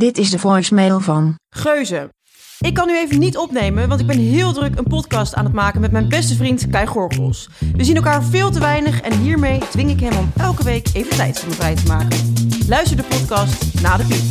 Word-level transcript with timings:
Dit 0.00 0.18
is 0.18 0.30
de 0.30 0.38
voicemail 0.38 1.00
van. 1.00 1.34
Geuze. 1.56 2.12
Ik 2.58 2.74
kan 2.74 2.86
nu 2.86 2.96
even 2.96 3.18
niet 3.18 3.36
opnemen, 3.36 3.88
want 3.88 4.00
ik 4.00 4.06
ben 4.06 4.18
heel 4.18 4.52
druk 4.52 4.78
een 4.78 4.84
podcast 4.84 5.34
aan 5.34 5.44
het 5.44 5.52
maken 5.52 5.80
met 5.80 5.92
mijn 5.92 6.08
beste 6.08 6.34
vriend 6.34 6.68
Kai 6.70 6.86
Gorgels. 6.86 7.48
We 7.76 7.84
zien 7.84 7.96
elkaar 7.96 8.22
veel 8.22 8.50
te 8.50 8.60
weinig 8.60 9.00
en 9.00 9.18
hiermee 9.18 9.58
dwing 9.70 9.90
ik 9.90 10.00
hem 10.00 10.16
om 10.16 10.32
elke 10.36 10.64
week 10.64 10.88
even 10.92 11.16
tijd 11.16 11.40
voor 11.40 11.52
vrij 11.52 11.74
te 11.74 11.86
maken. 11.86 12.34
Luister 12.68 12.96
de 12.96 13.02
podcast 13.02 13.82
na 13.82 13.96
de 13.96 14.04
piep. 14.04 14.22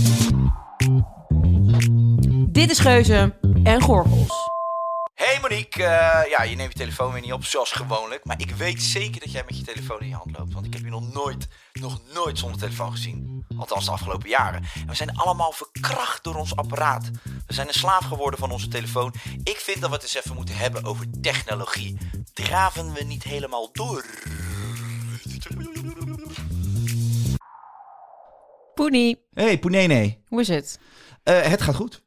Dit 2.54 2.72
is 2.72 2.80
Geuze 2.80 3.36
en 3.64 3.82
Gorgels. 3.82 4.49
Hey 5.50 5.58
Monique, 5.58 5.84
eh, 5.84 6.30
ja, 6.30 6.44
je 6.44 6.56
neemt 6.56 6.74
je 6.74 6.80
telefoon 6.80 7.12
weer 7.12 7.22
niet 7.22 7.34
op 7.34 7.44
zoals 7.44 7.72
gewoonlijk. 7.72 8.26
Maar 8.26 8.40
ik 8.40 8.52
weet 8.52 8.82
zeker 8.82 9.20
dat 9.20 9.32
jij 9.32 9.44
met 9.46 9.58
je 9.58 9.64
telefoon 9.64 10.00
in 10.00 10.08
je 10.08 10.16
hand 10.16 10.38
loopt. 10.38 10.54
Want 10.54 10.66
ik 10.66 10.74
heb 10.74 10.84
je 10.84 10.90
nog 10.90 11.14
nooit, 11.14 11.48
nog 11.74 12.02
nooit 12.14 12.38
zonder 12.38 12.60
telefoon 12.60 12.92
gezien. 12.92 13.46
Althans 13.58 13.86
de 13.86 13.92
afgelopen 13.92 14.30
jaren. 14.30 14.64
En 14.76 14.88
we 14.88 14.96
zijn 14.96 15.18
allemaal 15.18 15.52
verkracht 15.52 16.24
door 16.24 16.36
ons 16.36 16.56
apparaat. 16.56 17.10
We 17.48 17.54
zijn 17.54 17.68
een 17.68 17.74
slaaf 17.74 18.06
geworden 18.06 18.40
van 18.40 18.52
onze 18.52 18.68
telefoon. 18.68 19.14
Ik 19.44 19.58
vind 19.58 19.82
dat 19.82 19.90
we 19.90 19.96
het 19.96 20.04
eens 20.04 20.16
even 20.16 20.36
moeten 20.36 20.58
hebben 20.58 20.84
over 20.84 21.06
technologie. 21.22 21.98
Draven 22.34 22.94
we 22.94 23.04
niet 23.04 23.24
helemaal 23.24 23.70
door? 23.72 24.06
Poenie, 28.74 29.26
Hey 29.34 29.60
Poenene, 29.60 30.18
hoe 30.28 30.40
is 30.40 30.48
het? 30.48 30.80
Eh, 31.24 31.42
het 31.42 31.62
gaat 31.62 31.76
goed. 31.76 32.04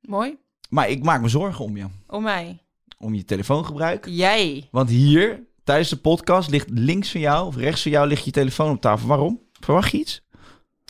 Mooi. 0.00 0.38
Maar 0.68 0.88
ik 0.88 1.02
maak 1.02 1.20
me 1.20 1.28
zorgen 1.28 1.64
om 1.64 1.76
je. 1.76 1.86
Oh 2.06 2.22
mij. 2.22 2.65
Om 2.98 3.14
je 3.14 3.24
telefoongebruik. 3.24 4.06
Jij. 4.08 4.68
Want 4.70 4.88
hier, 4.90 5.42
tijdens 5.64 5.88
de 5.88 5.96
podcast, 5.96 6.50
ligt 6.50 6.68
links 6.70 7.10
van 7.10 7.20
jou 7.20 7.46
of 7.46 7.56
rechts 7.56 7.82
van 7.82 7.90
jou 7.90 8.06
ligt 8.08 8.24
je 8.24 8.30
telefoon 8.30 8.70
op 8.70 8.80
tafel. 8.80 9.08
Waarom? 9.08 9.40
Verwacht 9.60 9.90
je 9.92 9.98
iets? 9.98 10.24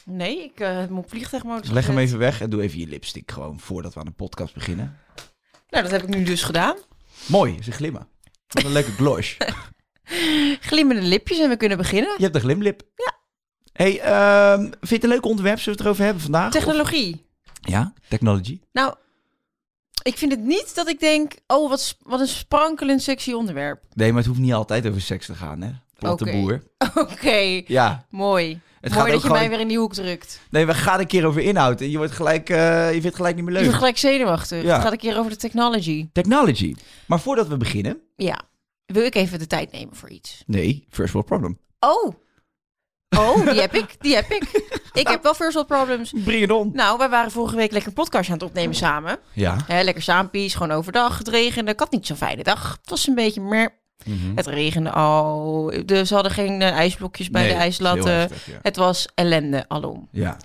Nee, 0.04 0.42
ik 0.42 0.58
hem 0.58 0.98
op 0.98 1.08
vliegtuigmodus 1.08 1.70
Leg 1.70 1.86
hem 1.86 1.98
even 1.98 2.18
weg 2.18 2.40
en 2.40 2.50
doe 2.50 2.62
even 2.62 2.78
je 2.78 2.86
lipstick 2.86 3.30
gewoon 3.30 3.60
voordat 3.60 3.94
we 3.94 4.00
aan 4.00 4.06
de 4.06 4.12
podcast 4.12 4.54
beginnen. 4.54 4.98
Nou, 5.68 5.82
dat 5.82 5.92
heb 5.92 6.02
ik 6.02 6.08
nu 6.08 6.22
dus 6.22 6.42
gedaan. 6.42 6.76
Mooi, 7.26 7.62
ze 7.62 7.70
glimmen. 7.72 8.08
Wat 8.48 8.64
een 8.64 8.72
leuke 8.72 8.90
gloss. 8.90 9.36
Glimmende 10.60 11.02
lipjes 11.02 11.38
en 11.38 11.48
we 11.48 11.56
kunnen 11.56 11.78
beginnen. 11.78 12.14
Je 12.16 12.22
hebt 12.22 12.34
een 12.34 12.40
glimlip. 12.40 12.82
Ja. 12.94 13.14
Hey, 13.72 14.00
ehm, 14.00 14.60
vind 14.62 14.88
je 14.88 14.94
het 14.94 15.04
een 15.04 15.08
leuk 15.10 15.24
onderwerp? 15.24 15.58
Zullen 15.58 15.78
we 15.78 15.84
het 15.84 15.86
erover 15.86 16.04
hebben 16.04 16.22
vandaag? 16.22 16.52
Technologie. 16.52 17.14
Of- 17.14 17.50
Ja, 17.70 17.92
technology. 18.08 18.60
Nou, 18.72 18.94
ik 20.06 20.16
vind 20.18 20.32
het 20.32 20.40
niet 20.44 20.74
dat 20.74 20.88
ik 20.88 21.00
denk, 21.00 21.32
oh, 21.46 21.68
wat, 21.68 21.96
wat 22.02 22.20
een 22.20 22.26
sprankelend 22.28 23.02
sexy 23.02 23.32
onderwerp. 23.32 23.82
Nee, 23.94 24.08
maar 24.08 24.18
het 24.18 24.26
hoeft 24.26 24.40
niet 24.40 24.52
altijd 24.52 24.86
over 24.86 25.00
seks 25.00 25.26
te 25.26 25.34
gaan, 25.34 25.60
hè? 25.62 25.70
Plot 25.98 26.18
de 26.18 26.24
Oké. 26.24 26.32
boer. 26.40 26.62
Oké, 27.12 27.62
Ja. 27.66 28.06
mooi. 28.10 28.60
Het 28.80 28.94
Mooi 28.94 29.12
dat 29.12 29.22
je 29.22 29.28
mij 29.28 29.48
weer 29.48 29.60
in 29.60 29.68
die 29.68 29.78
hoek 29.78 29.94
drukt. 29.94 30.40
Nee, 30.50 30.66
we 30.66 30.74
gaan 30.74 31.00
een 31.00 31.06
keer 31.06 31.26
over 31.26 31.42
inhoud. 31.42 31.80
En 31.80 31.90
je, 31.90 31.96
wordt 31.96 32.12
gelijk, 32.12 32.50
eh, 32.50 32.84
je 32.86 32.90
vindt 32.90 33.04
het 33.04 33.14
gelijk 33.14 33.34
niet 33.36 33.44
meer 33.44 33.52
Je 33.54 33.60
leuk. 33.60 33.68
wordt 33.70 33.78
gelijk 33.78 33.98
zenuwachtig. 33.98 34.62
Ja. 34.62 34.72
Het 34.74 34.82
gaat 34.82 34.92
een 34.92 34.98
keer 34.98 35.18
over 35.18 35.30
de 35.30 35.36
technology. 35.36 36.08
Technology. 36.12 36.74
Maar 37.06 37.20
voordat 37.20 37.48
we 37.48 37.56
beginnen... 37.56 37.98
Ja, 38.16 38.40
wil 38.86 39.04
ik 39.04 39.14
even 39.14 39.38
de 39.38 39.46
tijd 39.46 39.72
nemen 39.72 39.94
voor 39.96 40.08
iets. 40.10 40.42
Nee, 40.46 40.86
first 40.90 41.12
world 41.12 41.26
problem. 41.28 41.58
Oh, 41.80 42.14
oh, 43.18 43.50
die 43.50 43.60
heb 43.60 43.74
ik, 43.74 43.96
die 44.00 44.14
heb 44.14 44.30
ik. 44.30 44.42
Ik 44.98 45.08
heb 45.08 45.22
wel 45.22 45.34
first 45.34 45.52
world 45.54 45.66
problems. 45.68 46.12
Bring 46.24 46.42
it 46.42 46.50
on. 46.50 46.70
Nou, 46.72 46.98
wij 46.98 47.08
waren 47.08 47.30
vorige 47.30 47.56
week 47.56 47.70
lekker 47.72 47.88
een 47.88 47.94
podcastje 47.94 48.32
aan 48.32 48.38
het 48.38 48.46
opnemen 48.48 48.74
samen. 48.74 49.18
Ja. 49.32 49.56
Hè, 49.66 49.82
lekker 49.82 50.02
saampies, 50.02 50.54
gewoon 50.54 50.72
overdag. 50.72 51.18
Het 51.18 51.28
regende. 51.28 51.70
Ik 51.72 51.78
had 51.78 51.90
niet 51.90 52.06
zo'n 52.06 52.16
fijne 52.16 52.42
dag. 52.42 52.76
Het 52.80 52.90
was 52.90 53.06
een 53.06 53.14
beetje 53.14 53.40
meer. 53.40 53.70
Het 54.34 54.46
regende 54.46 54.90
al. 54.90 55.72
Dus 55.84 56.08
ze 56.08 56.14
hadden 56.14 56.32
geen 56.32 56.62
eh, 56.62 56.70
ijsblokjes 56.70 57.30
bij 57.30 57.42
Nee, 57.42 57.50
de 57.52 57.56
ijslatten. 57.58 58.12
heftig, 58.12 58.46
ja. 58.46 58.58
Het 58.62 58.76
was 58.76 59.08
ellende 59.14 59.64
alom. 59.68 60.08
Ja. 60.12 60.36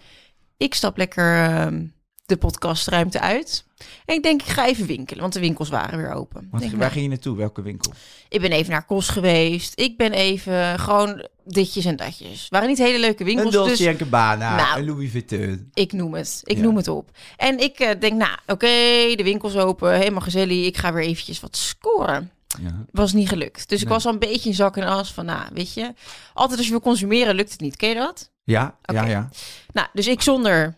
Ik 0.57 0.73
stap 0.73 0.97
lekker 0.97 1.43
ehm, 1.43 1.83
de 2.31 2.37
podcastruimte 2.37 3.19
uit. 3.19 3.65
En 4.05 4.15
ik 4.15 4.23
denk, 4.23 4.41
ik 4.41 4.47
ga 4.47 4.67
even 4.67 4.85
winkelen, 4.85 5.21
want 5.21 5.33
de 5.33 5.39
winkels 5.39 5.69
waren 5.69 5.97
weer 5.97 6.13
open. 6.13 6.47
Denk, 6.51 6.71
waar 6.71 6.79
nou, 6.79 6.91
ging 6.91 7.03
je 7.03 7.09
naartoe? 7.09 7.37
Welke 7.37 7.61
winkel? 7.61 7.93
ik 8.29 8.41
ben 8.41 8.51
even 8.51 8.71
naar 8.71 8.85
Kos 8.85 9.09
geweest. 9.09 9.79
Ik 9.79 9.97
ben 9.97 10.11
even 10.11 10.79
gewoon 10.79 11.27
ditjes 11.45 11.85
en 11.85 11.95
datjes. 11.95 12.47
waren 12.49 12.67
niet 12.67 12.77
hele 12.77 12.99
leuke 12.99 13.19
Een 13.19 13.25
winkels. 13.25 13.53
Dolce 13.53 13.83
dus 13.83 13.97
Gabbana, 13.97 14.55
Nou. 14.55 14.79
een 14.79 14.85
Louis 14.85 15.11
Vuitton. 15.11 15.69
ik 15.73 15.91
noem 15.91 16.13
het. 16.13 16.41
Ik 16.43 16.57
Ja. 16.57 16.63
noem 16.63 16.75
het 16.75 16.87
op. 16.87 17.09
En 17.37 17.59
ik 17.59 17.79
eh, 17.79 17.99
denk, 17.99 18.13
nou, 18.17 18.37
oké, 18.47 18.67
de 19.15 19.23
winkels 19.23 19.55
open, 19.55 19.93
helemaal 19.93 20.21
gezellig. 20.21 20.65
Ik 20.65 20.77
ga 20.77 20.93
weer 20.93 21.03
eventjes 21.03 21.39
wat 21.39 21.57
scoren. 21.57 22.31
Ja. 22.61 22.85
Was 22.91 23.13
niet 23.13 23.29
gelukt. 23.29 23.69
Dus 23.69 23.81
ik 23.81 23.87
was 23.87 24.05
al 24.05 24.13
een 24.13 24.19
beetje 24.19 24.49
in 24.49 24.55
zak 24.55 24.77
en 24.77 24.83
as 24.83 25.13
van, 25.13 25.25
nou, 25.25 25.49
weet 25.53 25.73
je. 25.73 25.93
Altijd 26.33 26.57
als 26.57 26.67
je 26.67 26.73
wil 26.73 26.81
consumeren, 26.81 27.35
lukt 27.35 27.51
het 27.51 27.61
niet. 27.61 27.75
Ken 27.75 27.89
je 27.89 27.95
dat? 27.95 28.31
Ja, 28.43 28.77
ja, 28.81 29.05
ja. 29.05 29.29
Nou, 29.73 29.87
dus 29.93 30.07
ik 30.07 30.21
zonder 30.21 30.77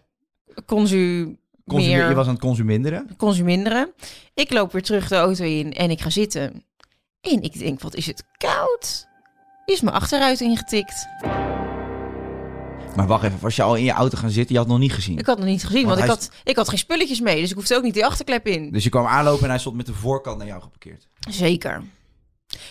consu 0.65 1.35
Consume- 1.65 1.95
meer 1.97 2.09
Je 2.09 2.15
was 2.15 2.25
aan 2.27 2.33
het 2.33 2.41
consuminderen. 2.41 3.15
consuminderen. 3.17 3.93
Ik 4.33 4.51
loop 4.53 4.71
weer 4.71 4.83
terug 4.83 5.07
de 5.07 5.15
auto 5.15 5.43
in 5.43 5.73
en 5.73 5.89
ik 5.89 6.01
ga 6.01 6.09
zitten. 6.09 6.63
En 7.21 7.41
ik 7.41 7.59
denk, 7.59 7.81
wat 7.81 7.95
is 7.95 8.05
het 8.05 8.23
koud? 8.37 9.07
Is 9.65 9.81
mijn 9.81 9.95
achteruit 9.95 10.41
ingetikt. 10.41 11.07
Maar 12.95 13.07
wacht 13.07 13.23
even, 13.23 13.39
was 13.39 13.55
je 13.55 13.61
al 13.63 13.75
in 13.75 13.83
je 13.83 13.91
auto 13.91 14.17
gaan 14.17 14.29
zitten? 14.29 14.51
Je 14.55 14.59
had 14.61 14.69
het 14.69 14.77
nog 14.77 14.83
niet 14.87 14.93
gezien. 14.93 15.17
Ik 15.17 15.25
had 15.25 15.35
het 15.37 15.45
nog 15.45 15.53
niet 15.53 15.65
gezien, 15.65 15.85
Want 15.85 15.99
want, 15.99 16.11
ik, 16.11 16.17
had, 16.17 16.31
ik 16.43 16.55
had 16.55 16.69
geen 16.69 16.77
spulletjes 16.77 17.19
mee. 17.19 17.41
Dus 17.41 17.49
ik 17.49 17.55
hoefde 17.55 17.75
ook 17.75 17.83
niet 17.83 17.93
die 17.93 18.05
achterklep 18.05 18.47
in. 18.47 18.71
Dus 18.71 18.83
je 18.83 18.89
kwam 18.89 19.05
aanlopen 19.05 19.43
en 19.43 19.49
hij 19.49 19.59
stond 19.59 19.75
met 19.75 19.85
de 19.85 19.93
voorkant 19.93 20.37
naar 20.37 20.47
jou 20.47 20.61
geparkeerd. 20.61 21.07
Zeker. 21.29 21.83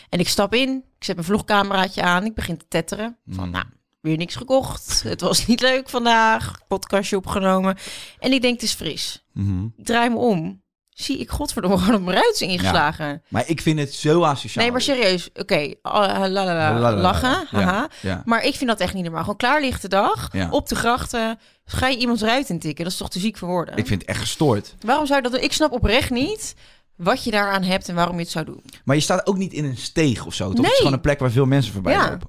En 0.08 0.18
ik 0.18 0.28
stap 0.28 0.54
in, 0.54 0.84
ik 0.98 1.04
zet 1.04 1.14
mijn 1.14 1.26
vlogcameraatje 1.26 2.02
aan, 2.02 2.24
ik 2.24 2.34
begin 2.34 2.56
te 2.56 2.64
tetteren. 2.68 3.16
Van, 3.26 3.44
Mm. 3.44 3.50
nou, 3.50 3.64
weer 4.02 4.16
niks 4.16 4.34
gekocht. 4.36 5.02
Het 5.04 5.20
was 5.20 5.46
niet 5.46 5.60
leuk 5.60 5.88
vandaag. 5.88 6.58
Podcastje 6.68 7.16
opgenomen. 7.16 7.76
En 8.18 8.32
ik 8.32 8.42
denk, 8.42 8.54
het 8.54 8.62
is 8.62 8.72
fris. 8.72 9.24
Mhm. 9.32 9.64
Ik 9.76 9.84
draai 9.84 10.10
me 10.10 10.16
om. 10.16 10.60
Zie 10.90 11.18
ik 11.18 11.30
godverdomme 11.30 11.78
gewoon 11.78 11.94
op 11.94 12.02
mijn 12.02 12.16
ruit 12.16 12.40
ingeslagen. 12.40 13.22
Maar 13.28 13.48
ik 13.48 13.60
vind 13.60 13.78
het 13.78 13.94
zo 13.94 14.22
asociaal. 14.22 14.64
Nee, 14.64 14.72
maar 14.72 14.80
serieus. 14.82 15.28
Oké, 15.34 15.74
ah, 15.82 15.92
la, 16.08 16.28
la, 16.28 16.44
la, 16.44 16.54
La, 16.54 16.72
la, 16.78 16.92
la, 16.92 17.00
lachen. 17.00 17.28
ja, 17.50 17.60
haha. 17.60 17.88
ja. 18.00 18.22
Maar 18.24 18.44
ik 18.44 18.54
vind 18.54 18.70
dat 18.70 18.80
echt 18.80 18.94
niet 18.94 19.02
normaal. 19.02 19.20
Gewoon 19.20 19.36
klaarlichte 19.36 19.88
dag, 19.88 20.28
Ja. 20.32 20.48
op 20.50 20.68
de 20.68 20.74
grachten. 20.74 21.38
Ga 21.64 21.86
je 21.88 21.96
iemands 21.96 22.22
ruit 22.22 22.48
intikken? 22.48 22.84
Dat 22.84 22.92
is 22.92 22.98
toch 22.98 23.10
te 23.10 23.18
ziek 23.18 23.36
voor 23.38 23.48
woorden? 23.48 23.76
Ik 23.76 23.86
vind 23.86 24.00
het 24.00 24.10
echt 24.10 24.20
gestoord. 24.20 24.74
Waarom 24.80 25.06
zou 25.06 25.16
je 25.16 25.22
dat 25.28 25.32
doen? 25.32 25.42
Ik 25.44 25.52
snap 25.52 25.72
oprecht 25.72 26.10
niet 26.10 26.54
wat 26.96 27.24
je 27.24 27.30
daaraan 27.30 27.62
hebt 27.62 27.88
en 27.88 27.94
waarom 27.94 28.14
je 28.16 28.22
het 28.22 28.30
zou 28.30 28.44
doen. 28.44 28.62
Maar 28.84 28.96
je 28.96 29.02
staat 29.02 29.26
ook 29.26 29.36
niet 29.36 29.52
in 29.52 29.64
een 29.64 29.76
steeg 29.76 30.26
of 30.26 30.34
zo. 30.34 30.48
Toch? 30.52 30.56
Het 30.64 30.72
is 30.72 30.76
gewoon 30.78 30.92
een 30.92 31.00
plek 31.00 31.18
waar 31.18 31.30
veel 31.30 31.46
mensen 31.46 31.72
voorbij 31.72 31.92
Ja. 31.92 32.10
lopen. 32.10 32.28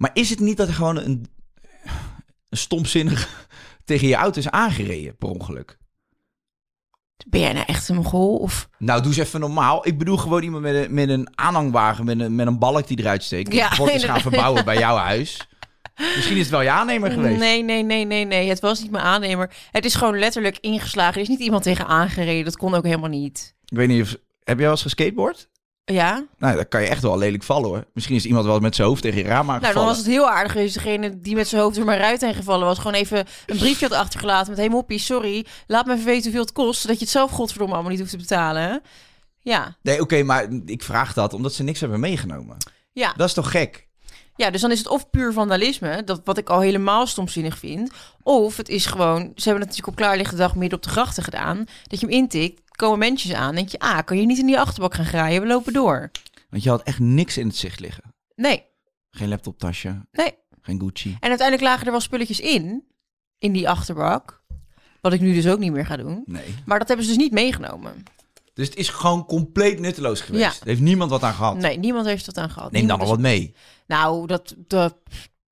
Maar 0.00 0.10
is 0.12 0.30
het 0.30 0.40
niet 0.40 0.56
dat 0.56 0.68
er 0.68 0.74
gewoon 0.74 0.96
een, 0.96 1.26
een 2.48 2.58
stomzinnig 2.58 3.48
tegen 3.84 4.08
je 4.08 4.14
auto 4.14 4.38
is 4.38 4.50
aangereden 4.50 5.16
per 5.16 5.28
ongeluk? 5.28 5.78
Ben 7.26 7.40
jij 7.40 7.52
nou 7.52 7.66
echt 7.66 7.88
een 7.88 7.96
mogol? 7.96 8.36
Of... 8.36 8.68
Nou, 8.78 9.02
doe 9.02 9.10
eens 9.10 9.20
even 9.20 9.40
normaal. 9.40 9.86
Ik 9.86 9.98
bedoel 9.98 10.16
gewoon 10.16 10.42
iemand 10.42 10.62
met 10.62 10.74
een, 10.74 10.94
met 10.94 11.08
een 11.08 11.28
aanhangwagen, 11.34 12.04
met 12.04 12.20
een, 12.20 12.34
met 12.34 12.46
een 12.46 12.58
balk 12.58 12.86
die 12.86 12.98
eruit 12.98 13.22
steekt. 13.22 13.52
Ja, 13.52 13.76
wordt 13.76 13.92
eens 13.92 14.04
gaan 14.04 14.20
verbouwen 14.20 14.64
bij 14.64 14.78
jouw 14.78 14.96
huis. 14.96 15.48
Misschien 15.96 16.36
is 16.36 16.42
het 16.42 16.50
wel 16.50 16.62
je 16.62 16.70
aannemer 16.70 17.10
geweest. 17.10 17.38
Nee, 17.38 17.62
nee, 17.62 17.82
nee, 17.82 18.04
nee, 18.04 18.24
nee. 18.24 18.48
Het 18.48 18.60
was 18.60 18.80
niet 18.80 18.90
mijn 18.90 19.04
aannemer. 19.04 19.54
Het 19.70 19.84
is 19.84 19.94
gewoon 19.94 20.18
letterlijk 20.18 20.58
ingeslagen. 20.60 21.14
Er 21.14 21.20
is 21.20 21.28
niet 21.28 21.40
iemand 21.40 21.62
tegen 21.62 21.86
aangereden. 21.86 22.44
Dat 22.44 22.56
kon 22.56 22.74
ook 22.74 22.84
helemaal 22.84 23.08
niet. 23.08 23.54
Ik 23.64 23.76
weet 23.76 23.88
niet 23.88 24.02
of... 24.02 24.10
Heb 24.10 24.56
jij 24.56 24.56
wel 24.56 24.70
eens 24.70 24.82
geskateboard? 24.82 25.49
Ja, 25.92 26.24
Nou, 26.38 26.56
dan 26.56 26.68
kan 26.68 26.82
je 26.82 26.88
echt 26.88 27.02
wel 27.02 27.18
lelijk 27.18 27.42
vallen 27.42 27.68
hoor. 27.68 27.84
Misschien 27.94 28.16
is 28.16 28.24
iemand 28.26 28.44
wel 28.46 28.58
met 28.58 28.74
zijn 28.74 28.88
hoofd 28.88 29.02
tegen 29.02 29.18
je 29.18 29.24
raam 29.24 29.46
nou 29.46 29.46
dan 29.46 29.54
aangevallen. 29.54 29.88
was 29.88 29.98
het 29.98 30.06
heel 30.06 30.28
aardig 30.30 30.52
geweest. 30.52 30.74
Degene 30.74 31.20
die 31.20 31.34
met 31.34 31.48
zijn 31.48 31.62
hoofd 31.62 31.76
door 31.76 31.84
mijn 31.84 31.98
ruit 31.98 32.20
heen 32.20 32.34
gevallen 32.34 32.66
was, 32.66 32.78
gewoon 32.78 32.94
even 32.94 33.26
een 33.46 33.58
briefje 33.58 33.88
had 33.88 33.98
achtergelaten 33.98 34.48
met: 34.50 34.58
Hey 34.58 34.68
moppie, 34.68 34.98
sorry, 34.98 35.46
laat 35.66 35.86
me 35.86 35.92
even 35.92 36.04
weten 36.04 36.22
hoeveel 36.22 36.40
het 36.40 36.52
kost, 36.52 36.80
zodat 36.80 36.96
je 36.98 37.02
het 37.04 37.12
zelf 37.12 37.30
godverdomme 37.30 37.72
allemaal 37.74 37.90
niet 37.92 38.00
hoeft 38.00 38.12
te 38.12 38.16
betalen. 38.16 38.82
Ja, 39.42 39.76
Nee, 39.82 40.00
oké, 40.00 40.22
maar 40.22 40.46
ik 40.66 40.82
vraag 40.82 41.12
dat 41.12 41.34
omdat 41.34 41.52
ze 41.52 41.62
niks 41.62 41.80
hebben 41.80 42.00
meegenomen. 42.00 42.56
ja. 42.92 43.12
Dat 43.16 43.28
is 43.28 43.34
toch 43.34 43.50
gek? 43.50 43.88
Ja, 44.36 44.50
dus 44.50 44.60
dan 44.60 44.70
is 44.70 44.78
het 44.78 44.88
of 44.88 45.10
puur 45.10 45.32
vandalisme, 45.32 46.04
dat 46.04 46.20
wat 46.24 46.38
ik 46.38 46.48
al 46.48 46.60
helemaal 46.60 47.06
stomzinnig 47.06 47.58
vind. 47.58 47.90
Of 48.22 48.56
het 48.56 48.68
is 48.68 48.86
gewoon, 48.86 49.18
ze 49.18 49.48
hebben 49.48 49.62
het 49.62 49.68
natuurlijk 49.68 49.86
op 49.86 49.96
klaarlichte 49.96 50.36
dag 50.36 50.54
midden 50.54 50.78
op 50.78 50.84
de 50.84 50.90
grachten 50.90 51.22
gedaan. 51.22 51.64
Dat 51.82 52.00
je 52.00 52.06
hem 52.06 52.14
intikt, 52.14 52.60
komen 52.80 52.98
mensen 52.98 53.36
aan. 53.36 53.54
denk 53.54 53.68
je, 53.68 53.78
ah, 53.78 53.98
kan 54.04 54.16
je 54.18 54.26
niet 54.26 54.38
in 54.38 54.46
die 54.46 54.58
achterbak 54.58 54.94
gaan 54.94 55.04
graaien? 55.04 55.40
We 55.40 55.46
lopen 55.46 55.72
door. 55.72 56.10
Want 56.50 56.62
je 56.62 56.68
had 56.70 56.82
echt 56.82 56.98
niks 56.98 57.36
in 57.38 57.46
het 57.46 57.56
zicht 57.56 57.80
liggen. 57.80 58.14
Nee, 58.34 58.64
Geen 59.10 59.28
laptoptasje, 59.28 60.06
nee. 60.12 60.34
geen 60.60 60.80
Gucci. 60.80 61.16
En 61.20 61.28
uiteindelijk 61.28 61.68
lagen 61.68 61.84
er 61.86 61.90
wel 61.92 62.00
spulletjes 62.00 62.40
in, 62.40 62.84
in 63.38 63.52
die 63.52 63.68
achterbak. 63.68 64.42
Wat 65.00 65.12
ik 65.12 65.20
nu 65.20 65.34
dus 65.34 65.46
ook 65.48 65.58
niet 65.58 65.72
meer 65.72 65.86
ga 65.86 65.96
doen. 65.96 66.22
Nee. 66.26 66.54
Maar 66.64 66.78
dat 66.78 66.88
hebben 66.88 67.06
ze 67.06 67.12
dus 67.12 67.22
niet 67.22 67.32
meegenomen. 67.32 68.02
Dus 68.54 68.66
het 68.66 68.76
is 68.76 68.88
gewoon 68.88 69.26
compleet 69.26 69.80
nutteloos 69.80 70.20
geweest. 70.20 70.44
Ja. 70.44 70.60
Er 70.60 70.66
heeft 70.66 70.80
niemand 70.80 71.10
wat 71.10 71.22
aan 71.22 71.34
gehad. 71.34 71.56
Nee, 71.56 71.78
niemand 71.78 72.06
heeft 72.06 72.26
dat 72.26 72.38
aan 72.38 72.50
gehad. 72.50 72.72
Neem 72.72 72.86
dan 72.86 72.98
nog 72.98 73.08
wat 73.08 73.18
mee. 73.18 73.54
Nou, 73.86 74.26
dat, 74.26 74.54
dat, 74.66 74.96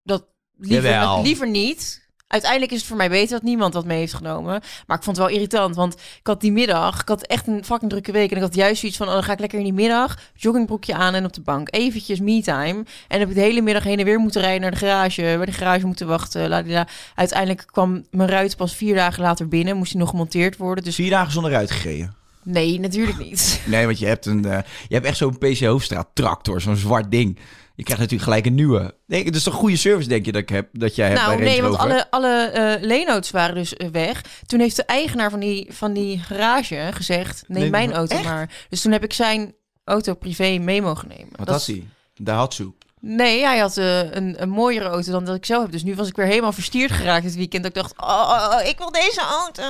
dat 0.02 0.26
liever, 0.56 0.90
Jawel. 0.90 1.22
liever 1.22 1.48
niet. 1.48 2.07
Uiteindelijk 2.28 2.72
is 2.72 2.78
het 2.78 2.86
voor 2.86 2.96
mij 2.96 3.08
beter 3.08 3.28
dat 3.28 3.42
niemand 3.42 3.72
dat 3.72 3.84
mee 3.84 3.98
heeft 3.98 4.14
genomen. 4.14 4.60
Maar 4.86 4.96
ik 4.96 5.02
vond 5.02 5.16
het 5.16 5.26
wel 5.26 5.34
irritant, 5.34 5.76
want 5.76 5.94
ik 5.94 6.26
had 6.26 6.40
die 6.40 6.52
middag, 6.52 7.00
ik 7.00 7.08
had 7.08 7.22
echt 7.26 7.46
een 7.46 7.64
fucking 7.64 7.90
drukke 7.90 8.12
week. 8.12 8.30
En 8.30 8.36
ik 8.36 8.42
had 8.42 8.54
juist 8.54 8.80
zoiets 8.80 8.98
van, 8.98 9.06
oh, 9.06 9.12
dan 9.12 9.22
ga 9.22 9.32
ik 9.32 9.38
lekker 9.40 9.58
in 9.58 9.64
die 9.64 9.72
middag, 9.72 10.18
joggingbroekje 10.34 10.94
aan 10.94 11.14
en 11.14 11.24
op 11.24 11.32
de 11.32 11.40
bank. 11.40 11.68
Eventjes 11.70 12.20
me-time. 12.20 12.84
En 13.08 13.18
heb 13.18 13.28
ik 13.28 13.34
de 13.34 13.40
hele 13.40 13.60
middag 13.60 13.82
heen 13.84 13.98
en 13.98 14.04
weer 14.04 14.18
moeten 14.18 14.40
rijden 14.40 14.60
naar 14.60 14.70
de 14.70 14.76
garage. 14.76 15.22
Bij 15.22 15.46
de 15.46 15.52
garage 15.52 15.86
moeten 15.86 16.06
wachten. 16.06 16.48
ladila. 16.48 16.86
Uiteindelijk 17.14 17.64
kwam 17.66 18.04
mijn 18.10 18.28
ruit 18.28 18.56
pas 18.56 18.74
vier 18.74 18.94
dagen 18.94 19.22
later 19.22 19.48
binnen. 19.48 19.76
Moest 19.76 19.90
die 19.92 20.00
nog 20.00 20.10
gemonteerd 20.10 20.56
worden. 20.56 20.84
Dus 20.84 20.94
Vier 20.94 21.10
dagen 21.10 21.32
zonder 21.32 21.54
uitgegeven. 21.54 22.14
nee, 22.42 22.80
natuurlijk 22.80 23.18
niet. 23.18 23.60
Nee, 23.66 23.84
want 23.86 23.98
je 23.98 24.06
hebt, 24.06 24.26
een, 24.26 24.44
eh, 24.44 24.58
je 24.88 24.94
hebt 24.94 25.06
echt 25.06 25.16
zo'n 25.16 25.38
PC 25.38 25.58
Hoofdstraat 25.60 26.08
tractor, 26.12 26.60
zo'n 26.60 26.76
zwart 26.76 27.10
ding. 27.10 27.38
Je 27.78 27.84
krijgt 27.84 28.02
natuurlijk 28.02 28.30
gelijk 28.30 28.46
een 28.46 28.54
nieuwe. 28.54 28.94
Nee, 29.06 29.24
het 29.24 29.34
is 29.34 29.42
toch 29.42 29.54
goede 29.54 29.76
service, 29.76 30.08
denk 30.08 30.24
je, 30.24 30.32
dat, 30.32 30.42
ik 30.42 30.48
heb, 30.48 30.68
dat 30.72 30.94
jij 30.94 31.08
hebt 31.08 31.18
bij 31.20 31.28
Nou, 31.28 31.38
Range 31.38 31.50
nee, 31.50 31.62
want 31.62 31.78
alle, 31.78 32.10
alle 32.10 32.44
eh 32.44 32.82
leenauto's 32.82 33.30
waren 33.30 33.54
dus 33.54 33.76
eh, 33.76 33.88
weg. 33.88 34.24
Toen 34.46 34.60
heeft 34.60 34.76
de 34.76 34.84
eigenaar 34.84 35.30
van 35.30 35.40
die, 35.40 35.66
van 35.70 35.92
die 35.92 36.18
garage 36.18 36.88
gezegd: 36.92 37.44
neem 37.46 37.60
Nee, 37.60 37.70
mijn 37.70 37.92
auto 37.92 38.16
echt? 38.16 38.24
maar. 38.24 38.50
Dus 38.68 38.80
toen 38.80 38.92
heb 38.92 39.04
ik 39.04 39.12
zijn 39.12 39.54
auto 39.84 40.14
privé 40.14 40.58
mee 40.58 40.82
mogen 40.82 41.08
nemen. 41.08 41.28
Wat 41.36 41.46
Dat 41.46 41.56
had 41.56 41.66
hij? 41.66 41.86
Daihatsu. 42.14 42.72
Nee, 43.00 43.42
hij 43.44 43.58
had 43.58 43.76
eh, 43.76 44.12
een, 44.12 44.42
een 44.42 44.50
mooiere 44.50 44.88
auto 44.88 45.12
dan 45.12 45.24
dat 45.24 45.36
ik 45.36 45.46
zelf 45.46 45.62
heb. 45.62 45.72
Dus 45.72 45.82
nu 45.82 45.94
was 45.94 46.08
ik 46.08 46.16
weer 46.16 46.26
helemaal 46.26 46.52
verstierd 46.52 46.92
geraakt 46.92 47.24
dit 47.24 47.34
weekend. 47.34 47.62
Dat 47.62 47.76
ik 47.76 47.82
dacht: 47.82 47.94
oh, 47.96 48.08
oh, 48.08 48.58
oh, 48.58 48.68
ik 48.68 48.78
wil 48.78 48.90
deze 48.90 49.20
auto. 49.20 49.62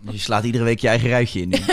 Je 0.12 0.18
slaat 0.18 0.44
iedere 0.44 0.64
week 0.64 0.78
je 0.78 0.88
eigen 0.88 1.08
ruitje 1.08 1.40
in. 1.40 1.48
nu. 1.48 1.58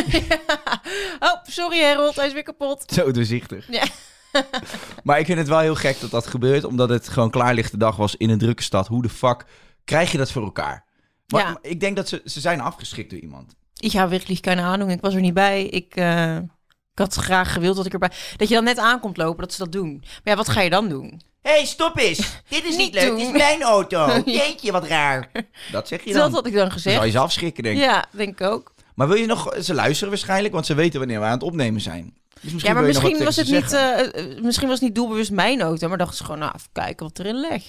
Oh, 1.20 1.36
sorry 1.44 1.84
Harold, 1.84 2.16
hij 2.16 2.28
is 2.28 2.34
weer 2.34 2.44
kapot. 2.44 2.84
Zo 2.94 3.12
doorzichtig. 3.12 3.68
Ja. 3.70 3.84
maar 5.04 5.20
ik 5.20 5.26
vind 5.26 5.38
het 5.38 5.48
wel 5.48 5.60
heel 5.60 5.76
gek 5.76 6.00
dat 6.00 6.12
dat 6.12 6.28
gebeurt, 6.28 6.64
omdat 6.64 6.90
het 6.90 7.10
gewoon 7.10 7.30
klaarlichte 7.32 7.78
dag 7.78 7.96
was 7.96 8.16
in 8.16 8.30
een 8.30 8.38
drukke 8.38 8.64
stad. 8.64 8.88
Hoe 8.88 9.02
de 9.02 9.10
fuck 9.10 9.46
krijg 9.86 10.12
je 10.12 10.18
dat 10.18 10.32
voor 10.32 10.44
elkaar? 10.44 10.86
Maar, 11.28 11.42
Ja. 11.42 11.58
ik 11.62 11.80
denk 11.80 11.96
dat 11.96 12.08
ze, 12.08 12.22
ze 12.26 12.40
zijn 12.40 12.62
afgeschikt 12.62 13.10
door 13.10 13.20
iemand. 13.20 13.56
Ik 13.80 13.92
ga 13.92 14.08
wirklich 14.10 14.40
keine 14.40 14.62
Ahnung. 14.64 14.92
Ik 14.92 15.02
was 15.02 15.14
er 15.14 15.22
niet 15.22 15.34
bij. 15.34 15.64
Ik, 15.66 15.96
eh, 15.96 16.36
ik 16.36 17.00
had 17.00 17.16
graag 17.16 17.54
gewild 17.54 17.76
dat 17.76 17.86
ik 17.86 17.94
erbij... 17.94 18.12
Dat 18.38 18.48
je 18.48 18.54
dan 18.56 18.64
net 18.64 18.78
aankomt 18.78 19.18
lopen, 19.18 19.42
dat 19.44 19.54
ze 19.54 19.64
dat 19.64 19.72
doen. 19.72 19.98
Maar 20.02 20.20
ja, 20.24 20.36
wat 20.36 20.50
ga 20.50 20.62
je 20.62 20.70
dan 20.70 20.90
doen? 20.90 21.22
Hé, 21.42 21.52
hey, 21.52 21.66
stop 21.66 21.98
eens. 21.98 22.18
Dit 22.50 22.64
is 22.66 22.78
Niet 22.78 23.02
doen. 23.02 23.32
mijn 23.32 23.62
auto. 23.64 24.08
Jeetje, 24.26 24.72
wat 24.72 24.88
raar. 24.88 25.32
Dat 25.72 25.88
zeg 25.88 26.04
je 26.04 26.14
dan. 26.14 26.22
Dat 26.22 26.32
had 26.32 26.46
ik 26.46 26.54
dan 26.54 26.62
Dan 26.62 26.72
gezegd. 26.72 26.96
zal 26.96 27.06
je 27.06 27.12
ze 27.12 27.20
afschrikken, 27.20 27.64
denk 27.64 27.78
ik. 27.78 27.84
Ja, 27.84 28.06
denk 28.12 28.40
ik 28.42 28.48
ook. 28.48 28.74
Maar 28.96 29.08
wil 29.08 29.18
je 29.18 29.26
nog... 29.26 29.56
Ze 29.62 29.74
luisteren 29.74 30.10
waarschijnlijk, 30.10 30.54
want 30.54 30.66
ze 30.66 30.74
weten 30.74 31.00
wanneer 31.00 31.20
we 31.20 31.26
aan 31.26 31.32
het 31.32 31.44
opnemen 31.44 31.82
zijn. 31.82 32.18
Dus 32.42 32.52
misschien 32.52 32.74
Ja, 32.74 32.80
maar 32.80 32.88
misschien 32.88 33.24
was, 33.24 33.36
het 33.36 33.50
niet, 33.50 33.74
eh, 33.74 34.00
eh, 34.00 34.44
misschien 34.44 34.68
was 34.68 34.80
het 34.80 34.88
niet 34.88 34.96
doelbewust 34.96 35.32
mijn 35.32 35.62
auto, 35.62 35.88
maar 35.88 35.98
dachten 35.98 36.18
ze 36.18 36.24
gewoon, 36.24 36.40
nou, 36.40 36.52
even 36.56 36.70
kijken 36.72 37.06
wat 37.06 37.20
erin 37.20 37.40
leg. 37.40 37.64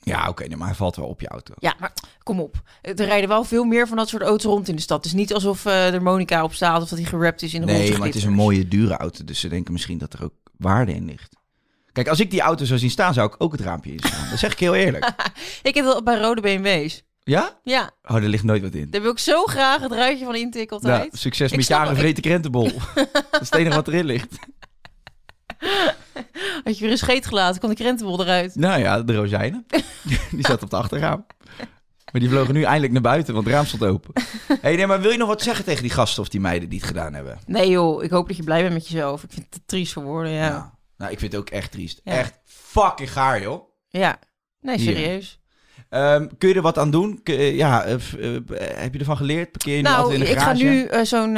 Ja, 0.00 0.28
oké, 0.28 0.46
nee, 0.46 0.56
maar 0.56 0.66
hij 0.66 0.76
valt 0.76 0.96
wel 0.96 1.06
op 1.06 1.20
je 1.20 1.28
auto. 1.28 1.54
Ja, 1.58 1.74
maar 1.78 1.92
kom 2.22 2.40
op. 2.40 2.62
Er 2.82 2.94
rijden 2.94 3.28
wel 3.28 3.44
veel 3.44 3.64
meer 3.64 3.88
van 3.88 3.96
dat 3.96 4.08
soort 4.08 4.22
auto's 4.22 4.44
rond 4.44 4.68
in 4.68 4.76
de 4.76 4.82
stad. 4.82 4.96
Het 4.96 5.06
is 5.06 5.12
niet 5.12 5.34
alsof 5.34 5.64
eh, 5.64 5.94
er 5.94 6.02
Monica 6.02 6.44
op 6.44 6.54
staat 6.54 6.82
of 6.82 6.88
dat 6.88 6.98
hij 6.98 7.08
gerapt 7.08 7.42
is 7.42 7.54
in 7.54 7.60
de 7.60 7.66
Nee, 7.66 7.98
maar 7.98 8.06
het 8.06 8.16
is 8.16 8.24
een 8.24 8.32
mooie, 8.32 8.68
dure 8.68 8.96
auto. 8.96 9.24
Dus 9.24 9.40
ze 9.40 9.48
denken 9.48 9.72
misschien 9.72 9.98
dat 9.98 10.12
er 10.12 10.24
ook 10.24 10.34
waarde 10.56 10.94
in 10.94 11.04
ligt. 11.04 11.36
Kijk, 11.92 12.08
als 12.08 12.20
ik 12.20 12.30
die 12.30 12.40
auto 12.40 12.64
zou 12.64 12.78
zien 12.78 12.90
staan, 12.90 13.14
zou 13.14 13.26
ik 13.26 13.34
ook 13.38 13.52
het 13.52 13.60
raampje 13.60 13.92
instaan. 13.92 14.30
Dat 14.30 14.38
zeg 14.38 14.52
ik 14.52 14.58
heel 14.58 14.74
eerlijk. 14.74 15.12
Ik 15.62 15.74
heb 15.74 15.84
wel 15.84 16.02
bij 16.02 16.18
rode 16.18 16.40
BMW's. 16.40 17.02
Ja? 17.30 17.58
Ja, 17.62 17.90
Oh, 18.02 18.16
er 18.16 18.28
ligt 18.28 18.44
nooit 18.44 18.62
wat 18.62 18.74
in. 18.74 18.90
daar 18.90 19.02
wil 19.02 19.10
ik 19.10 19.18
zo 19.18 19.44
graag 19.44 19.80
het 19.80 19.92
ruitje 19.92 20.24
van 20.24 20.34
intikken 20.34 20.76
altijd. 20.76 20.98
Nou, 20.98 21.16
succes 21.16 21.50
Ik 21.50 21.56
met 21.56 21.66
snap 21.66 21.78
jaren 21.78 21.96
vreten 21.96 22.22
krentenbol. 22.22 22.70
dat 23.30 23.40
is 23.40 23.50
het 23.50 23.54
enige 23.54 23.74
wat 23.76 23.88
erin 23.88 24.04
ligt. 24.04 24.36
Had 26.64 26.78
je 26.78 26.80
weer 26.80 26.90
een 26.90 26.98
scheet 26.98 27.26
gelaten, 27.26 27.58
kwam 27.58 27.70
de 27.70 27.76
krentenbol 27.76 28.20
eruit. 28.20 28.54
Nou 28.54 28.80
ja, 28.80 29.02
de 29.02 29.14
rozijnen. 29.14 29.66
die 30.30 30.46
zat 30.46 30.62
op 30.62 30.70
de 30.70 30.76
achterraam. 30.76 31.26
Maar 32.12 32.20
die 32.20 32.30
vlogen 32.30 32.54
nu 32.54 32.62
eindelijk 32.62 32.92
naar 32.92 33.02
buiten, 33.02 33.34
want 33.34 33.46
het 33.46 33.54
raam 33.54 33.66
stond 33.66 33.82
open. 33.84 34.12
hey, 34.60 34.76
nee, 34.76 34.86
maar 34.86 35.00
wil 35.00 35.10
je 35.10 35.18
nog 35.18 35.28
wat 35.28 35.42
zeggen 35.42 35.64
tegen 35.64 35.82
die 35.82 35.90
gasten 35.90 36.22
of 36.22 36.28
die 36.28 36.40
meiden 36.40 36.68
die 36.68 36.78
het 36.78 36.88
gedaan 36.88 37.14
hebben? 37.14 37.38
Nee 37.46 37.70
joh, 37.70 38.02
ik 38.02 38.10
hoop 38.10 38.28
dat 38.28 38.36
je 38.36 38.42
blij 38.42 38.62
bent 38.62 38.74
met 38.74 38.88
jezelf. 38.88 39.22
Ik 39.22 39.32
vind 39.32 39.46
het 39.50 39.62
triest 39.66 39.92
voor 39.92 40.02
woorden, 40.02 40.32
ja. 40.32 40.46
Ja. 40.46 40.78
Nou, 40.96 41.12
ik 41.12 41.18
vind 41.18 41.32
het 41.32 41.40
ook 41.40 41.50
echt 41.50 41.70
triest. 41.70 42.00
Ja. 42.04 42.12
Echt 42.12 42.38
fucking 42.44 43.12
gaar, 43.12 43.42
joh. 43.42 43.68
Nee, 44.60 44.78
Hier. 44.78 45.36
Ehm, 45.88 46.26
kun 46.38 46.48
je 46.48 46.54
er 46.54 46.62
wat 46.62 46.78
aan 46.78 46.90
doen? 46.90 47.22
Kun- 47.22 47.34
ja, 47.54 47.84
eh, 47.84 47.92
eh, 47.94 48.42
heb 48.80 48.92
je 48.92 48.98
ervan 48.98 49.16
geleerd? 49.16 49.50
Parkeer 49.50 49.76
je 49.76 49.82
nu 49.82 49.88
Nou, 49.88 49.96
altijd 50.02 50.18
in 50.18 50.24
de 50.24 50.30
ik 50.30 50.36
ga 50.38 50.42
garage? 50.44 50.64
nu 50.64 50.84
eh, 50.84 51.02
zo'n 51.04 51.34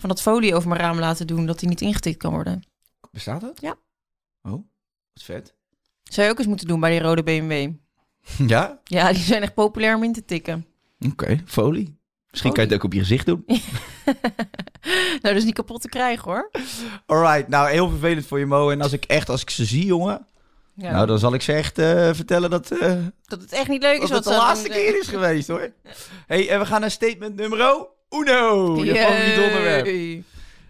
van 0.00 0.08
dat 0.08 0.22
folie 0.22 0.54
over 0.54 0.68
mijn 0.68 0.80
raam 0.80 0.98
laten 0.98 1.26
doen, 1.26 1.46
dat 1.46 1.58
die 1.58 1.68
niet 1.68 1.80
ingetikt 1.80 2.16
kan 2.18 2.32
worden. 2.32 2.62
Bestaat 3.10 3.40
dat? 3.40 3.60
Ja. 3.60 3.74
Oh, 4.42 4.52
wat 4.52 5.22
vet. 5.22 5.54
Zou 6.02 6.26
je 6.26 6.32
ook 6.32 6.38
eens 6.38 6.48
moeten 6.48 6.66
doen 6.66 6.80
bij 6.80 6.90
die 6.90 7.00
rode 7.00 7.22
BMW. 7.22 7.70
Ja? 8.46 8.80
Ja, 8.84 9.12
die 9.12 9.22
zijn 9.22 9.42
echt 9.42 9.54
populair 9.54 9.96
om 9.96 10.04
in 10.04 10.12
te 10.12 10.24
tikken. 10.24 10.66
Oké, 11.10 11.42
folie. 11.46 11.98
Misschien 12.30 12.52
kan 12.52 12.62
je 12.64 12.68
het 12.68 12.78
ook 12.78 12.84
op 12.84 12.92
je 12.92 12.98
gezicht 12.98 13.26
doen. 13.26 13.44
nou, 13.46 15.20
dat 15.20 15.34
is 15.36 15.44
niet 15.44 15.54
kapot 15.54 15.80
te 15.80 15.88
krijgen 15.88 16.24
hoor. 16.24 16.50
Alright, 17.06 17.48
nou 17.48 17.70
heel 17.70 17.88
vervelend 17.88 18.26
voor 18.26 18.38
je 18.38 18.46
Mo. 18.46 18.70
En 18.70 18.80
als 18.80 18.92
ik 18.92 19.04
echt, 19.04 19.28
als 19.28 19.40
ik 19.42 19.50
ze 19.50 19.64
zie, 19.64 19.84
jongen, 19.86 20.26
Ja, 20.76 20.90
nou 20.92 21.06
dan 21.06 21.18
zal 21.18 21.34
ik 21.34 21.42
ze 21.42 21.52
echt 21.52 21.78
eh, 21.78 22.10
vertellen 22.12 22.50
dat, 22.50 22.70
eh, 22.70 22.96
Dat 23.22 23.40
het 23.40 23.52
echt 23.52 23.68
niet 23.68 23.82
leuk 23.82 24.02
is 24.02 24.08
dat 24.08 24.24
het 24.24 24.34
de 24.34 24.40
laatste 24.40 24.68
doen 24.68 24.76
keer 24.76 24.98
is 25.00 25.08
geweest, 25.08 25.48
hoor. 25.48 25.72
hey, 26.26 26.48
en 26.50 26.58
we 26.58 26.66
gaan 26.66 26.80
naar 26.80 26.90
statement 26.90 27.36
nummer 27.36 27.58
uno. 28.10 28.76
Je 28.84 28.94
zijn. 28.94 28.96
favoriet 29.06 29.34
Yay. 29.34 29.46
onderwerp. 29.46 30.24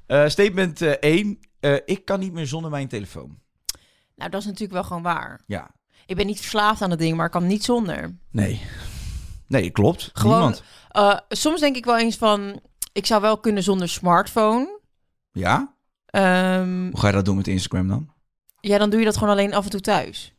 Eh, 0.07 0.29
statement 0.29 0.81
1. 1.01 1.39
ik 1.85 2.05
kan 2.05 2.21
niet 2.21 2.33
meer 2.33 2.47
zonder 2.47 2.71
mijn 2.71 2.89
telefoon. 2.89 3.39
Nou, 4.17 4.31
dat 4.31 4.41
is 4.41 4.47
natuurlijk 4.47 4.73
wel 4.73 4.83
gewoon 4.85 5.03
waar. 5.03 5.41
Ja. 5.47 5.71
Ik 6.07 6.17
ben 6.17 6.27
niet 6.27 6.41
verslaafd 6.41 6.83
aan 6.83 6.91
het 6.91 6.99
ding, 6.99 7.17
maar 7.17 7.27
ik 7.27 7.33
kan 7.33 7.47
niet 7.47 7.65
zonder. 7.65 8.17
Nee. 8.31 8.61
Nee, 9.47 9.71
klopt. 9.71 10.11
Gewoon- 10.13 10.33
Niemand. 10.35 10.63
Soms 11.29 11.61
denk 11.61 11.77
ik 11.77 11.85
wel 11.85 11.99
eens 11.99 12.17
van, 12.17 12.61
ik 12.93 13.07
zou 13.07 13.21
wel 13.21 13.39
kunnen 13.39 13.63
zonder 13.63 13.89
smartphone. 13.89 14.81
Ja? 15.33 15.75
Ehm, 16.07 16.83
Hoe 16.91 17.01
ga 17.01 17.07
je 17.07 17.13
dat 17.13 17.25
doen 17.25 17.37
met 17.37 17.49
Instagram 17.49 17.89
dan? 17.89 18.13
Ja, 18.67 18.79
dan 18.79 18.91
doe 18.91 18.99
je 18.99 19.05
dat 19.05 19.17
gewoon 19.17 19.33
alleen 19.33 19.55
af 19.55 19.65
en 19.65 19.71
toe 19.71 19.81
thuis. 19.81 20.33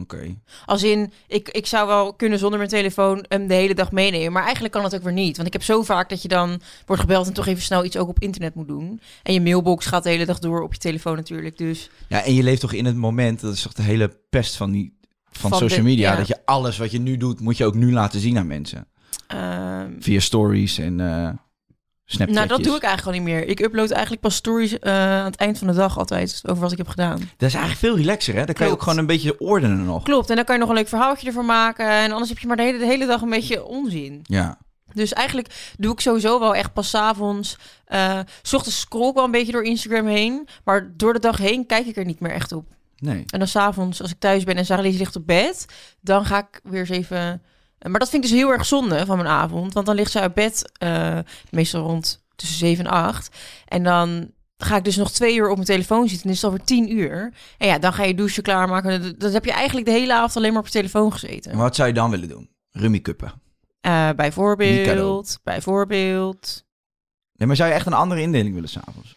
Oké. 0.00 0.36
Als 0.66 0.82
in, 0.82 1.12
ik, 1.26 1.48
ik 1.48 1.66
zou 1.66 1.86
wel 1.86 2.14
kunnen 2.14 2.38
zonder 2.38 2.58
mijn 2.58 2.70
telefoon 2.70 3.24
hem 3.28 3.46
de 3.46 3.54
hele 3.54 3.74
dag 3.74 3.92
meenemen. 3.92 4.32
Maar 4.32 4.42
eigenlijk 4.42 4.74
kan 4.74 4.84
het 4.84 4.94
ook 4.94 5.02
weer 5.02 5.12
niet. 5.12 5.34
Want 5.36 5.46
ik 5.46 5.52
heb 5.52 5.62
zo 5.62 5.82
vaak 5.82 6.08
dat 6.08 6.22
je 6.22 6.28
dan 6.28 6.60
wordt 6.86 7.02
gebeld 7.02 7.26
en 7.26 7.32
toch 7.32 7.46
even 7.46 7.62
snel 7.62 7.84
iets 7.84 7.96
ook 7.96 8.08
op 8.08 8.18
internet 8.20 8.54
moet 8.54 8.68
doen. 8.68 9.00
En 9.22 9.32
je 9.32 9.40
mailbox 9.40 9.86
gaat 9.86 10.02
de 10.02 10.08
hele 10.10 10.26
dag 10.26 10.38
door 10.38 10.62
op 10.62 10.72
je 10.72 10.78
telefoon 10.78 11.16
natuurlijk. 11.16 11.58
Dus 11.58 11.90
Ja, 12.08 12.22
en 12.24 12.34
je 12.34 12.42
leeft 12.42 12.60
toch 12.60 12.72
in 12.72 12.84
het 12.84 12.96
moment, 12.96 13.40
dat 13.40 13.54
is 13.54 13.62
toch 13.62 13.72
de 13.72 13.82
hele 13.82 14.16
pest 14.30 14.56
van, 14.56 14.70
die, 14.70 14.98
van, 15.30 15.50
Van 15.50 15.58
social 15.58 15.78
de- 15.78 15.84
media, 15.88 16.10
ja. 16.10 16.16
dat 16.16 16.26
je 16.28 16.38
alles 16.44 16.78
wat 16.78 16.90
je 16.90 17.00
nu 17.00 17.16
doet, 17.16 17.40
moet 17.40 17.56
je 17.56 17.64
ook 17.64 17.74
nu 17.74 17.92
laten 17.92 18.20
zien 18.20 18.38
aan 18.38 18.46
mensen. 18.46 18.86
ehm, 19.26 19.90
Via 19.98 20.20
stories 20.20 20.78
en 20.78 21.00
eh 21.00 21.28
Snapchatjes. 22.12 22.48
nou, 22.48 22.58
dat 22.58 22.66
doe 22.68 22.76
ik 22.76 22.82
eigenlijk 22.82 23.16
al 23.18 23.24
niet 23.24 23.34
meer. 23.34 23.48
Ik 23.48 23.60
upload 23.60 23.90
eigenlijk 23.90 24.22
pas 24.22 24.34
stories 24.34 24.78
eh, 24.78 24.92
aan 24.92 25.24
het 25.24 25.36
eind 25.36 25.58
van 25.58 25.66
de 25.66 25.72
dag 25.72 25.98
altijd 25.98 26.42
over 26.46 26.62
wat 26.62 26.72
ik 26.72 26.78
heb 26.78 26.88
gedaan. 26.88 27.18
Dat 27.18 27.48
is 27.48 27.54
eigenlijk 27.54 27.78
veel 27.78 27.96
relaxer, 27.96 28.34
hè? 28.34 28.44
Dan 28.44 28.54
kan 28.54 28.66
je 28.66 28.72
ook 28.72 28.82
gewoon 28.82 28.98
een 28.98 29.06
beetje 29.06 29.40
ordenen 29.40 29.84
nog. 29.84 30.02
Klopt, 30.02 30.30
en 30.30 30.36
dan 30.36 30.44
kan 30.44 30.54
je 30.54 30.60
nog 30.60 30.70
een 30.70 30.76
leuk 30.76 30.88
verhaaltje 30.88 31.26
ervan 31.26 31.46
maken. 31.46 31.88
En 31.88 32.10
anders 32.10 32.28
heb 32.30 32.38
je 32.38 32.46
maar 32.46 32.56
de 32.56 32.62
hele, 32.62 32.78
de 32.78 32.86
hele 32.86 33.06
dag 33.06 33.20
een 33.22 33.30
beetje 33.30 33.64
onzin. 33.64 34.20
Ja. 34.22 34.58
Dus 34.92 35.12
eigenlijk 35.12 35.72
doe 35.78 35.92
ik 35.92 36.00
sowieso 36.00 36.38
wel 36.40 36.54
echt 36.54 36.72
pas 36.72 36.88
's 36.90 36.94
avonds. 36.94 37.56
eh, 37.84 38.18
's 38.42 38.52
ochtends 38.52 38.80
scroll 38.80 39.08
ik 39.08 39.14
wel 39.14 39.24
een 39.24 39.30
beetje 39.30 39.52
door 39.52 39.64
Instagram 39.64 40.06
heen. 40.06 40.48
Maar 40.64 40.92
door 40.96 41.12
de 41.12 41.18
dag 41.18 41.36
heen 41.38 41.66
kijk 41.66 41.86
ik 41.86 41.96
er 41.96 42.04
niet 42.04 42.20
meer 42.20 42.32
echt 42.32 42.52
op. 42.52 42.66
Nee. 42.96 43.24
En 43.26 43.38
dan 43.38 43.48
s'avonds, 43.48 44.02
als 44.02 44.10
ik 44.10 44.18
thuis 44.18 44.44
ben 44.44 44.56
en 44.56 44.66
Sarah 44.66 44.84
ligt 44.84 45.16
op 45.16 45.26
bed, 45.26 45.66
dan 46.00 46.24
ga 46.24 46.38
ik 46.38 46.60
weer 46.62 46.80
eens 46.80 46.88
even. 46.88 47.42
Maar 47.88 47.98
dat 48.00 48.10
vind 48.10 48.24
ik 48.24 48.30
dus 48.30 48.38
heel 48.38 48.50
erg 48.50 48.66
zonde 48.66 49.06
van 49.06 49.16
mijn 49.16 49.28
avond. 49.28 49.72
Want 49.72 49.86
dan 49.86 49.94
ligt 49.94 50.10
ze 50.10 50.20
uit 50.20 50.34
bed, 50.34 50.72
eh, 50.78 51.18
meestal 51.50 51.82
rond 51.82 52.24
tussen 52.36 52.58
7 52.58 52.84
en 52.84 52.90
8. 52.90 53.36
En 53.68 53.82
dan 53.82 54.30
ga 54.56 54.76
ik 54.76 54.84
dus 54.84 54.96
nog 54.96 55.10
twee 55.10 55.36
uur 55.36 55.48
op 55.48 55.54
mijn 55.54 55.66
telefoon 55.66 56.08
zitten. 56.08 56.26
En 56.26 56.32
is 56.32 56.42
het 56.42 56.50
alweer 56.50 56.66
tien 56.66 56.96
uur. 56.96 57.32
En 57.58 57.66
ja, 57.66 57.78
dan 57.78 57.92
ga 57.92 58.04
je 58.04 58.14
douchen 58.14 58.42
klaarmaken. 58.42 59.18
Dan 59.18 59.32
heb 59.32 59.44
je 59.44 59.52
eigenlijk 59.52 59.86
de 59.86 59.92
hele 59.92 60.14
avond 60.14 60.36
alleen 60.36 60.52
maar 60.52 60.60
op 60.60 60.66
je 60.66 60.72
telefoon 60.72 61.12
gezeten. 61.12 61.52
Maar 61.52 61.62
wat 61.62 61.76
zou 61.76 61.88
je 61.88 61.94
dan 61.94 62.10
willen 62.10 62.28
doen? 62.28 62.50
Rummy 62.70 63.00
kuppen. 63.00 63.32
Eh, 63.80 64.10
bijvoorbeeld, 64.16 65.38
bijvoorbeeld. 65.42 66.64
Nee, 67.34 67.46
maar 67.46 67.56
zou 67.56 67.68
je 67.68 67.74
echt 67.74 67.86
een 67.86 67.92
andere 67.92 68.20
indeling 68.20 68.54
willen 68.54 68.68
s'avonds? 68.68 69.16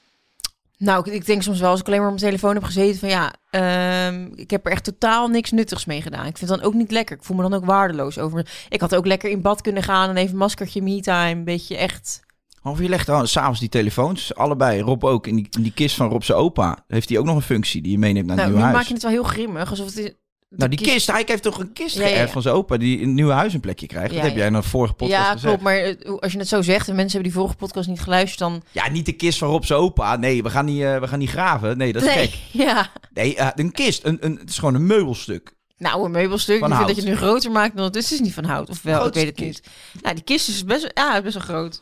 Nou, 0.77 1.11
ik, 1.11 1.25
denk 1.25 1.41
soms 1.41 1.59
wel 1.59 1.69
als 1.69 1.79
ik 1.79 1.87
alleen 1.87 1.99
maar 1.99 2.09
op 2.09 2.19
mijn 2.19 2.25
telefoon 2.29 2.53
heb 2.53 2.63
gezeten 2.63 2.99
van 2.99 3.09
ja, 3.09 3.33
ehm, 3.49 4.31
ik 4.35 4.51
heb 4.51 4.65
er 4.65 4.71
echt 4.71 4.83
totaal 4.83 5.27
niks 5.27 5.51
nuttigs 5.51 5.85
mee 5.85 6.01
gedaan. 6.01 6.25
Ik 6.25 6.37
vind 6.37 6.49
het 6.49 6.59
dan 6.59 6.67
ook 6.67 6.73
niet 6.73 6.91
lekker. 6.91 7.15
Ik 7.15 7.23
voel 7.23 7.35
me 7.35 7.41
dan 7.41 7.53
ook 7.53 7.65
waardeloos 7.65 8.19
over. 8.19 8.47
Ik 8.69 8.81
had 8.81 8.95
ook 8.95 9.05
lekker 9.05 9.29
in 9.29 9.41
bad 9.41 9.61
kunnen 9.61 9.83
gaan 9.83 10.09
en 10.09 10.17
even 10.17 10.37
maskertje 10.37 10.81
me-time. 10.81 11.31
Een 11.31 11.43
beetje 11.43 11.77
echt. 11.77 12.23
Of 12.63 12.79
je 12.79 12.89
legt 12.89 13.05
dan 13.05 13.27
s'avonds 13.27 13.59
die 13.59 13.69
telefoons, 13.69 14.35
allebei, 14.35 14.81
Rob 14.81 15.03
ook, 15.03 15.27
in 15.27 15.35
die, 15.35 15.47
in 15.49 15.61
die 15.61 15.73
kist 15.73 15.95
van 15.95 16.09
Rob 16.09 16.21
zijn 16.21 16.37
opa. 16.37 16.83
Heeft 16.87 17.09
hij 17.09 17.17
ook 17.17 17.25
nog 17.25 17.35
een 17.35 17.41
functie 17.41 17.81
die 17.81 17.91
je 17.91 17.99
meeneemt 17.99 18.27
naar 18.27 18.37
het 18.37 18.45
Nou, 18.45 18.49
nu 18.49 18.55
nieuwe 18.55 18.73
maak 18.73 18.87
huis? 18.87 18.87
je 18.87 18.93
het 18.93 19.03
wel 19.03 19.11
heel 19.11 19.33
grimmig. 19.33 19.69
Alsof 19.69 19.95
het 19.95 20.15
nou, 20.57 20.69
die 20.69 20.79
kist, 20.81 21.07
hij 21.11 21.23
heeft 21.25 21.43
toch 21.43 21.59
een 21.59 21.73
kist 21.73 21.95
Ja, 21.95 22.01
ja, 22.01 22.07
ja. 22.07 22.15
geërfd 22.15 22.31
van 22.33 22.41
zijn 22.41 22.55
opa, 22.55 22.77
die 22.77 22.97
in 22.99 23.05
het 23.05 23.15
nieuwe 23.15 23.33
huis 23.33 23.53
een 23.53 23.59
plekje 23.59 23.87
krijgt. 23.87 24.09
Ja, 24.09 24.15
dat 24.15 24.23
heb 24.23 24.31
ja. 24.31 24.37
jij 24.37 24.47
in 24.47 24.53
een 24.53 24.63
vorige 24.63 24.93
podcast 24.93 25.19
Ja, 25.19 25.23
gezegd. 25.31 25.43
klopt. 25.43 25.61
Maar 25.61 25.77
eh, 25.77 26.13
als 26.19 26.31
je 26.31 26.37
het 26.37 26.47
zo 26.47 26.61
zegt 26.61 26.87
en 26.87 26.95
mensen 26.95 27.13
hebben 27.13 27.31
die 27.31 27.39
vorige 27.39 27.57
podcast 27.57 27.87
niet 27.87 28.01
geluisterd, 28.01 28.39
dan. 28.39 28.63
Ja, 28.71 28.89
niet 28.89 29.05
de 29.05 29.11
kist 29.11 29.37
van 29.37 29.63
zijn 29.63 29.79
opa. 29.79 30.15
Nee, 30.15 30.43
we 30.43 30.49
gaan 30.49 30.65
niet, 30.65 30.81
eh, 30.81 30.99
we 30.99 31.07
gaan 31.07 31.19
niet 31.19 31.29
graven. 31.29 31.77
Nee, 31.77 31.93
dat 31.93 32.01
is 32.01 32.15
nee, 32.15 32.27
gek. 32.27 32.39
ja. 32.67 32.89
Nee, 33.13 33.35
eh, 33.35 33.47
een 33.55 33.71
kist. 33.71 34.03
Een, 34.03 34.17
een, 34.21 34.37
het 34.39 34.49
is 34.49 34.57
gewoon 34.57 34.75
een 34.75 34.85
meubelstuk. 34.87 35.53
Nou, 35.77 36.05
een 36.05 36.11
meubelstuk. 36.11 36.59
Van 36.59 36.69
ik 36.69 36.75
vind 36.75 36.87
dat 36.87 36.95
je 36.95 37.01
het 37.01 37.11
nu 37.11 37.17
groter 37.17 37.51
maakt 37.51 37.75
dan 37.75 37.85
het 37.85 37.95
is. 37.95 38.03
Het 38.03 38.13
is 38.13 38.19
niet 38.19 38.33
van 38.33 38.43
hout. 38.43 38.69
Of 38.69 38.81
wel, 38.81 39.07
ik 39.07 39.13
weet 39.13 39.25
het 39.25 39.39
niet. 39.39 39.61
Nou, 40.01 40.15
die 40.15 40.23
kist 40.23 40.47
is 40.47 40.63
best, 40.63 40.91
ja, 40.93 41.21
best 41.21 41.33
wel 41.33 41.43
groot. 41.43 41.81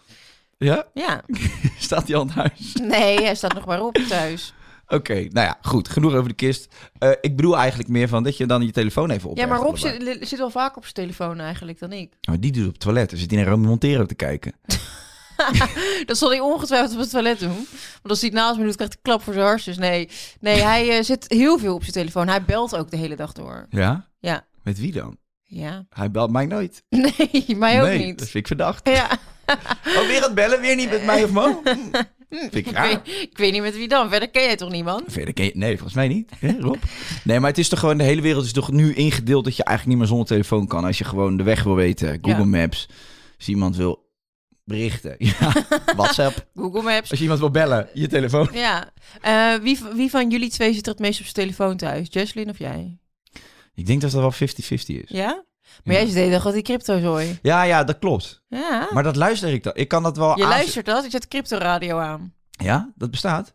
Ja? 0.58 0.86
Ja. 0.94 1.22
Staat 1.80 2.06
die 2.06 2.16
al 2.16 2.22
in 2.22 2.28
huis? 2.30 2.74
Nee, 2.82 3.22
hij 3.24 3.36
staat 3.36 3.54
nog 3.54 3.66
maar 3.66 3.82
op 3.82 3.98
thuis. 4.10 4.54
Oké, 4.94 5.14
nou 5.14 5.48
ja, 5.48 5.58
goed. 5.62 5.90
Genoeg 5.90 6.14
over 6.14 6.30
de 6.30 6.36
kist. 6.36 6.74
Eh, 6.98 7.10
ik 7.22 7.36
bedoel 7.36 7.58
eigenlijk 7.58 7.90
meer 7.90 8.08
van 8.08 8.24
dat 8.24 8.38
je 8.38 8.46
dan 8.46 8.66
je 8.66 8.72
telefoon 8.72 9.10
even 9.10 9.30
op. 9.30 9.38
Ja, 9.38 9.46
maar 9.46 9.60
Rob 9.60 9.76
zit, 9.76 10.18
zit 10.28 10.40
wel 10.40 10.50
vaker 10.50 10.78
op 10.78 10.84
zijn 10.84 10.94
telefoon 10.94 11.40
eigenlijk 11.40 11.80
dan 11.80 11.92
ik. 11.92 12.14
Maar 12.28 12.40
die 12.40 12.52
doet 12.52 12.66
op 12.66 12.72
het 12.72 12.80
toilet. 12.80 13.10
Dan 13.10 13.20
zit 13.20 13.32
hij 13.32 13.40
naar 13.40 13.50
Romy 13.50 13.68
Montero 13.68 14.06
te 14.06 14.16
kijken. 14.16 14.54
Dat 16.06 16.18
zal 16.18 16.30
hij 16.30 16.40
ongetwijfeld 16.40 16.94
op 16.94 17.00
het 17.00 17.10
toilet 17.10 17.40
doen. 17.40 17.68
Want 18.02 18.10
als 18.10 18.20
hij 18.20 18.30
het 18.30 18.40
naast 18.40 18.58
me 18.58 18.64
doet, 18.64 18.76
krijgt 18.76 18.94
hij 18.94 19.02
klap 19.04 19.22
voor 19.22 19.34
zijn 19.34 19.46
hartjes. 19.46 19.78
Nee, 19.78 20.10
nee 20.40 20.62
hij 20.72 20.98
eh, 20.98 21.04
zit 21.04 21.26
heel 21.28 21.58
veel 21.58 21.74
op 21.74 21.82
zijn 21.82 21.94
telefoon. 21.94 22.28
Hij 22.28 22.44
belt 22.44 22.76
ook 22.76 22.92
de 22.92 22.98
hele 22.98 23.16
dag 23.16 23.32
door. 23.32 23.66
Ja? 23.70 24.08
Ja. 24.20 24.46
Met 24.64 24.80
wie 24.80 24.92
dan? 24.92 25.18
Ja. 25.44 25.86
Hij 25.90 26.12
belt 26.12 26.32
mij 26.32 26.46
nooit. 26.46 26.84
Nee, 26.90 27.56
mij 27.58 27.82
ook 27.82 27.88
nee, 27.88 28.06
niet. 28.06 28.20
dat 28.20 28.30
vind 28.30 28.44
ik 28.44 28.48
verdacht. 28.48 28.90
Ja. 28.90 29.10
Oh, 29.98 30.08
weer 30.08 30.22
het 30.22 30.34
bellen? 30.34 30.62
Weer 30.62 30.76
niet 30.76 30.90
met 30.90 31.06
mij 31.06 31.24
of 31.24 31.32
Mo? 31.32 31.62
Vind 32.52 32.56
ik 32.56 32.78
weet, 32.78 33.00
ik 33.32 33.38
weet 33.38 33.52
niet 33.52 33.62
met 33.62 33.76
wie 33.76 33.88
dan. 33.88 34.10
Verder 34.10 34.30
ken 34.30 34.44
jij 34.44 34.56
toch 34.56 34.72
niemand? 34.72 35.04
Verder 35.08 35.34
ken 35.34 35.46
je... 35.46 35.52
Nee, 35.54 35.72
volgens 35.74 35.94
mij 35.94 36.08
niet. 36.08 36.32
Hè, 36.40 36.60
Rob? 36.60 36.76
Nee, 37.24 37.40
maar 37.40 37.50
het 37.50 37.60
is 37.60 37.70
toch 37.70 37.80
gewoon... 37.80 37.98
De 37.98 38.04
hele 38.04 38.22
wereld 38.22 38.46
is 38.46 38.52
toch 38.54 38.72
nu 38.72 38.94
ingedeeld 38.94 39.44
dat 39.44 39.56
je 39.56 39.64
eigenlijk 39.64 39.98
niet 39.98 40.08
meer 40.08 40.18
zonder 40.18 40.36
telefoon 40.36 40.68
kan. 40.68 40.86
Als 40.86 40.98
je 40.98 41.04
gewoon 41.04 41.38
de 41.38 41.44
weg 41.44 41.64
wil 41.64 41.76
weten. 41.76 42.18
Google 42.22 42.40
Ja. 42.40 42.46
Maps. 42.46 42.88
Als 43.38 43.48
iemand 43.48 43.76
wil 43.76 44.12
berichten. 44.64 45.16
Ja, 45.18 45.52
WhatsApp. 45.96 46.48
Google 46.56 46.82
Maps. 46.82 47.10
Als 47.10 47.18
je 47.20 47.22
iemand 47.24 47.40
wil 47.40 47.52
bellen, 47.52 47.90
je 47.94 48.08
telefoon. 48.08 48.50
Ja. 48.54 48.92
Eh, 49.22 49.54
wie, 49.62 49.80
wie 49.96 50.10
van 50.10 50.30
jullie 50.30 50.50
twee 50.50 50.74
zit 50.74 50.86
er 50.86 50.92
het 50.92 51.02
meest 51.02 51.20
op 51.20 51.26
zijn 51.26 51.48
telefoon 51.48 51.78
thuis? 51.78 52.08
Jesslyn 52.10 52.50
of 52.50 52.58
jij? 52.60 52.98
Ik 53.76 53.86
denk 53.86 54.02
dat 54.02 54.12
dat 54.12 54.22
wel 54.40 54.50
50-50 54.50 54.56
is. 54.86 54.86
Ja? 55.06 55.44
Maar 55.84 55.96
jij 55.96 56.06
zit 56.06 56.14
de 56.14 56.20
hele 56.20 56.32
dag 56.32 56.44
wat 56.44 56.54
die 56.54 56.62
cryptozooi. 56.62 57.40
Ja, 57.42 57.64
ja, 57.64 57.84
dat 57.84 58.00
klopt. 58.00 58.44
Ja. 58.48 58.88
Maar 58.94 59.04
dat 59.04 59.16
luister 59.16 59.50
ik 59.54 59.64
dan. 59.64 59.74
Ik 59.76 59.88
kan 59.88 60.04
dat 60.04 60.18
wel 60.18 60.38
je 60.38 60.48
luistert 60.48 60.86
dat? 60.86 61.06
Ik 61.06 61.12
zet 61.12 61.28
cryptoradio 61.28 61.98
aan. 61.98 62.34
Ja, 62.50 62.92
dat 62.96 63.12
bestaat. 63.12 63.54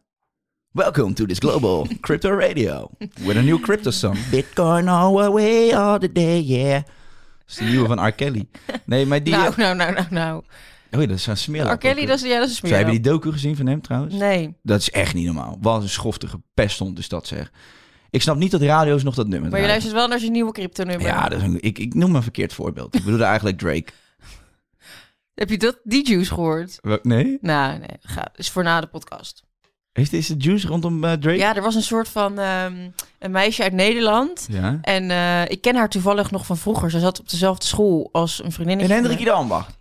Welcome 0.73 1.13
to 1.13 1.25
this 1.27 1.39
global 1.39 1.87
crypto 2.01 2.31
radio. 2.31 2.91
With 2.99 3.37
a 3.37 3.41
new 3.41 3.61
crypto 3.61 3.91
song. 3.91 4.17
Bitcoin 4.31 4.89
all 4.89 5.31
way 5.31 5.73
all 5.73 5.99
the 5.99 6.13
day, 6.13 6.41
yeah. 6.41 6.83
Dat 6.83 6.85
is 7.47 7.55
de 7.55 7.65
nieuwe 7.65 7.87
van 7.87 8.07
R. 8.07 8.13
Kelly. 8.13 8.49
Nee, 8.85 9.07
maar 9.07 9.23
die... 9.23 9.33
Nou, 9.33 9.53
nou, 9.57 9.77
nou, 9.77 9.93
nou, 9.93 10.07
nou. 10.11 10.43
Oh 10.91 11.01
ja, 11.01 11.07
dat 11.07 11.17
is 11.17 11.27
een 11.27 11.37
smeerlap. 11.37 11.75
R. 11.75 11.79
Kelly, 11.79 12.07
dat 12.07 12.17
is, 12.17 12.29
ja, 12.29 12.39
dat 12.39 12.49
is 12.49 12.57
Zij 12.59 12.77
hebben 12.77 12.95
die 12.95 13.13
docu 13.13 13.33
gezien 13.33 13.57
van 13.57 13.67
hem 13.67 13.81
trouwens? 13.81 14.15
Nee. 14.15 14.57
Dat 14.63 14.81
is 14.81 14.91
echt 14.91 15.15
niet 15.15 15.27
normaal. 15.27 15.59
Wat 15.61 15.83
een 15.83 15.89
schoftige 15.89 16.41
pesthond 16.55 16.99
is 16.99 17.09
dat 17.09 17.27
zeg. 17.27 17.51
Ik 18.11 18.23
snap 18.23 18.37
niet 18.37 18.51
dat 18.51 18.61
radio's 18.63 19.03
nog 19.03 19.15
dat 19.15 19.27
nummer 19.27 19.51
Maar 19.51 19.59
je 19.61 19.65
draaien. 19.67 19.69
luistert 19.71 19.95
wel 19.95 20.09
naar 20.09 20.19
zijn 20.19 20.33
nieuwe 20.33 20.53
crypto-nummer. 20.53 21.07
Ja, 21.07 21.29
dat 21.29 21.39
is 21.39 21.45
een, 21.47 21.59
ik, 21.63 21.79
ik 21.79 21.95
noem 21.95 22.15
een 22.15 22.23
verkeerd 22.23 22.53
voorbeeld. 22.53 22.95
Ik 22.95 23.03
bedoelde 23.05 23.25
eigenlijk 23.25 23.59
Drake. 23.59 23.85
Heb 25.35 25.51
je 25.51 25.59
dat, 25.59 25.79
die 25.85 26.09
juice 26.09 26.35
gehoord? 26.35 26.79
Wel- 26.81 26.99
Nee? 27.03 27.39
Nou, 27.41 27.79
nee. 27.79 27.89
Ga, 28.01 28.29
is 28.35 28.51
voor 28.51 28.63
na 28.63 28.81
de 28.81 28.87
podcast. 28.87 29.47
Heeft 29.93 30.11
deze 30.11 30.35
juice 30.37 30.67
rondom 30.69 31.05
eh, 31.05 31.13
Drake? 31.13 31.37
Ja, 31.39 31.57
er 31.57 31.63
was 31.63 31.75
een 31.75 31.83
soort 31.83 32.09
van 32.09 32.39
ehm, 32.39 32.91
een 33.19 33.31
meisje 33.31 33.63
uit 33.63 33.73
Nederland. 33.73 34.47
Ja. 34.51 34.79
En 34.83 35.11
eh, 35.11 35.43
ik 35.51 35.61
ken 35.61 35.77
haar 35.77 35.89
toevallig 35.89 36.31
nog 36.31 36.47
van 36.47 36.57
vroeger. 36.57 36.91
Ze 36.91 36.99
zat 36.99 37.21
op 37.21 37.29
dezelfde 37.31 37.67
school 37.67 38.09
als 38.13 38.43
een 38.45 38.53
vriendin. 38.53 38.81
En 38.81 38.91
Hendrik 38.91 39.19
de 39.25 39.31
Ambacht. 39.31 39.77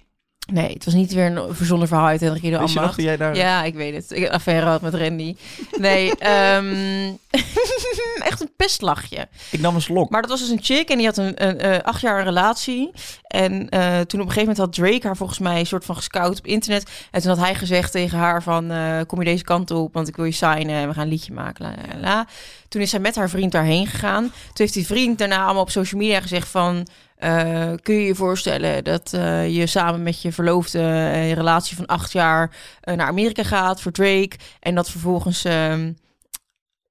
Nee, 0.53 0.73
het 0.73 0.85
was 0.85 0.93
niet 0.93 1.13
weer 1.13 1.25
een 1.25 1.55
verzonnen 1.55 1.87
verhaal 1.87 2.05
uit 2.05 2.19
Hendrik 2.19 2.41
de 2.41 2.49
je 2.49 2.57
Ambacht. 2.57 2.95
dat 2.95 3.05
jij 3.05 3.17
daar... 3.17 3.35
Ja, 3.35 3.63
ik 3.63 3.73
weet 3.73 3.93
het. 3.93 4.11
Ik 4.11 4.19
heb 4.19 4.27
een 4.27 4.35
affaire 4.35 4.65
had 4.65 4.81
met 4.81 4.93
Randy. 4.93 5.35
Nee, 5.79 6.15
ehm, 6.17 7.13
echt 8.29 8.41
een 8.41 8.51
pestlachje. 8.55 9.27
Ik 9.51 9.59
nam 9.59 9.75
een 9.75 9.81
slok. 9.81 10.09
Maar 10.09 10.21
dat 10.21 10.29
was 10.29 10.39
dus 10.39 10.49
een 10.49 10.63
chick 10.63 10.89
en 10.89 10.97
die 10.97 11.05
had 11.05 11.17
een, 11.17 11.47
een, 11.47 11.59
eh, 11.59 11.83
acht 11.83 12.01
jaar 12.01 12.19
een 12.19 12.25
relatie. 12.25 12.91
En 13.27 13.69
eh, 13.69 13.79
toen 13.81 14.21
op 14.21 14.27
een 14.27 14.33
gegeven 14.33 14.39
moment 14.39 14.57
had 14.57 14.73
Drake 14.73 15.07
haar 15.07 15.17
volgens 15.17 15.39
mij 15.39 15.59
een 15.59 15.65
soort 15.65 15.85
van 15.85 15.95
gescout 15.95 16.37
op 16.39 16.45
internet. 16.45 16.89
En 17.11 17.21
toen 17.21 17.29
had 17.29 17.39
hij 17.39 17.55
gezegd 17.55 17.91
tegen 17.91 18.17
haar 18.17 18.43
van, 18.43 18.71
eh, 18.71 18.99
kom 19.07 19.19
je 19.19 19.25
deze 19.25 19.43
kant 19.43 19.71
op, 19.71 19.93
want 19.93 20.07
ik 20.07 20.15
wil 20.15 20.25
je 20.25 20.31
signen 20.31 20.75
en 20.75 20.87
we 20.87 20.93
gaan 20.93 21.03
een 21.03 21.09
liedje 21.09 21.33
maken. 21.33 21.65
La, 21.65 21.73
la, 21.93 21.99
la. 21.99 22.27
Toen 22.67 22.81
is 22.81 22.89
zij 22.89 22.99
met 22.99 23.15
haar 23.15 23.29
vriend 23.29 23.51
daarheen 23.51 23.87
gegaan. 23.87 24.23
Toen 24.23 24.31
heeft 24.53 24.73
die 24.73 24.85
vriend 24.85 25.17
daarna 25.17 25.43
allemaal 25.43 25.61
op 25.61 25.69
social 25.69 26.01
media 26.01 26.21
gezegd 26.21 26.47
van... 26.47 26.87
eh, 27.17 27.71
kun 27.81 27.95
je 27.95 28.05
je 28.05 28.15
voorstellen 28.15 28.83
dat 28.83 29.13
eh, 29.13 29.55
je 29.55 29.67
samen 29.67 30.03
met 30.03 30.21
je 30.21 30.31
verloofde 30.31 30.79
eh, 30.79 31.29
je 31.29 31.35
relatie 31.35 31.75
van 31.75 31.85
acht 31.85 32.11
jaar 32.11 32.55
eh, 32.81 32.95
naar 32.95 33.07
Amerika 33.07 33.43
gaat 33.43 33.81
voor 33.81 33.91
Drake 33.91 34.31
en 34.59 34.75
dat 34.75 34.89
vervolgens 34.89 35.43
ehm, 35.43 35.93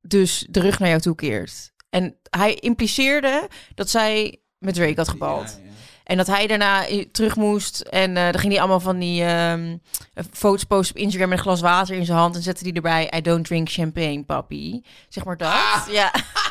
dus 0.00 0.46
de 0.50 0.60
rug 0.60 0.78
naar 0.78 0.88
jou 0.88 1.00
toe 1.00 1.14
keert. 1.14 1.72
En 1.90 2.16
hij 2.30 2.54
impliceerde 2.54 3.48
dat 3.74 3.90
zij 3.90 4.40
met 4.58 4.74
Drake 4.74 4.96
had 4.96 5.08
gebald. 5.08 5.60
En 6.04 6.16
dat 6.16 6.26
hij 6.26 6.46
daarna 6.46 6.84
terug 7.12 7.36
moest. 7.36 7.80
En 7.80 8.16
eh 8.16 8.22
dan 8.22 8.38
ging 8.38 8.52
hij 8.52 8.60
allemaal 8.60 8.80
van 8.80 8.98
die 8.98 9.22
ehm, 9.22 9.76
foto's 10.32 10.64
posten 10.64 10.96
op 10.96 11.02
Instagram 11.02 11.28
met 11.28 11.38
een 11.38 11.44
glas 11.44 11.60
water 11.60 11.96
in 11.96 12.04
zijn 12.04 12.18
hand. 12.18 12.36
En 12.36 12.42
zette 12.42 12.64
hij 12.64 12.72
erbij, 12.72 13.12
I 13.16 13.20
don't 13.20 13.44
drink 13.46 13.70
champagne, 13.70 14.22
papi. 14.24 14.84
Zeg 15.08 15.24
maar 15.24 15.36
dat. 15.36 15.86
Ja. 15.90 16.12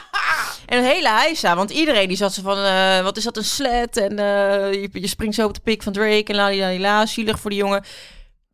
En 0.66 0.84
het 0.84 0.94
hele 0.94 1.10
heisa, 1.10 1.56
want 1.56 1.70
iedereen 1.72 2.08
die 2.08 2.18
zat 2.18 2.34
zo 2.34 2.42
van, 2.42 2.58
eh, 2.58 3.02
wat 3.04 3.18
is 3.18 3.24
dat 3.24 3.38
een 3.38 3.44
slet? 3.44 3.98
En 3.98 4.20
eh, 4.20 4.74
je, 4.82 4.90
je 4.92 5.08
springt 5.08 5.36
zo 5.36 5.48
op 5.48 5.54
de 5.54 5.60
pik 5.60 5.84
van 5.84 5.94
Drake 5.94 6.24
en 6.24 6.36
la 6.36 6.56
la 6.56 6.72
la, 6.72 6.80
la 6.80 7.06
zielig 7.06 7.40
voor 7.40 7.50
die 7.50 7.60
jongen. 7.60 7.84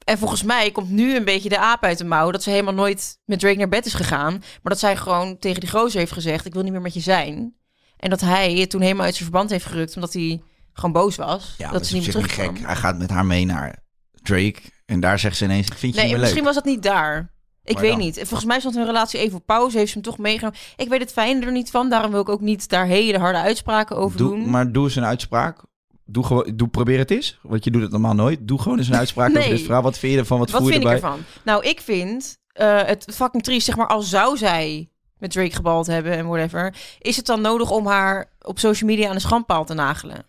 En 0.03 0.17
volgens 0.17 0.43
mij 0.43 0.71
komt 0.71 0.89
nu 0.89 1.15
een 1.15 1.25
beetje 1.25 1.49
de 1.49 1.57
aap 1.59 1.83
uit 1.83 1.97
de 1.97 2.03
mouw 2.05 2.31
dat 2.31 2.43
ze 2.43 2.49
helemaal 2.49 2.73
nooit 2.73 3.17
met 3.25 3.39
Drake 3.39 3.57
naar 3.57 3.69
bed 3.69 3.85
is 3.85 3.93
gegaan. 3.93 4.31
Maar 4.31 4.59
dat 4.73 4.79
zij 4.79 4.97
gewoon 4.97 5.37
tegen 5.39 5.59
die 5.59 5.69
gozer 5.69 5.99
heeft 5.99 6.11
gezegd, 6.11 6.45
ik 6.45 6.53
wil 6.53 6.63
niet 6.63 6.71
meer 6.71 6.81
met 6.81 6.93
je 6.93 6.99
zijn. 6.99 7.55
En 7.97 8.09
dat 8.09 8.21
hij 8.21 8.53
het 8.53 8.69
toen 8.69 8.81
helemaal 8.81 9.05
uit 9.05 9.15
zijn 9.15 9.29
verband 9.29 9.49
heeft 9.49 9.65
gerukt, 9.65 9.95
omdat 9.95 10.13
hij 10.13 10.41
gewoon 10.73 10.91
boos 10.91 11.15
was. 11.15 11.53
Ja, 11.57 11.63
dat 11.63 11.73
dat 11.73 11.87
ze 11.87 11.97
is 11.97 12.05
niet 12.05 12.13
meer 12.15 12.23
terugkwam. 12.23 12.55
gek. 12.55 12.65
Hij 12.65 12.75
gaat 12.75 12.97
met 12.97 13.09
haar 13.09 13.25
mee 13.25 13.45
naar 13.45 13.83
Drake. 14.21 14.59
En 14.85 14.99
daar 14.99 15.19
zegt 15.19 15.37
ze 15.37 15.43
ineens, 15.43 15.67
ik 15.67 15.73
vind 15.77 15.95
je 15.95 16.01
Nee, 16.01 16.17
misschien 16.17 16.35
leuk. 16.35 16.43
was 16.45 16.55
dat 16.55 16.65
niet 16.65 16.83
daar. 16.83 17.33
Ik 17.63 17.77
weet 17.79 17.89
dan? 17.91 17.99
niet. 17.99 18.15
Volgens 18.15 18.45
mij 18.45 18.59
stond 18.59 18.75
hun 18.75 18.85
relatie 18.85 19.19
even 19.19 19.37
op 19.37 19.45
pauze. 19.45 19.77
Heeft 19.77 19.91
ze 19.91 19.93
hem 19.93 20.03
toch 20.03 20.17
meegenomen. 20.17 20.59
Ik 20.75 20.89
weet 20.89 20.99
het 20.99 21.11
fijne 21.11 21.45
er 21.45 21.51
niet 21.51 21.71
van. 21.71 21.89
Daarom 21.89 22.11
wil 22.11 22.21
ik 22.21 22.29
ook 22.29 22.41
niet 22.41 22.69
daar 22.69 22.85
hele 22.85 23.17
harde 23.17 23.37
uitspraken 23.39 23.97
over 23.97 24.17
Doe, 24.17 24.29
doen. 24.29 24.49
maar 24.49 24.71
doe 24.71 24.83
eens 24.83 24.95
een 24.95 25.05
uitspraak. 25.05 25.57
Doe 26.05 26.23
gewoon, 26.25 26.51
doe, 26.55 26.67
probeer 26.67 26.97
het 26.97 27.11
eens. 27.11 27.39
Want 27.41 27.63
je 27.63 27.71
doet 27.71 27.81
het 27.81 27.91
normaal 27.91 28.13
nooit. 28.13 28.39
Doe 28.47 28.61
gewoon 28.61 28.77
eens 28.77 28.87
een 28.87 28.95
uitspraak 28.95 29.29
over 29.35 29.41
Nee. 29.41 29.49
dit 29.49 29.61
verhaal. 29.61 29.81
Wat 29.81 29.97
vind 29.97 30.13
je 30.13 30.19
ervan? 30.19 30.39
Wat, 30.39 30.49
Wat 30.51 30.61
voel 30.61 30.69
je 30.69 30.75
vind 30.75 30.87
ik 30.87 30.93
erbij? 30.93 31.09
ervan? 31.09 31.25
Nou, 31.43 31.65
ik 31.65 31.81
vind 31.81 32.37
eh, 32.47 32.81
het 32.83 33.05
fucking 33.13 33.43
triest, 33.43 33.65
zeg 33.65 33.75
maar, 33.75 33.87
al 33.87 34.01
zou 34.01 34.37
zij 34.37 34.89
met 35.17 35.31
Drake 35.31 35.55
gebald 35.55 35.87
hebben 35.87 36.11
en 36.17 36.27
whatever, 36.27 36.75
is 36.99 37.15
het 37.15 37.25
dan 37.25 37.41
nodig 37.41 37.71
om 37.71 37.85
haar 37.87 38.31
op 38.41 38.59
social 38.59 38.89
media 38.89 39.09
aan 39.09 39.15
de 39.15 39.21
schandpaal 39.21 39.65
te 39.65 39.73
nagelen? 39.73 40.25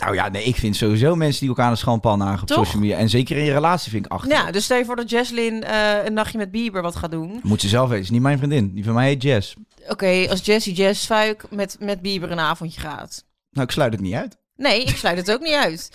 Nou 0.00 0.14
ja, 0.14 0.28
nee, 0.28 0.44
ik 0.44 0.56
vind 0.56 0.76
sowieso 0.76 1.16
mensen 1.16 1.40
die 1.40 1.48
elkaar 1.48 1.64
aan 1.64 1.72
de 1.72 1.78
schandpaal 1.78 2.16
nagen 2.16 2.40
op 2.42 2.46
Toch? 2.48 2.64
social 2.64 2.82
media. 2.82 2.96
En 2.96 3.08
zeker 3.08 3.36
in 3.36 3.44
je 3.44 3.52
relatie 3.52 3.90
vind 3.90 4.04
ik 4.04 4.12
achter. 4.12 4.30
Ja, 4.30 4.50
dus 4.50 4.64
stel 4.64 4.76
je 4.78 4.84
voor 4.84 4.96
dat 4.96 5.10
Jesslyn 5.10 5.64
eh, 5.64 6.04
een 6.04 6.12
nachtje 6.12 6.38
met 6.38 6.50
Bieber 6.50 6.82
wat 6.82 6.96
gaat 6.96 7.10
doen. 7.10 7.40
Moet 7.42 7.60
ze 7.60 7.68
zelf 7.68 7.88
weten. 7.88 8.04
Is 8.04 8.10
niet 8.10 8.22
mijn 8.22 8.38
vriendin. 8.38 8.74
Die 8.74 8.84
van 8.84 8.94
mij 8.94 9.06
heet 9.06 9.22
Jess. 9.22 9.54
Oké, 9.88 10.26
als 10.30 10.44
Jessie 10.44 10.74
Jess 10.74 11.06
Fuik 11.06 11.50
met, 11.50 11.76
met 11.80 12.02
Bieber 12.02 12.30
een 12.30 12.40
avondje 12.40 12.80
gaat. 12.80 13.24
Nou, 13.50 13.66
ik 13.66 13.72
sluit 13.72 13.92
het 13.92 14.02
niet 14.02 14.14
uit. 14.14 14.36
Nee, 14.56 14.82
ik 14.84 14.96
sluit 14.96 15.16
het 15.16 15.32
ook 15.32 15.40
niet 15.40 15.54
uit. 15.54 15.90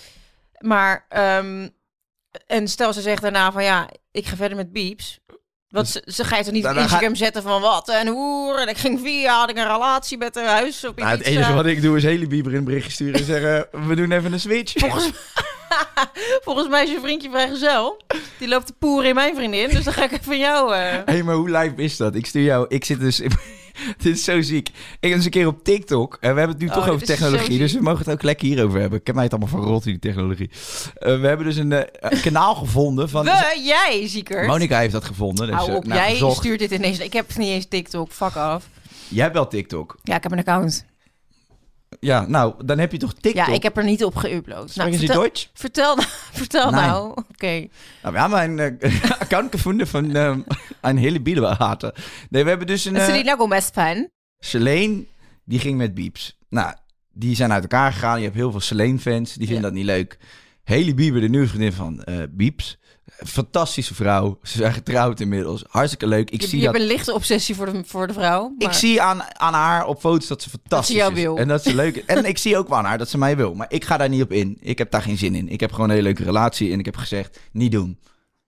Maar, 0.58 1.06
ehm, 1.08 1.68
en 2.46 2.68
stel 2.68 2.92
ze 2.92 3.00
zegt 3.00 3.22
daarna 3.22 3.52
van 3.52 3.64
ja, 3.64 3.90
ik 4.12 4.26
ga 4.26 4.36
verder 4.36 4.56
met 4.56 4.72
Beeps. 4.72 5.20
Want 5.68 5.88
ze, 5.88 6.02
ze 6.06 6.24
ga 6.24 6.36
je 6.36 6.44
toch 6.44 6.52
niet 6.52 6.66
op 6.66 6.76
Instagram 6.76 7.14
zetten 7.14 7.42
van 7.42 7.60
wat 7.60 7.88
en 7.88 8.06
hoe. 8.06 8.58
En 8.58 8.68
ik 8.68 8.76
ging 8.76 9.00
via, 9.00 9.38
had 9.38 9.50
ik 9.50 9.56
een 9.56 9.72
relatie 9.72 10.18
met 10.18 10.36
een 10.36 10.46
huis 10.46 10.84
op 10.84 10.98
Nou, 10.98 11.10
het 11.10 11.22
enige 11.26 11.52
wat 11.52 11.66
ik 11.66 11.82
doe 11.82 11.96
is 11.96 12.02
hele 12.02 12.26
Bieber 12.26 12.52
in 12.52 12.58
een 12.58 12.64
berichtje 12.64 12.90
sturen 12.90 13.20
en 13.20 13.24
zeggen... 13.26 13.66
We 13.88 13.94
doen 13.94 14.12
even 14.12 14.32
een 14.32 14.40
switch. 14.40 14.72
Volgens, 14.76 15.10
Volgens 16.44 16.68
mij 16.68 16.82
is 16.84 16.90
je 16.90 17.00
vriendje 17.02 17.30
vrijgezel. 17.30 18.00
Die 18.38 18.48
loopt 18.48 18.66
te 18.66 18.72
poeren 18.78 19.08
in 19.08 19.14
mijn 19.14 19.34
vriendin. 19.36 19.68
Dus 19.70 19.84
dan 19.84 19.92
ga 19.92 20.04
ik 20.04 20.12
even 20.12 20.24
van 20.24 20.38
jou... 20.38 20.74
eh, 20.74 20.80
Hé, 20.80 21.02
hey, 21.04 21.22
maar 21.22 21.34
hoe 21.34 21.50
live 21.50 21.74
is 21.82 21.96
dat? 21.96 22.14
Ik 22.14 22.26
stuur 22.26 22.42
jou... 22.42 22.66
Ik 22.68 22.84
zit 22.84 23.00
dus... 23.00 23.20
dit 24.02 24.14
is 24.14 24.24
zo 24.24 24.42
ziek. 24.42 24.70
Ik 25.00 25.14
was 25.14 25.24
een 25.24 25.30
keer 25.30 25.46
op 25.46 25.64
TikTok. 25.64 26.16
En 26.20 26.32
we 26.32 26.38
hebben 26.38 26.56
het 26.56 26.58
nu 26.58 26.66
Oh, 26.68 26.74
toch 26.74 26.88
over 26.88 27.06
technologie. 27.06 27.58
Dus 27.58 27.72
we 27.72 27.82
mogen 27.82 27.98
het 27.98 28.10
ook 28.10 28.22
lekker 28.22 28.46
hierover 28.46 28.80
hebben. 28.80 28.98
Ik 28.98 29.06
heb 29.06 29.14
mij 29.14 29.24
het 29.24 29.32
allemaal 29.32 29.50
van 29.50 29.64
rot, 29.64 29.82
die 29.82 29.98
technologie. 29.98 30.50
Eh, 30.94 31.20
we 31.20 31.26
hebben 31.26 31.46
dus 31.46 31.56
een 31.56 31.72
eh, 31.72 32.22
kanaal 32.22 32.54
gevonden 32.64 33.08
van... 33.08 33.24
We, 33.24 33.60
jij, 33.64 34.08
zieker. 34.08 34.46
Monica 34.46 34.78
heeft 34.78 34.92
dat 34.92 35.04
gevonden. 35.04 35.46
Dus, 35.46 35.56
Hou 35.56 35.70
eh, 35.70 35.76
op, 35.76 35.84
nou, 35.84 36.00
jij 36.00 36.10
gezocht. 36.10 36.36
stuurt 36.36 36.58
dit 36.58 36.70
ineens. 36.70 36.98
Ik 36.98 37.12
heb 37.12 37.36
niet 37.36 37.48
eens 37.48 37.66
TikTok, 37.68 38.12
fuck 38.12 38.36
af. 38.36 38.68
Jij 39.08 39.22
hebt 39.22 39.34
wel 39.34 39.48
TikTok. 39.48 39.96
Ja, 40.02 40.16
ik 40.16 40.22
heb 40.22 40.32
een 40.32 40.38
account. 40.38 40.84
Ja, 42.06 42.26
nou, 42.26 42.64
dan 42.64 42.78
heb 42.78 42.92
je 42.92 42.98
toch 42.98 43.12
TikTok? 43.14 43.46
Ja, 43.46 43.52
ik 43.52 43.62
heb 43.62 43.76
er 43.76 43.84
niet 43.84 44.04
op 44.04 44.14
geüpload. 44.16 44.44
Nou, 44.54 44.68
Spreken 44.68 44.92
ze 44.92 44.98
vertel, 44.98 45.20
Duits? 45.20 45.50
vertel, 45.54 45.96
vertel 46.40 46.70
nou. 46.70 47.08
Oké. 47.10 47.66
Nou, 48.02 48.14
we 48.14 48.18
hebben 48.20 48.42
een 48.42 48.78
eh, 48.80 49.10
account 49.20 49.50
gevonden 49.54 49.86
van 49.86 50.14
ehm, 50.14 50.40
een 50.80 50.96
hele 50.96 51.20
biederwater. 51.20 51.94
Nee, 52.30 52.42
we 52.42 52.48
hebben 52.48 52.66
dus 52.66 52.84
een... 52.84 52.96
eh, 52.96 53.04
Selena 53.04 53.36
Gomez 53.36 53.70
fan. 53.70 54.08
Selene, 54.38 55.04
die 55.44 55.58
ging 55.58 55.76
met 55.78 55.94
Beeps. 55.94 56.38
Nou, 56.48 56.74
die 57.12 57.34
zijn 57.36 57.52
uit 57.52 57.62
elkaar 57.62 57.92
gegaan. 57.92 58.18
Je 58.18 58.24
hebt 58.24 58.36
heel 58.36 58.50
veel 58.50 58.60
Selene-fans, 58.60 59.32
die 59.34 59.46
vinden 59.46 59.56
Ja. 59.64 59.68
dat 59.68 59.72
niet 59.78 59.84
leuk. 59.86 60.18
Haley 60.64 60.94
Bieber, 60.94 61.20
de 61.20 61.28
nieuwe 61.28 61.46
vriendin 61.48 61.72
van 61.72 62.02
eh 62.04 62.14
Beeps. 62.30 62.78
Fantastische 63.24 63.94
vrouw. 63.94 64.38
Ze 64.42 64.56
zijn 64.56 64.72
getrouwd 64.72 65.20
inmiddels. 65.20 65.64
Hartstikke 65.68 66.06
leuk. 66.06 66.30
Ik 66.30 66.40
Je, 66.40 66.46
zie 66.46 66.58
je 66.58 66.64
dat... 66.64 66.74
hebt 66.74 66.84
een 66.84 66.90
lichte 66.94 67.14
obsessie 67.14 67.54
voor 67.54 67.72
de, 67.72 67.82
voor 67.86 68.06
de 68.06 68.12
vrouw. 68.12 68.54
Ik 68.58 68.72
zie 68.72 69.02
aan, 69.02 69.22
aan 69.38 69.54
haar 69.54 69.86
op 69.86 70.00
foto's 70.00 70.26
dat 70.26 70.42
ze 70.42 70.50
fantastisch 70.50 70.96
is. 70.96 71.12
wil. 71.12 71.36
En 71.36 71.48
dat 71.48 71.62
ze 71.62 71.74
leuk 71.74 71.96
is. 71.96 72.04
En 72.04 72.24
ik 72.24 72.38
zie 72.38 72.56
ook 72.56 72.68
wel 72.68 72.78
aan 72.78 72.84
haar 72.84 72.98
dat 72.98 73.08
ze 73.08 73.18
mij 73.18 73.36
wil. 73.36 73.54
Maar 73.54 73.66
ik 73.70 73.84
ga 73.84 73.96
daar 73.96 74.08
niet 74.08 74.22
op 74.22 74.32
in. 74.32 74.56
Ik 74.60 74.78
heb 74.78 74.90
daar 74.90 75.02
geen 75.02 75.18
zin 75.18 75.34
in. 75.34 75.48
Ik 75.48 75.60
heb 75.60 75.70
gewoon 75.70 75.88
een 75.88 75.94
hele 75.94 76.06
leuke 76.06 76.24
relatie. 76.24 76.72
En 76.72 76.78
ik 76.78 76.84
heb 76.84 76.96
gezegd, 76.96 77.40
niet 77.52 77.72
doen. 77.72 77.98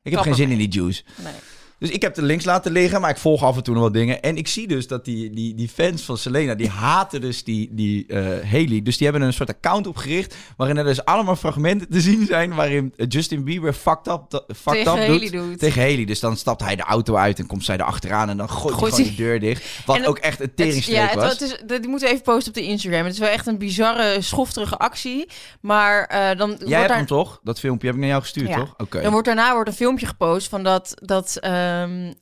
Ik 0.02 0.12
heb 0.12 0.20
geen 0.20 0.34
zin 0.34 0.50
in 0.50 0.58
die 0.58 0.68
juice. 0.68 1.02
Nee. 1.16 1.32
Dus 1.78 1.90
ik 1.90 2.02
heb 2.02 2.14
de 2.14 2.22
links 2.22 2.44
laten 2.44 2.72
liggen, 2.72 3.00
maar 3.00 3.10
ik 3.10 3.16
volg 3.16 3.42
af 3.42 3.56
en 3.56 3.62
toe 3.62 3.74
nog 3.74 3.82
wat 3.82 3.92
dingen. 3.92 4.22
En 4.22 4.36
ik 4.36 4.48
zie 4.48 4.66
dus 4.68 4.86
dat 4.86 5.04
die, 5.04 5.30
die, 5.30 5.54
die 5.54 5.68
fans 5.68 6.02
van 6.02 6.18
Selena, 6.18 6.54
die 6.54 6.68
haten 6.68 7.20
dus 7.20 7.44
die, 7.44 7.68
die 7.72 8.06
eh, 8.06 8.50
Haley. 8.50 8.80
Dus 8.82 8.96
die 8.96 9.06
hebben 9.08 9.26
een 9.26 9.32
soort 9.32 9.48
account 9.48 9.86
opgericht, 9.86 10.34
waarin 10.56 10.76
er 10.76 10.84
dus 10.84 11.04
allemaal 11.04 11.36
fragmenten 11.36 11.88
te 11.90 12.00
zien 12.00 12.26
zijn 12.26 12.54
waarin 12.54 12.92
eh, 12.96 13.06
Justin 13.08 13.44
Bieber 13.44 13.72
fucked 13.72 14.06
up, 14.12 14.44
fucked 14.56 14.84
Tegen 14.84 14.92
up 14.92 14.98
Hailey 15.06 15.18
doet. 15.30 15.30
doet. 15.30 15.58
Tegen 15.58 15.82
Haley. 15.82 16.04
Dus 16.04 16.20
dan 16.20 16.36
stapt 16.36 16.60
hij 16.62 16.76
de 16.76 16.82
auto 16.82 17.14
uit 17.16 17.38
en 17.38 17.46
komt 17.46 17.64
zij 17.64 17.74
erachteraan 17.76 18.28
en 18.28 18.36
dan 18.36 18.50
gooit, 18.50 18.74
Gooit 18.74 18.96
hij 18.96 19.04
gewoon 19.04 19.16
hij- 19.16 19.16
de 19.16 19.22
deur 19.22 19.40
dicht. 19.40 19.86
Wat 19.86 19.96
En 19.96 20.06
ook 20.06 20.18
echt 20.18 20.40
een 20.40 20.50
Het 20.50 20.60
is- 20.60 20.66
teringstreek 20.66 20.96
ja, 20.96 21.06
het, 21.06 21.14
was. 21.14 21.32
het 21.32 21.40
is, 21.40 21.56
dat- 21.66 21.80
die 21.80 21.88
moeten 21.90 22.08
we 22.08 22.14
even 22.14 22.24
posten 22.26 22.48
op 22.48 22.54
de 22.54 22.64
Instagram. 22.64 23.04
Het 23.04 23.12
is 23.12 23.18
wel 23.18 23.28
echt 23.28 23.46
een 23.46 23.58
bizarre, 23.58 24.16
schofterige 24.22 24.76
actie. 24.78 25.28
Maar 25.60 26.04
eh, 26.04 26.38
dan 26.38 26.56
Jij 26.64 26.76
hebt 26.76 26.88
daar... 26.88 26.96
hem 26.96 27.06
toch? 27.06 27.40
Dat 27.42 27.58
filmpje 27.60 27.86
heb 27.86 27.94
ik 27.96 28.00
naar 28.00 28.10
jou 28.10 28.22
gestuurd, 28.22 28.48
Ja. 28.48 28.56
toch? 28.56 28.74
Oké. 28.76 29.02
Dan 29.02 29.10
wordt 29.12 29.26
daarna 29.26 29.52
wordt 29.54 29.68
een 29.68 29.74
filmpje 29.74 30.06
gepost 30.06 30.48
van 30.48 30.62
dat, 30.62 30.92
dat 31.02 31.36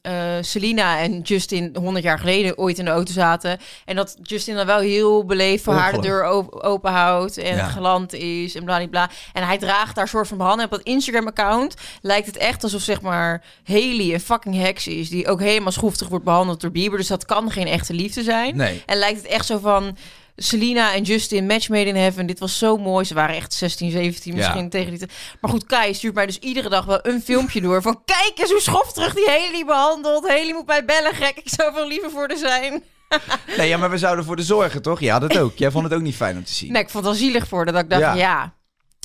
eh, 0.02 0.12
Selena 0.40 0.98
en 0.98 1.20
Justin 1.20 1.76
100 1.78 2.04
jaar 2.04 2.18
geleden 2.18 2.58
ooit 2.58 2.78
in 2.78 2.84
de 2.84 2.90
auto 2.90 3.12
zaten. 3.12 3.58
En 3.84 3.96
dat 3.96 4.16
Justin 4.22 4.54
dan 4.54 4.66
wel 4.66 4.78
heel 4.78 5.24
beleefd 5.24 5.64
voor 5.64 5.74
haar 5.74 5.92
de 5.92 6.00
deur 6.00 6.30
op- 6.30 6.54
open 6.54 6.92
houdt 6.92 7.38
en 7.38 7.56
Ja. 7.56 7.66
geland 7.68 8.12
is 8.12 8.54
en 8.54 8.64
bladibla. 8.64 9.10
En 9.32 9.46
hij 9.46 9.58
draagt 9.58 9.94
daar 9.94 10.08
soort 10.08 10.28
van 10.28 10.36
behandeling. 10.36 10.72
Op 10.72 10.78
dat 10.78 10.86
Instagram-account 10.86 11.74
lijkt 12.00 12.26
het 12.26 12.36
echt 12.36 12.62
alsof 12.62 12.80
zeg 12.80 13.00
maar 13.00 13.44
Haley 13.64 14.12
een 14.14 14.20
fucking 14.20 14.54
heks 14.56 14.86
is. 14.86 15.08
Die 15.08 15.28
ook 15.28 15.40
helemaal 15.40 15.72
schroeftig 15.72 16.08
wordt 16.08 16.24
behandeld 16.24 16.60
door 16.60 16.70
Bieber. 16.70 16.98
Dus 16.98 17.08
dat 17.08 17.24
kan 17.24 17.50
geen 17.50 17.66
echte 17.66 17.92
liefde 17.94 18.22
zijn. 18.22 18.56
Nee. 18.56 18.82
En 18.86 18.96
lijkt 18.98 19.22
het 19.22 19.26
echt 19.30 19.46
zo 19.46 19.58
van... 19.58 19.96
Selena 20.36 20.94
en 20.94 21.02
Justin, 21.02 21.46
match 21.46 21.68
made 21.68 21.84
in 21.84 21.96
heaven. 21.96 22.26
Dit 22.26 22.38
was 22.38 22.58
zo 22.58 22.76
mooi. 22.76 23.04
Ze 23.04 23.14
waren 23.14 23.34
echt 23.36 23.52
16, 23.52 23.90
17 23.90 24.32
Ja. 24.32 24.38
misschien 24.38 24.68
tegen 24.70 24.98
die. 24.98 25.08
Maar 25.40 25.50
goed, 25.50 25.66
Kai 25.66 25.94
stuurt 25.94 26.14
mij 26.14 26.26
dus 26.26 26.38
iedere 26.38 26.68
dag 26.68 26.84
wel 26.84 26.98
een 27.02 27.22
filmpje 27.22 27.60
door. 27.60 27.82
Van 27.82 28.02
kijk 28.04 28.32
eens 28.34 28.50
hoe 28.50 28.60
schofterig 28.60 29.14
die 29.14 29.26
Haley 29.26 29.64
behandelt. 29.66 30.28
Haley 30.28 30.52
moet 30.52 30.66
mij 30.66 30.84
bellen, 30.84 31.14
gek. 31.14 31.36
Ik 31.36 31.48
zou 31.48 31.74
veel 31.74 31.88
liever 31.88 32.10
voor 32.10 32.28
de 32.28 32.36
zijn. 32.36 32.82
Nee, 33.56 33.68
ja, 33.68 33.76
maar 33.76 33.90
we 33.90 33.98
zouden 33.98 34.24
voor 34.24 34.36
de 34.36 34.42
zorgen, 34.42 34.82
toch? 34.82 35.00
Ja, 35.00 35.18
dat 35.18 35.38
ook. 35.38 35.56
Jij 35.56 35.70
vond 35.70 35.84
het 35.84 35.94
ook 35.94 36.00
niet 36.00 36.14
fijn 36.16 36.36
om 36.36 36.44
te 36.44 36.52
zien. 36.54 36.72
Nee, 36.72 36.82
ik 36.82 36.90
vond 36.90 37.04
het 37.04 37.14
wel 37.14 37.22
zielig 37.24 37.48
voor 37.48 37.64
dat 37.64 37.74
ik 37.78 37.90
dacht, 37.90 38.02
Ja. 38.02 38.14
ja. 38.14 38.54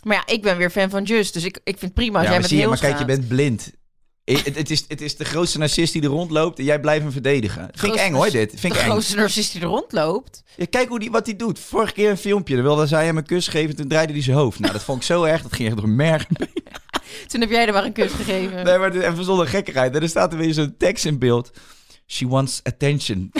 Maar 0.03 0.15
ja, 0.15 0.33
ik 0.33 0.41
ben 0.41 0.57
weer 0.57 0.69
fan 0.69 0.89
van 0.89 1.03
Just. 1.03 1.33
Dus 1.33 1.43
ik, 1.43 1.59
ik 1.63 1.77
vind 1.77 1.93
prima 1.93 2.17
als 2.19 2.27
ja, 2.27 2.31
jij 2.31 2.31
maar, 2.31 2.41
met 2.41 2.50
zie 2.50 2.59
je, 2.59 2.67
maar 2.67 2.79
kijk, 2.79 3.00
je 3.00 3.05
bent 3.05 3.27
blind. 3.27 3.72
Het, 4.37 4.55
het, 4.55 4.70
is, 4.72 4.85
het 4.87 5.01
is 5.01 5.15
de 5.15 5.25
grootste 5.25 5.57
narcist 5.57 5.94
die 5.94 6.01
er 6.01 6.07
rondloopt 6.07 6.59
en 6.59 6.63
jij 6.63 6.79
blijft 6.79 7.01
hem 7.01 7.11
verdedigen. 7.11 7.70
Vind 7.74 7.94
ik 7.94 8.00
eng 8.00 8.13
hoor, 8.13 8.29
dit. 8.29 8.50
Vind 8.50 8.61
de 8.74 8.79
ik 8.79 8.85
eng. 8.85 8.89
grootste 8.89 9.15
narcist 9.15 9.51
die 9.51 9.61
er 9.61 9.67
rondloopt. 9.67 10.44
Ja, 10.55 10.65
kijk 10.70 10.89
hoe 10.89 11.00
die, 11.00 11.11
wat 11.11 11.25
hij 11.25 11.35
doet. 11.35 11.59
Vorige 11.59 11.94
keer 11.94 12.09
een 12.09 12.17
filmpje, 12.17 12.55
dan 12.55 12.63
wilde 12.63 12.87
zij 12.87 13.05
hem 13.05 13.17
een 13.17 13.25
kus 13.25 13.48
geven, 13.48 13.75
toen 13.75 13.87
draaide 13.87 14.13
hij 14.13 14.22
zijn 14.22 14.37
hoofd. 14.37 14.59
Nou, 14.59 14.74
dat 14.74 14.83
vond 14.83 14.98
ik 14.98 15.05
zo 15.05 15.24
erg, 15.31 15.41
dat 15.41 15.53
ging 15.53 15.67
echt 15.67 15.77
door 15.77 15.89
merg. 15.89 16.25
Toen 17.27 17.41
heb 17.41 17.50
jij 17.50 17.67
er 17.67 17.74
maar 17.74 17.85
een 17.85 17.91
kus 17.91 18.11
gegeven. 18.11 18.63
Nee, 18.63 18.77
maar 18.77 18.96
even 18.96 19.24
zonder 19.24 19.48
gekkigheid. 19.48 19.96
En 19.96 20.01
er 20.01 20.09
staat 20.09 20.31
er 20.31 20.37
weer 20.37 20.53
zo'n 20.53 20.75
tekst 20.77 21.05
in 21.05 21.20
beeld. 21.20 21.51
She 22.07 22.27
wants 22.27 22.59
attention. 22.63 23.31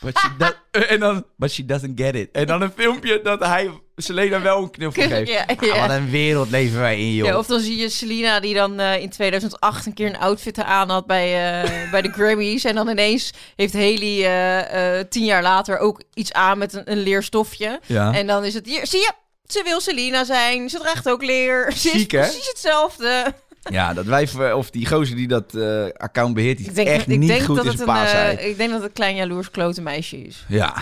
But 0.00 0.18
she, 0.18 0.54
en 0.88 1.00
dan, 1.00 1.24
but 1.36 1.50
she 1.50 1.64
doesn't 1.64 2.00
get 2.00 2.14
it. 2.14 2.28
En 2.32 2.46
dan 2.46 2.62
een 2.62 2.72
filmpje 2.76 3.20
dat 3.22 3.40
hij 3.40 3.70
Selena 3.96 4.40
wel 4.40 4.62
een 4.62 4.70
knuffel 4.70 5.02
geeft. 5.08 5.30
Ja, 5.30 5.44
Ah, 5.46 5.80
wat 5.80 5.90
een 5.90 6.10
wereld 6.10 6.50
leven 6.50 6.80
wij 6.80 6.98
in, 6.98 7.14
joh. 7.14 7.26
Ja, 7.26 7.38
of 7.38 7.46
dan 7.46 7.60
zie 7.60 7.76
je 7.76 7.88
Selena 7.88 8.40
die 8.40 8.54
dan 8.54 8.80
eh, 8.80 9.00
in 9.02 9.10
2008 9.10 9.86
een 9.86 9.94
keer 9.94 10.06
een 10.06 10.18
outfit 10.18 10.62
aan 10.62 10.90
had 10.90 11.06
bij, 11.06 11.60
eh, 11.62 11.90
bij 11.90 12.02
de 12.02 12.10
Grammys. 12.12 12.64
En 12.64 12.74
dan 12.74 12.88
ineens 12.88 13.32
heeft 13.56 13.72
Haley 13.72 14.24
eh, 14.24 14.98
eh, 14.98 15.06
tien 15.08 15.24
jaar 15.24 15.42
later 15.42 15.78
ook 15.78 16.02
iets 16.14 16.32
aan 16.32 16.58
met 16.58 16.72
een, 16.74 16.90
een 16.90 16.98
leerstofje. 17.02 17.80
Ja. 17.86 18.12
En 18.12 18.26
dan 18.26 18.44
is 18.44 18.54
het 18.54 18.66
hier, 18.66 18.86
zie 18.86 19.00
je, 19.00 19.12
ze 19.46 19.62
wil 19.64 19.80
Selena 19.80 20.24
zijn. 20.24 20.68
Ze 20.68 20.78
draagt 20.78 21.08
ook 21.08 21.22
leer. 21.22 21.72
Ze 21.76 21.88
Ziek, 21.88 22.12
is 22.12 22.18
hè? 22.20 22.26
precies 22.26 22.48
hetzelfde. 22.48 23.34
Ja, 23.70 23.94
dat 23.94 24.04
wijf, 24.04 24.38
of 24.38 24.70
die 24.70 24.86
gozer 24.86 25.16
die 25.16 25.28
dat 25.28 25.54
eh, 25.54 25.84
account 25.96 26.34
beheert, 26.34 26.56
die 26.58 26.66
Ik 26.66 26.74
denk, 26.74 26.88
echt 26.88 27.08
ik 27.08 27.18
niet 27.18 27.28
denk 27.28 27.42
goed 27.42 27.56
dat 27.56 27.64
in 27.64 27.70
het 27.70 27.80
zijn 28.08 28.38
een. 28.38 28.48
Ik 28.48 28.56
denk 28.56 28.70
dat 28.70 28.78
het 28.78 28.88
een 28.88 28.94
klein 28.94 29.16
jaloers 29.16 29.50
klote 29.50 29.82
meisje 29.82 30.22
is. 30.22 30.44
Ja, 30.48 30.74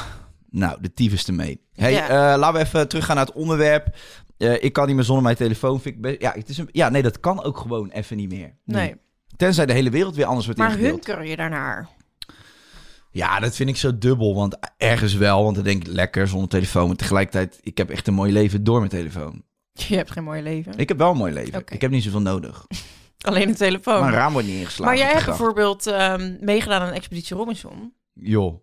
nou, 0.54 0.78
de 0.80 0.92
tyfus 0.92 1.26
ermee. 1.26 1.60
Hey, 1.74 1.92
Ja. 1.92 2.08
eh, 2.32 2.38
laten 2.38 2.60
we 2.60 2.66
even 2.66 2.88
teruggaan 2.88 3.16
naar 3.16 3.24
het 3.26 3.34
onderwerp. 3.34 3.96
Eh, 4.36 4.62
ik 4.62 4.72
kan 4.72 4.86
niet 4.86 4.94
meer 4.94 5.04
zonder 5.04 5.24
mijn 5.24 5.36
telefoon. 5.36 5.80
Vind 5.80 5.94
ik 5.94 6.00
best, 6.00 6.20
ja, 6.20 6.32
het 6.34 6.48
is 6.48 6.58
een, 6.58 6.68
ja, 6.72 6.88
nee, 6.88 7.02
dat 7.02 7.20
kan 7.20 7.42
ook 7.42 7.58
gewoon 7.58 7.90
even 7.90 8.16
niet 8.16 8.28
meer. 8.28 8.54
Nee. 8.64 8.94
Tenzij 9.36 9.66
de 9.66 9.72
hele 9.72 9.90
wereld 9.90 10.16
weer 10.16 10.24
anders 10.24 10.44
wordt 10.46 10.60
Maar 10.60 10.70
ingedeeld. 10.70 11.06
hunker 11.06 11.24
je 11.24 11.36
daarnaar? 11.36 11.88
Ja, 13.10 13.40
dat 13.40 13.56
vind 13.56 13.68
ik 13.68 13.76
zo 13.76 13.98
dubbel. 13.98 14.34
Want 14.34 14.56
ergens 14.76 15.14
wel, 15.14 15.42
want 15.42 15.54
dan 15.54 15.64
denk 15.64 15.86
ik 15.86 15.92
lekker 15.92 16.28
zonder 16.28 16.48
telefoon. 16.48 16.86
Maar 16.86 16.96
tegelijkertijd, 16.96 17.58
ik 17.62 17.78
heb 17.78 17.90
echt 17.90 18.06
een 18.06 18.14
mooi 18.14 18.32
leven 18.32 18.64
door 18.64 18.78
mijn 18.78 18.90
telefoon. 18.90 19.42
Je 19.72 19.96
hebt 19.96 20.10
geen 20.10 20.24
mooi 20.24 20.42
leven. 20.42 20.72
Ik 20.76 20.88
heb 20.88 20.98
wel 20.98 21.10
een 21.10 21.16
mooi 21.16 21.32
leven. 21.32 21.62
Ik 21.68 21.80
heb 21.80 21.90
niet 21.90 22.02
zoveel 22.02 22.20
nodig. 22.20 22.66
Alleen 23.28 23.48
een 23.48 23.54
telefoon. 23.54 24.00
Mijn 24.00 24.12
raam 24.12 24.32
wordt 24.32 24.48
niet 24.48 24.56
ingeslagen. 24.58 24.84
maar 24.84 25.04
jij 25.04 25.12
hebt 25.12 25.24
bijvoorbeeld 25.26 25.86
ehm, 25.86 26.36
meegedaan 26.40 26.82
aan 26.82 26.92
Expeditie 26.92 27.36
Robinson. 27.36 27.92
Joh. 28.12 28.62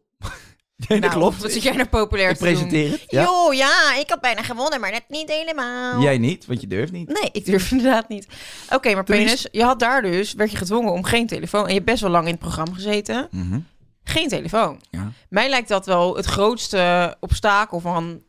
nee, 0.90 1.00
dat 1.00 1.10
Nou, 1.10 1.22
klopt. 1.22 1.42
Wat 1.42 1.52
zit 1.52 1.64
jij 1.64 1.76
nou 1.76 1.88
populair 1.88 2.30
ik 2.30 2.38
te 2.38 2.54
doen? 2.54 2.82
het. 2.82 3.04
Ja. 3.08 3.22
Jo, 3.24 3.52
ja, 3.54 3.96
ik 3.96 4.10
had 4.10 4.22
bijna 4.22 4.42
gewonnen, 4.42 4.80
maar 4.80 4.92
net 4.92 5.04
niet 5.08 5.30
helemaal. 5.32 6.02
Jij 6.02 6.18
niet, 6.18 6.46
want 6.46 6.62
je 6.62 6.68
durft 6.68 6.92
niet. 6.92 7.08
Nee, 7.22 7.30
ik 7.32 7.46
durf 7.46 7.72
inderdaad 7.72 8.10
niet. 8.10 8.28
Oké, 8.70 8.94
maar 8.94 9.06
Toen 9.06 9.16
is- 9.16 9.24
Penis, 9.24 9.48
je 9.52 9.64
had 9.64 9.80
daar 9.80 10.02
dus, 10.02 10.34
werd 10.34 10.52
je 10.52 10.58
gedwongen 10.58 10.92
om 10.92 11.04
geen 11.04 11.28
telefoon. 11.28 11.62
En 11.64 11.68
je 11.68 11.74
hebt 11.74 11.86
best 11.86 12.02
wel 12.02 12.12
lang 12.12 12.26
in 12.26 12.32
het 12.32 12.40
programma 12.40 12.74
gezeten. 12.74 13.28
Mhm. 13.32 13.60
Geen 14.04 14.28
telefoon. 14.28 14.82
Ja. 14.90 15.12
Mij 15.30 15.50
lijkt 15.50 15.68
dat 15.68 15.86
wel 15.86 16.16
het 16.16 16.26
grootste 16.26 17.16
obstakel 17.20 17.80
van... 17.80 18.22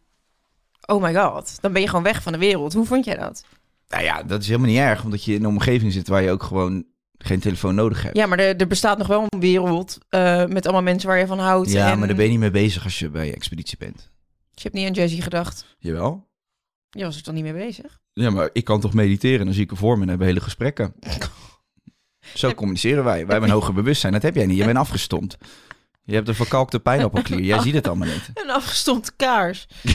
Oh 0.87 1.03
my 1.03 1.15
god, 1.15 1.59
dan 1.61 1.73
ben 1.73 1.83
je 1.83 1.88
gewoon 1.88 2.03
weg 2.05 2.23
van 2.23 2.33
de 2.33 2.38
wereld. 2.38 2.73
Hoe 2.73 2.87
vond 2.87 3.05
jij 3.05 3.17
dat? 3.17 3.45
Nou 3.88 4.05
ja, 4.05 4.23
dat 4.23 4.41
is 4.41 4.47
helemaal 4.47 4.69
niet 4.69 4.79
erg. 4.79 5.05
Omdat 5.05 5.25
je 5.25 5.35
in 5.35 5.41
een 5.41 5.47
omgeving 5.51 5.93
zit 5.93 6.09
waar 6.09 6.23
je 6.23 6.31
ook 6.31 6.43
gewoon 6.43 6.85
geen 7.24 7.40
telefoon 7.40 7.74
nodig 7.74 8.02
hebt. 8.02 8.16
Ja, 8.16 8.26
maar 8.26 8.38
er, 8.38 8.56
er 8.56 8.66
bestaat 8.66 8.98
nog 8.98 9.06
wel 9.06 9.26
een 9.28 9.40
wereld 9.40 9.98
eh, 10.08 10.46
met 10.46 10.64
allemaal 10.64 10.82
mensen 10.82 11.08
waar 11.08 11.18
je 11.18 11.26
van 11.26 11.38
houdt. 11.38 11.72
Ja, 11.72 11.90
en 11.90 11.98
maar 11.98 12.06
daar 12.06 12.16
ben 12.16 12.24
je 12.24 12.30
niet 12.30 12.40
mee 12.40 12.50
bezig 12.50 12.85
als 12.85 12.98
je 12.98 13.11
bij 13.11 13.26
je 13.26 13.35
expeditie 13.35 13.78
bent. 13.78 14.11
Je 14.54 14.62
hebt 14.62 14.74
niet 14.74 14.87
aan 14.87 14.92
Jessie 14.92 15.22
gedacht. 15.22 15.66
Jawel. 15.78 16.30
Je 16.90 17.04
was 17.04 17.16
er 17.16 17.22
toch 17.22 17.35
niet 17.35 17.42
mee 17.42 17.52
bezig? 17.52 18.00
Ja, 18.12 18.30
maar 18.30 18.50
ik 18.52 18.64
kan 18.64 18.80
toch 18.80 18.94
mediteren? 18.94 19.44
Dan 19.44 19.54
zie 19.54 19.62
ik 19.62 19.70
er 19.70 19.76
voor 19.76 19.96
me 19.96 20.02
en 20.02 20.08
hebben 20.08 20.26
hele 20.26 20.40
gesprekken. 20.40 20.94
Zo 22.35 22.54
communiceren 22.54 23.04
wij. 23.04 23.26
Wij 23.26 23.30
hebben 23.30 23.48
een 23.48 23.54
hoger 23.54 23.74
bewustzijn. 23.74 24.12
Dat 24.12 24.22
heb 24.22 24.35
jij 24.35 24.46
niet. 24.46 24.58
Je 24.58 24.64
bent 24.64 24.78
afgestompt. 24.78 25.37
Je 26.05 26.15
hebt 26.15 26.29
een 26.29 26.35
verkalkte 26.35 26.81
pijnappelklier. 26.81 27.41
Jij 27.41 27.61
ziet 27.61 27.75
het 27.75 27.87
allemaal 27.87 28.09
niet. 28.09 28.31
Een 28.45 28.51
afgestompte 28.51 29.12
kaars. 29.17 29.67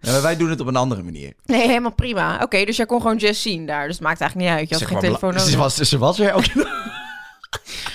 Ja, 0.00 0.12
maar 0.12 0.22
wij 0.22 0.36
doen 0.36 0.50
het 0.50 0.60
op 0.60 0.66
een 0.66 0.76
andere 0.76 1.02
manier. 1.02 1.32
Nee, 1.44 1.66
helemaal 1.66 1.94
prima. 1.94 2.42
Oké, 2.42 2.64
dus 2.64 2.76
jij 2.76 2.86
kon 2.86 3.00
gewoon 3.00 3.16
Jess 3.16 3.42
zien 3.42 3.66
daar. 3.66 3.86
Dus 3.86 3.94
het 3.94 4.04
maakt 4.04 4.20
eigenlijk 4.20 4.50
niet 4.50 4.58
uit. 4.60 4.68
Je 4.68 4.74
had 4.74 4.84
geen 4.92 4.98
telefoon 4.98 5.30
nodig. 5.34 5.48
Ze 5.48 5.56
was, 5.56 5.74
ze 5.76 5.98
was 5.98 6.18
er 6.18 6.32
ook. 6.34 6.44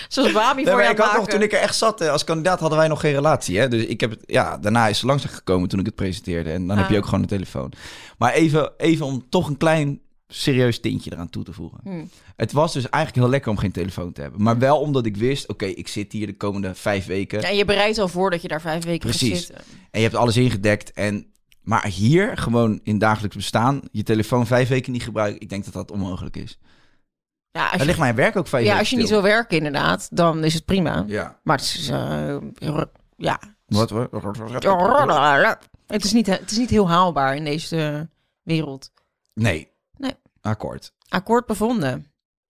Zoals 0.08 0.32
Babi 0.32 0.64
Nee, 0.64 0.74
voor 0.74 0.84
je 0.84 0.90
ik 0.90 0.98
had 0.98 1.16
nog, 1.16 1.28
toen 1.28 1.42
ik 1.42 1.54
er 1.54 1.60
echt 1.60 1.76
zat 1.76 2.02
eh, 2.02 2.10
als 2.12 2.24
kandidaat, 2.24 2.60
hadden 2.60 2.78
wij 2.78 2.88
nog 2.88 3.00
geen 3.00 3.14
relatie. 3.14 3.60
Hè? 3.60 3.68
Dus 3.68 3.86
ik 3.86 4.00
heb 4.02 4.10
het, 4.10 4.20
ja, 4.26 4.58
daarna 4.58 4.88
is 4.88 5.00
ze 5.00 5.06
langs 5.06 5.26
gekomen 5.26 5.70
toen 5.70 5.80
ik 5.80 5.86
het 5.86 5.96
presenteerde. 5.96 6.52
En 6.52 6.68
dan 6.68 6.78
heb 6.78 6.88
je 6.88 6.94
Ah. 6.94 7.00
ook 7.00 7.06
gewoon 7.06 7.22
een 7.22 7.28
telefoon. 7.28 7.72
Maar 8.18 8.34
even, 8.34 8.72
even 8.78 9.06
om 9.06 9.26
toch 9.30 9.48
een 9.48 9.58
klein 9.58 10.00
serieus 10.32 10.80
tintje 10.80 11.12
eraan 11.13 11.30
toe 11.30 11.44
te 11.44 11.54
voegen. 11.54 11.80
Hmm. 11.84 12.10
Het 12.36 12.52
was 12.52 12.74
dus 12.74 12.89
eigenlijk 12.89 13.24
heel 13.24 13.34
lekker 13.34 13.52
om 13.52 13.58
geen 13.58 13.72
telefoon 13.72 14.12
te 14.12 14.22
hebben. 14.22 14.41
Maar 14.44 14.58
wel 14.60 14.80
omdat 14.80 15.06
ik 15.06 15.17
wist, 15.17 15.48
oké, 15.48 15.65
ik 15.65 15.88
zit 15.88 16.12
hier 16.12 16.28
de 16.28 16.38
komende 16.38 16.76
vijf 16.76 17.06
weken. 17.06 17.41
Ja, 17.41 17.48
en 17.50 17.56
je 17.56 17.65
bereidt 17.65 17.98
al 17.98 18.08
voor 18.08 18.30
dat 18.30 18.41
je 18.41 18.48
daar 18.48 18.62
vijf 18.62 18.84
weken 18.84 19.10
Precies. 19.10 19.50
En 19.50 20.00
je 20.00 20.02
hebt 20.02 20.15
alles 20.15 20.38
ingedekt. 20.38 20.91
En 20.91 21.26
Maar 21.62 21.88
hier, 21.88 22.38
gewoon 22.38 22.80
in 22.84 22.98
dagelijks 22.98 23.36
bestaan, 23.36 23.82
je 23.91 24.04
telefoon 24.04 24.48
vijf 24.48 24.70
weken 24.70 24.91
niet 24.91 25.04
gebruiken, 25.04 25.41
ik 25.41 25.50
denk 25.50 25.63
dat 25.63 25.74
dat 25.74 25.91
onmogelijk 25.91 26.38
is. 26.38 26.60
Ja, 27.52 27.70
als 27.70 27.82
je, 27.82 27.86
ligt 27.86 28.00
mijn 28.00 28.15
werk 28.15 28.36
ook 28.36 28.48
vijf 28.48 28.65
ja, 28.65 28.78
als 28.78 28.89
je 28.89 28.98
niet 28.98 29.10
wil 29.10 29.22
werken 29.22 29.58
inderdaad, 29.58 30.10
dan 30.12 30.44
is 30.44 30.54
het 30.54 30.65
prima. 30.65 31.04
Ja. 31.08 31.39
Maar 31.44 31.58
het 31.58 31.65
is... 31.65 31.89
eh, 31.89 32.38
ja. 33.17 33.39
Wat? 33.65 33.89
wat? 33.89 34.10
Het 35.88 36.04
is, 36.04 36.13
niet, 36.13 36.28
het 36.28 36.52
is 36.52 36.58
niet 36.58 36.70
heel 36.70 36.89
haalbaar 36.89 37.36
in 37.36 37.44
deze 37.44 38.10
wereld. 38.44 38.91
Nee. 39.34 39.70
Akkoord. 40.41 40.93
Akkoord 41.10 41.45
bevonden. 41.45 42.06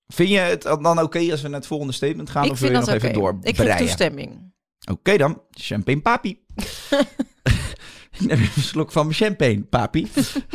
Vind 0.08 0.30
je 0.30 0.38
het 0.38 0.62
dan 0.62 1.01
oké 1.01 1.32
als 1.32 1.41
we 1.41 1.47
naar 1.47 1.60
het 1.60 1.67
volgende 1.67 1.93
statement 1.93 2.30
gaan? 2.30 2.45
ik 2.45 2.51
of 2.51 2.60
wil 2.60 2.69
je 2.69 2.75
dat 2.75 2.86
nog 2.86 2.95
even 2.95 3.13
door? 3.13 3.38
Ik 3.41 3.56
geef 3.56 3.75
toestemming. 3.77 4.54
Oké 4.91 5.17
dan. 5.17 5.41
Champagne 5.51 6.01
papi. 6.01 6.39
ik 8.12 8.19
neem 8.27 8.30
even 8.39 8.51
een 8.56 8.62
slok 8.62 8.91
van 8.91 9.06
mijn 9.06 9.17
champagne, 9.17 9.62
papi. 9.63 10.12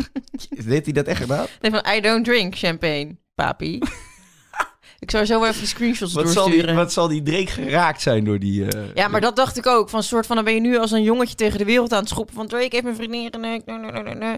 Deed 0.67 0.85
hij 0.85 0.93
dat 0.93 1.07
echt 1.07 1.21
gedaan? 1.21 1.47
Nee, 1.61 1.71
van 1.71 1.85
I 1.97 2.01
don't 2.01 2.25
drink 2.25 2.55
champagne, 2.57 3.17
papi. 3.35 3.79
ik 4.99 5.11
zou 5.11 5.25
zo 5.25 5.45
even 5.45 5.67
screenshots 5.67 6.13
Wat 6.13 6.29
zal, 6.31 6.45
die, 6.45 6.53
doorsturen. 6.53 6.77
wat 6.77 6.93
zal 6.93 7.09
die 7.09 7.23
Drake 7.23 7.47
geraakt 7.47 8.03
zijn 8.03 8.25
door 8.25 8.39
die... 8.39 8.69
eh, 8.69 8.95
Ja, 8.95 9.09
maar 9.09 9.21
dat 9.21 9.37
dacht 9.37 9.57
ik 9.57 9.67
ook. 9.67 9.89
Van 9.91 10.03
soort 10.03 10.27
van, 10.27 10.37
dan 10.37 10.45
ben 10.45 10.55
je 10.55 10.61
nu 10.61 10.79
als 10.79 10.91
een 10.91 11.03
jongetje 11.03 11.35
tegen 11.35 11.59
de 11.59 11.65
wereld 11.65 11.93
aan 11.93 12.01
het 12.01 12.09
schoppen. 12.09 12.35
Van 12.35 12.47
Drake 12.47 12.69
heeft 12.71 12.83
mijn 12.83 12.97
vriendin 12.97 13.29
geneukt. 13.33 13.67
Nee, 13.67 13.79
nee, 13.79 13.93
nee, 13.93 14.03
nee, 14.03 14.15
nee. 14.15 14.37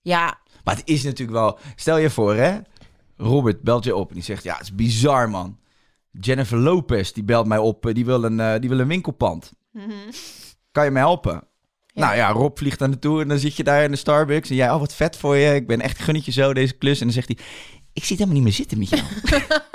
Ja, 0.00 0.38
Maar 0.64 0.76
het 0.76 0.88
is 0.88 1.02
natuurlijk 1.02 1.38
wel... 1.38 1.58
Stel 1.76 1.98
je 1.98 2.10
voor, 2.10 2.34
hè. 2.34 2.58
Robert 3.16 3.62
belt 3.62 3.84
je 3.84 3.96
op 3.96 4.08
en 4.08 4.14
die 4.14 4.24
zegt... 4.24 4.42
Ja, 4.42 4.52
het 4.52 4.62
is 4.62 4.74
bizar, 4.74 5.30
man. 5.30 5.58
Jennifer 6.20 6.58
Lopez, 6.58 7.10
die 7.12 7.22
belt 7.24 7.46
mij 7.46 7.58
op. 7.58 7.86
eh, 7.86 7.94
Die 7.94 8.04
wil 8.04 8.24
een, 8.24 8.40
eh, 8.40 8.60
die 8.60 8.68
wil 8.68 8.78
een 8.78 8.88
winkelpand. 8.88 9.52
Kan 10.72 10.84
je 10.84 10.90
mij 10.90 11.02
helpen? 11.02 11.34
Mhm. 11.34 11.44
Ja. 11.86 12.04
Nou 12.06 12.16
ja, 12.16 12.30
Rob 12.30 12.58
vliegt 12.58 12.78
daar 12.78 12.88
naartoe 12.88 13.22
en 13.22 13.28
dan 13.28 13.38
zit 13.38 13.56
je 13.56 13.64
daar 13.64 13.82
in 13.84 13.90
de 13.90 13.96
Starbucks. 13.96 14.50
En 14.50 14.56
jij, 14.56 14.70
oh 14.70 14.80
wat 14.80 14.94
vet 14.94 15.16
voor 15.16 15.36
je. 15.36 15.54
Ik 15.54 15.66
ben 15.66 15.80
echt 15.80 15.98
gunnetje 15.98 16.32
zo, 16.32 16.52
deze 16.54 16.72
klus. 16.74 16.98
En 17.00 17.04
dan 17.04 17.14
zegt 17.14 17.28
hij... 17.28 17.38
Ik 17.92 18.04
zit 18.04 18.18
helemaal 18.18 18.34
niet 18.34 18.44
meer 18.44 18.52
zitten 18.52 18.78
met 18.78 18.88
jou. 18.88 19.02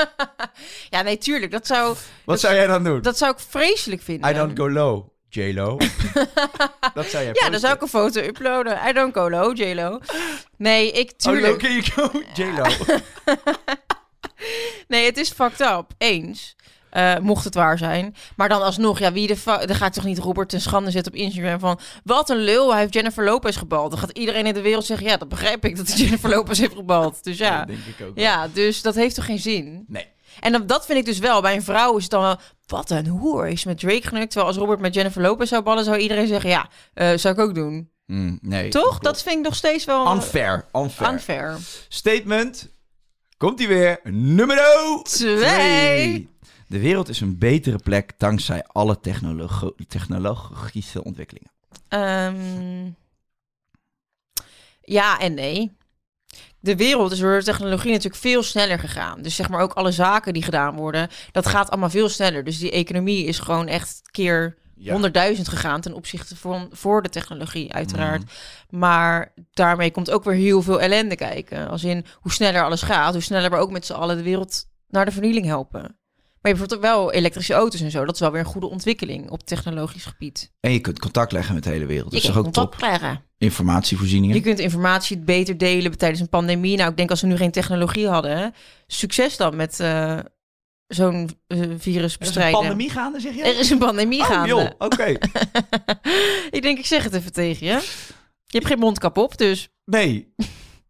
ja 0.90 1.02
nee, 1.02 1.18
tuurlijk. 1.18 1.52
Dat 1.52 1.68
zou, 1.68 1.96
Wat 2.26 2.40
zou 2.40 2.54
jij 2.56 2.68
dan 2.68 2.84
doen? 2.84 3.02
dat 3.02 3.18
zou 3.18 3.32
ik 3.32 3.40
vreselijk 3.40 4.02
vinden. 4.02 4.30
I 4.30 4.34
don't 4.34 4.58
go 4.58 4.70
low, 4.72 5.08
J-Lo. 5.36 5.78
dat 6.94 7.06
zou 7.06 7.24
jij 7.24 7.32
Ja, 7.34 7.50
dan 7.50 7.60
zou 7.60 7.74
ik 7.74 7.82
een 7.82 7.88
foto 7.88 8.22
uploaden. 8.22 8.80
I 8.88 8.94
don't 8.94 9.14
go 9.14 9.30
low, 9.30 9.58
J-Lo. 9.58 10.00
Nee, 10.58 10.92
ik 10.92 11.12
Oh, 11.12 11.16
tuurlijk. 11.18 11.58
can 11.58 11.72
you 11.72 11.84
go, 11.84 12.12
J-Lo. 12.44 12.66
Nee, 14.88 15.06
het 15.06 15.18
is 15.18 15.30
fucked 15.32 15.60
up. 15.60 15.86
Eens. 15.98 16.56
Eh, 16.90 17.18
mocht 17.18 17.44
het 17.44 17.54
waar 17.56 17.78
zijn. 17.78 18.16
Maar 18.36 18.50
dan 18.50 18.62
alsnog, 18.62 19.00
ja, 19.00 19.12
wie 19.12 19.28
de 19.28 19.38
fuck... 19.38 19.68
Dan 19.68 19.76
ga 19.76 19.86
ik 19.86 19.92
toch 19.94 20.04
niet 20.04 20.18
Robert 20.20 20.50
ten 20.50 20.62
schande 20.62 20.92
zetten 20.92 21.14
op 21.14 21.18
Instagram 21.20 21.60
van... 21.60 21.80
Wat 22.04 22.30
een 22.30 22.38
lul, 22.38 22.72
hij 22.72 22.80
heeft 22.80 22.94
Jennifer 22.94 23.24
Lopez 23.24 23.58
gebald. 23.58 23.92
Dan 23.92 24.00
gaat 24.00 24.18
iedereen 24.18 24.46
in 24.46 24.54
de 24.54 24.62
wereld 24.62 24.86
zeggen... 24.86 25.08
Ja, 25.08 25.18
dat 25.18 25.30
begrijp 25.30 25.66
ik, 25.66 25.76
dat 25.78 25.88
hij 25.88 25.98
Jennifer 25.98 26.30
Lopez 26.30 26.60
heeft 26.60 26.76
gebald. 26.76 27.24
Dus 27.24 27.38
ja. 27.38 27.66
Denk 27.66 27.80
ik 27.80 28.08
ook 28.08 28.16
wel. 28.16 28.24
Ja, 28.24 28.48
dus 28.54 28.82
dat 28.82 28.96
heeft 28.96 29.16
toch 29.16 29.26
geen 29.26 29.40
zin? 29.40 29.86
Nee. 29.88 30.08
En 30.40 30.52
dan, 30.52 30.68
dat 30.68 30.86
vind 30.86 31.00
ik 31.00 31.06
dus 31.06 31.20
wel. 31.20 31.42
Bij 31.42 31.56
een 31.56 31.64
vrouw 31.64 31.96
is 31.98 32.02
het 32.02 32.12
dan 32.12 32.22
wel... 32.22 32.38
Wat 32.66 32.90
een 32.90 33.08
hoer, 33.08 33.48
is 33.48 33.64
met 33.64 33.80
Drake 33.80 34.08
genukt. 34.08 34.32
Terwijl 34.32 34.52
als 34.52 34.58
Robert 34.58 34.80
met 34.80 34.94
Jennifer 34.94 35.22
Lopez 35.22 35.50
zou 35.50 35.64
ballen... 35.64 35.84
zou 35.84 35.98
iedereen 35.98 36.28
zeggen... 36.28 36.50
Ja, 36.50 36.70
eh, 36.94 37.18
zou 37.18 37.34
ik 37.34 37.40
ook 37.40 37.56
doen. 37.56 37.90
Mm, 38.06 38.40
nee. 38.42 38.70
Toch? 38.70 38.88
klopt. 38.88 39.04
Dat 39.04 39.22
vind 39.22 39.38
ik 39.38 39.44
nog 39.44 39.56
steeds 39.56 39.86
wel... 39.86 40.14
Unfair, 40.16 40.66
unfair. 40.74 41.12
Unfair. 41.12 41.58
Statement. 41.88 42.70
Komt 43.38 43.60
ie 43.60 43.68
weer. 43.68 44.00
Nummer 44.04 44.58
Twee. 45.04 46.30
De 46.68 46.80
wereld 46.80 47.10
is 47.10 47.22
een 47.22 47.38
betere 47.38 47.78
plek 47.78 48.14
dankzij 48.18 48.64
alle 48.68 49.00
technologische 49.88 51.04
ontwikkelingen. 51.04 51.52
Ehm, 51.88 52.90
ja 54.82 55.20
en 55.20 55.34
nee. 55.34 55.72
De 56.66 56.76
wereld 56.76 57.12
is 57.12 57.20
door 57.20 57.38
de 57.38 57.44
technologie 57.44 57.92
natuurlijk 57.92 58.22
veel 58.22 58.44
sneller 58.44 58.80
gegaan. 58.80 59.22
Dus 59.22 59.36
zeg 59.36 59.50
maar 59.50 59.62
ook 59.62 59.74
alle 59.74 59.92
zaken 59.92 60.34
die 60.34 60.44
gedaan 60.44 60.76
worden, 60.76 61.10
dat 61.32 61.48
gaat 61.48 61.70
allemaal 61.70 61.90
veel 61.90 62.10
sneller. 62.10 62.44
Dus 62.44 62.60
die 62.60 62.72
economie 62.72 63.26
is 63.26 63.40
gewoon 63.40 63.68
echt 63.68 64.02
keer 64.12 64.58
Ja. 64.76 64.94
100.000 65.36 65.42
gegaan 65.42 65.82
ten 65.82 65.94
opzichte 65.94 66.36
van 66.36 66.70
voor 66.72 67.02
de 67.02 67.10
technologie, 67.10 67.74
uiteraard. 67.74 68.22
Mhm. 68.24 68.80
Maar 68.80 69.34
daarmee 69.54 69.92
komt 69.92 70.12
ook 70.12 70.24
weer 70.24 70.34
heel 70.34 70.62
veel 70.62 70.82
ellende 70.82 71.16
kijken. 71.16 71.70
Als 71.70 71.84
in 71.84 72.06
hoe 72.20 72.32
sneller 72.32 72.64
alles 72.64 72.82
gaat, 72.82 73.14
hoe 73.14 73.22
sneller 73.22 73.50
we 73.50 73.56
ook 73.58 73.72
met 73.72 73.86
z'n 73.86 73.94
allen 73.94 74.18
de 74.18 74.24
wereld 74.24 74.66
naar 74.90 75.06
de 75.06 75.12
vernieling 75.12 75.46
helpen. 75.46 75.82
Maar 75.82 76.54
je 76.54 76.60
hebt 76.60 76.70
bijvoorbeeld 76.70 76.82
wel 76.82 77.12
elektrische 77.12 77.54
auto's 77.54 77.82
en 77.82 77.92
zo. 77.92 78.06
Dat 78.06 78.14
is 78.14 78.20
wel 78.20 78.32
weer 78.32 78.40
een 78.40 78.46
goede 78.46 78.68
ontwikkeling 78.68 79.30
op 79.30 79.44
technologisch 79.44 80.06
gebied. 80.06 80.52
En 80.60 80.72
je 80.72 80.80
kunt 80.80 81.00
contact 81.00 81.32
leggen 81.32 81.54
met 81.54 81.64
de 81.64 81.70
hele 81.70 81.86
wereld. 81.86 82.12
Dat 82.12 82.22
Je 82.22 82.28
is 82.28 82.34
kunt 82.34 82.46
ook 82.48 82.54
contact 82.54 82.72
top? 82.72 82.80
krijgen. 82.80 83.22
Informatievoorzieningen. 83.38 84.36
Je 84.36 84.42
kunt 84.42 84.60
informatie 84.60 85.18
beter 85.18 85.58
delen 85.58 85.98
tijdens 85.98 86.22
een 86.22 86.30
pandemie. 86.30 86.78
Nou, 86.78 86.90
ik 86.92 86.98
denk 86.98 87.10
als 87.10 87.22
we 87.22 87.28
nu 87.28 87.38
geen 87.38 87.52
technologie 87.52 88.08
hadden, 88.08 88.54
succes 88.88 89.38
dan 89.38 89.56
met 89.56 89.80
eh, 89.80 90.20
zo'n 90.88 91.30
eh, 91.48 91.60
virus 91.78 91.86
Er 91.96 92.04
is 92.04 92.12
een 92.14 92.18
bestrijden. 92.20 92.60
pandemie 92.60 92.90
gaande, 92.90 93.20
zeg 93.20 93.36
je? 93.36 93.44
Er 93.44 93.60
is 93.60 93.70
een 93.70 93.78
pandemie 93.78 94.20
Oh, 94.20 94.26
gaande. 94.26 94.48
joh, 94.48 94.70
oké. 94.78 95.06
ik 96.58 96.62
denk, 96.62 96.78
ik 96.78 96.86
zeg 96.86 97.04
het 97.04 97.14
even 97.14 97.34
tegen 97.34 97.66
je. 97.68 97.74
Je 98.46 98.58
hebt 98.58 98.66
geen 98.68 98.80
mondkap 98.80 99.18
op, 99.18 99.38
dus 99.38 99.70
Nee. 99.86 100.34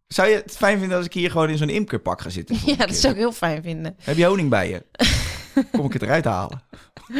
Zou 0.06 0.28
je 0.28 0.34
het 0.36 0.56
fijn 0.56 0.78
vinden 0.78 0.96
als 0.96 1.06
ik 1.06 1.12
hier 1.12 1.30
gewoon 1.30 1.50
in 1.50 1.58
zo'n 1.58 1.68
imkerpak 1.68 2.20
ga 2.20 2.28
zitten? 2.30 2.56
ja, 2.76 2.86
dat 2.86 2.94
zou 2.96 3.12
ik 3.12 3.18
heel 3.18 3.32
fijn 3.32 3.62
vinden. 3.62 3.96
Heb 4.00 4.16
je 4.16 4.24
honing 4.24 4.50
bij 4.50 4.68
je? 4.68 4.84
Kom 5.72 5.86
ik 5.86 5.92
het 5.92 6.02
eruit 6.02 6.24
halen? 6.24 6.62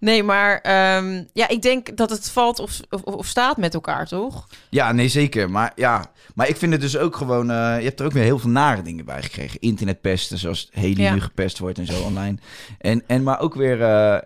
Nee, 0.00 0.22
maar 0.22 0.60
ehm, 0.60 1.24
ja, 1.32 1.48
ik 1.48 1.62
denk 1.62 1.96
dat 1.96 2.10
het 2.10 2.30
valt 2.30 2.58
of, 2.58 2.80
of, 2.90 3.02
of 3.02 3.26
staat 3.26 3.56
met 3.56 3.74
elkaar, 3.74 4.06
toch? 4.06 4.48
Ja, 4.70 4.92
nee, 4.92 5.08
zeker. 5.08 5.50
Maar 5.50 5.72
ja, 5.74 6.10
maar 6.34 6.48
ik 6.48 6.56
vind 6.56 6.72
het 6.72 6.80
dus 6.80 6.96
ook 6.96 7.16
gewoon... 7.16 7.50
eh, 7.50 7.78
je 7.78 7.84
hebt 7.84 8.00
er 8.00 8.06
ook 8.06 8.12
weer 8.12 8.22
heel 8.22 8.38
veel 8.38 8.50
nare 8.50 8.82
dingen 8.82 9.04
bij 9.04 9.22
gekregen. 9.22 9.60
Internetpesten, 9.60 10.38
zoals 10.38 10.68
Haley 10.72 10.90
Ja. 10.90 11.14
nu 11.14 11.20
gepest 11.20 11.58
wordt 11.58 11.78
en 11.78 11.86
zo 11.86 12.02
online. 12.02 12.38
En, 12.78 13.02
en 13.06 13.22
maar 13.22 13.40
ook 13.40 13.54
weer... 13.54 13.82
eh 13.82 14.18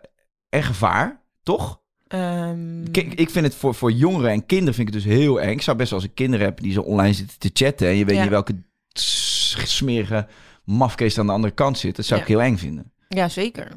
en 0.48 0.62
gevaar, 0.62 1.20
toch? 1.42 1.80
Ehm, 2.08 2.90
Kijk, 2.90 3.12
ik 3.14 3.30
vind 3.30 3.44
het 3.44 3.54
voor, 3.54 3.74
voor 3.74 3.92
jongeren 3.92 4.30
en 4.30 4.46
kinderen 4.46 4.74
vind 4.74 4.88
ik 4.88 4.94
het 4.94 5.02
dus 5.02 5.12
heel 5.12 5.40
eng. 5.40 5.50
Ik 5.52 5.62
zou 5.62 5.76
best 5.76 5.90
wel 5.90 5.98
als 5.98 6.08
ik 6.08 6.14
kinderen 6.14 6.46
heb 6.46 6.60
die 6.60 6.72
zo 6.72 6.80
online 6.80 7.14
zitten 7.14 7.38
te 7.38 7.50
chatten... 7.52 7.88
en 7.88 7.96
je 7.96 8.04
weet 8.04 8.14
Ja. 8.16 8.20
niet 8.22 8.30
welke 8.30 8.54
smerige 9.64 10.26
mafkees 10.64 11.18
aan 11.18 11.26
de 11.26 11.32
andere 11.32 11.54
kant 11.54 11.78
zit. 11.78 11.96
Dat 11.96 12.04
zou 12.04 12.20
Ja. 12.20 12.26
ik 12.26 12.32
heel 12.32 12.42
eng 12.42 12.56
vinden. 12.56 12.92
Ja, 13.08 13.28
zeker. 13.28 13.68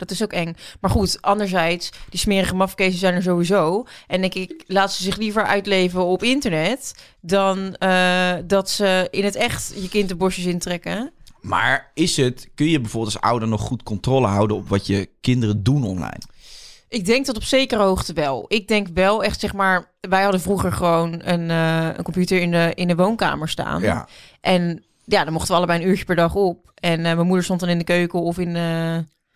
Dat 0.00 0.10
is 0.10 0.22
ook 0.22 0.32
eng. 0.32 0.56
Maar 0.80 0.90
goed, 0.90 1.18
anderzijds, 1.20 1.90
die 2.08 2.20
smerige 2.20 2.54
mafkezen 2.54 2.98
zijn 2.98 3.14
er 3.14 3.22
sowieso. 3.22 3.86
En 4.06 4.20
denk 4.20 4.34
ik, 4.34 4.64
laat 4.66 4.92
ze 4.92 5.02
zich 5.02 5.16
liever 5.16 5.44
uitleven 5.44 6.04
op 6.04 6.22
internet... 6.22 6.94
dan 7.20 7.74
eh, 7.74 8.32
dat 8.44 8.70
ze 8.70 9.08
in 9.10 9.24
het 9.24 9.34
echt 9.34 9.72
je 9.76 9.88
kind 9.88 10.08
de 10.08 10.14
bosjes 10.16 10.44
intrekken. 10.44 11.12
Maar 11.40 11.90
is 11.94 12.16
het... 12.16 12.48
Kun 12.54 12.66
je 12.66 12.80
bijvoorbeeld 12.80 13.14
als 13.14 13.22
ouder 13.22 13.48
nog 13.48 13.60
goed 13.60 13.82
controle 13.82 14.26
houden... 14.26 14.56
op 14.56 14.68
wat 14.68 14.86
je 14.86 15.08
kinderen 15.20 15.62
doen 15.62 15.84
online? 15.84 16.20
Ik 16.88 17.06
denk 17.06 17.26
dat 17.26 17.36
op 17.36 17.42
zekere 17.42 17.82
hoogte 17.82 18.12
wel. 18.12 18.44
Ik 18.48 18.68
denk 18.68 18.86
wel 18.94 19.24
echt, 19.24 19.40
zeg 19.40 19.52
maar... 19.52 19.88
Wij 20.00 20.22
hadden 20.22 20.40
vroeger 20.40 20.72
gewoon 20.72 21.20
een, 21.24 21.50
eh, 21.50 21.88
een 21.96 22.04
computer 22.04 22.40
in 22.40 22.50
de, 22.50 22.72
in 22.74 22.88
de 22.88 22.96
woonkamer 22.96 23.48
staan. 23.48 23.82
Ja. 23.82 24.08
En 24.40 24.84
ja, 25.04 25.24
dan 25.24 25.32
mochten 25.32 25.50
we 25.50 25.56
allebei 25.56 25.82
een 25.82 25.88
uurtje 25.88 26.04
per 26.04 26.16
dag 26.16 26.34
op. 26.34 26.72
En 26.74 26.96
eh, 26.96 27.14
mijn 27.14 27.26
moeder 27.26 27.44
stond 27.44 27.60
dan 27.60 27.68
in 27.68 27.78
de 27.78 27.84
keuken 27.84 28.20
of 28.20 28.38
in 28.38 28.56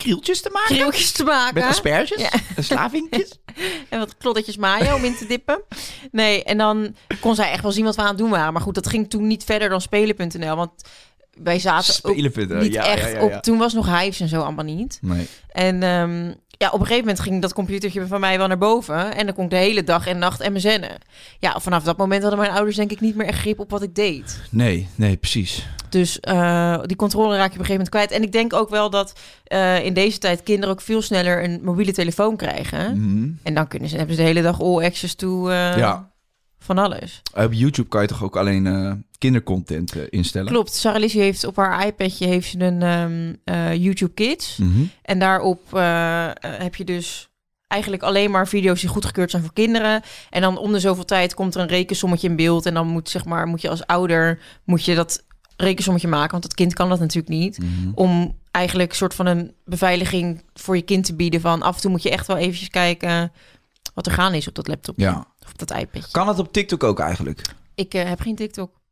Krieltjes 0.04 0.40
te 0.40 0.50
maken? 0.52 0.74
krieltjes 0.74 1.12
te 1.12 1.24
maken. 1.24 1.54
Met 1.54 1.64
asperges? 1.64 2.20
Ja. 2.20 2.30
En 2.56 2.64
slavinkjes? 2.64 3.30
En 3.88 3.98
wat 3.98 4.16
kloddetjes 4.16 4.56
mayo 4.56 4.94
om 4.94 5.04
in 5.04 5.16
te 5.16 5.26
dippen. 5.26 5.62
Nee, 6.10 6.44
en 6.44 6.58
dan 6.58 6.94
kon 7.20 7.34
zij 7.34 7.50
echt 7.50 7.62
wel 7.62 7.72
zien 7.72 7.84
wat 7.84 7.96
we 7.96 8.02
aan 8.02 8.08
het 8.08 8.18
doen 8.18 8.30
waren. 8.30 8.52
Maar 8.52 8.62
goed, 8.62 8.74
dat 8.74 8.88
ging 8.88 9.10
toen 9.10 9.26
niet 9.26 9.44
verder 9.44 9.68
dan 9.68 9.80
spelen.nl. 9.80 10.56
Want 10.56 10.70
wij 11.42 11.58
zaten 11.58 11.94
ook 12.04 12.16
niet 12.16 12.72
ja, 12.72 12.86
echt 12.86 13.12
ja, 13.12 13.18
ja, 13.18 13.24
op... 13.24 13.42
Toen 13.42 13.58
was 13.58 13.72
nog 13.72 13.98
Hives 13.98 14.20
en 14.20 14.28
zo 14.28 14.40
allemaal 14.40 14.64
niet. 14.64 14.98
Nee. 15.00 15.26
En 15.48 15.82
ehm, 15.82 16.32
ja, 16.64 16.70
op 16.70 16.80
een 16.80 16.86
gegeven 16.86 17.06
moment 17.06 17.20
ging 17.20 17.42
dat 17.42 17.52
computertje 17.52 18.06
van 18.06 18.20
mij 18.20 18.38
wel 18.38 18.46
naar 18.46 18.58
boven. 18.58 19.14
En 19.14 19.26
dan 19.26 19.34
kon 19.34 19.44
ik 19.44 19.50
de 19.50 19.56
hele 19.56 19.84
dag 19.84 20.06
en 20.06 20.18
nacht 20.18 20.48
MSN'en. 20.48 20.98
Ja, 21.38 21.60
vanaf 21.60 21.82
dat 21.82 21.96
moment 21.96 22.22
hadden 22.22 22.40
mijn 22.40 22.52
ouders 22.52 22.76
denk 22.76 22.90
ik 22.90 23.00
niet 23.00 23.14
meer 23.16 23.26
echt 23.26 23.38
grip 23.38 23.58
op 23.58 23.70
wat 23.70 23.82
ik 23.82 23.94
deed. 23.94 24.40
Nee, 24.50 24.88
nee, 24.94 25.16
precies. 25.16 25.66
Dus 25.88 26.20
eh, 26.20 26.78
die 26.82 26.96
controle 26.96 27.36
raak 27.36 27.52
je 27.52 27.58
op 27.58 27.58
een 27.58 27.66
gegeven 27.66 27.72
moment 27.72 27.88
kwijt. 27.88 28.10
En 28.10 28.22
ik 28.22 28.32
denk 28.32 28.52
ook 28.52 28.70
wel 28.70 28.90
dat 28.90 29.20
eh, 29.44 29.84
in 29.84 29.94
deze 29.94 30.18
tijd 30.18 30.42
kinderen 30.42 30.74
ook 30.74 30.80
veel 30.80 31.02
sneller 31.02 31.44
een 31.44 31.60
mobiele 31.62 31.92
telefoon 31.92 32.36
krijgen. 32.36 33.00
Mhm. 33.00 33.30
En 33.42 33.54
dan 33.54 33.68
kunnen 33.68 33.88
ze, 33.88 33.96
hebben 33.96 34.14
ze 34.14 34.20
de 34.20 34.26
hele 34.26 34.42
dag 34.42 34.60
all 34.60 34.84
access 34.84 35.14
to 35.14 35.48
eh, 35.48 35.76
Ja. 35.76 36.12
Van 36.64 36.78
alles. 36.78 37.22
Op 37.34 37.52
YouTube 37.52 37.88
kan 37.88 38.02
je 38.02 38.08
toch 38.08 38.22
ook 38.22 38.36
alleen 38.36 38.66
eh, 38.66 38.92
kindercontent 39.18 39.96
eh, 39.96 40.02
instellen? 40.10 40.52
Klopt. 40.52 40.74
Sarah 40.74 41.00
Lizzie 41.00 41.20
heeft 41.20 41.44
op 41.44 41.56
haar 41.56 41.86
iPadje 41.86 42.26
heeft 42.26 42.50
ze 42.50 42.60
een 42.60 42.82
ehm, 42.82 43.34
eh, 43.44 43.74
YouTube 43.74 44.12
Kids. 44.14 44.56
Mhm. 44.56 44.84
En 45.02 45.18
daarop 45.18 45.74
eh, 45.74 46.26
eh, 46.26 46.34
heb 46.40 46.74
je 46.74 46.84
dus 46.84 47.28
eigenlijk 47.66 48.02
alleen 48.02 48.30
maar 48.30 48.48
video's 48.48 48.80
die 48.80 48.88
goedgekeurd 48.88 49.30
zijn 49.30 49.42
voor 49.42 49.52
kinderen. 49.52 50.02
En 50.30 50.40
dan 50.40 50.58
om 50.58 50.72
de 50.72 50.80
zoveel 50.80 51.04
tijd 51.04 51.34
komt 51.34 51.54
er 51.54 51.60
een 51.60 51.68
rekensommetje 51.68 52.28
in 52.28 52.36
beeld. 52.36 52.66
En 52.66 52.74
dan 52.74 52.86
moet, 52.86 53.08
zeg 53.08 53.24
maar, 53.24 53.46
moet 53.46 53.60
je 53.60 53.68
als 53.68 53.86
ouder 53.86 54.40
moet 54.64 54.84
je 54.84 54.94
dat 54.94 55.24
rekensommetje 55.56 56.08
maken. 56.08 56.30
Want 56.30 56.44
het 56.44 56.54
kind 56.54 56.74
kan 56.74 56.88
dat 56.88 57.00
natuurlijk 57.00 57.28
niet. 57.28 57.58
Mhm. 57.58 57.90
Om 57.94 58.38
eigenlijk 58.50 58.90
een 58.90 58.96
soort 58.96 59.14
van 59.14 59.26
een 59.26 59.54
beveiliging 59.64 60.42
voor 60.54 60.76
je 60.76 60.82
kind 60.82 61.04
te 61.04 61.14
bieden. 61.14 61.40
Van 61.40 61.62
af 61.62 61.74
en 61.74 61.80
toe 61.80 61.90
moet 61.90 62.02
je 62.02 62.10
echt 62.10 62.26
wel 62.26 62.36
eventjes 62.36 62.68
kijken 62.68 63.32
wat 63.94 64.06
er 64.06 64.12
gaan 64.12 64.34
is 64.34 64.48
op 64.48 64.54
dat 64.54 64.68
laptopje. 64.68 65.04
Ja. 65.04 65.26
Op 65.48 65.58
dat 65.58 65.70
iPadje. 65.70 66.10
Kan 66.10 66.28
het 66.28 66.38
op 66.38 66.52
TikTok 66.52 66.84
ook 66.84 66.98
eigenlijk? 66.98 67.42
Ik 67.74 67.94
eh, 67.94 68.08
heb 68.08 68.20
geen 68.20 68.34
TikTok. 68.34 68.82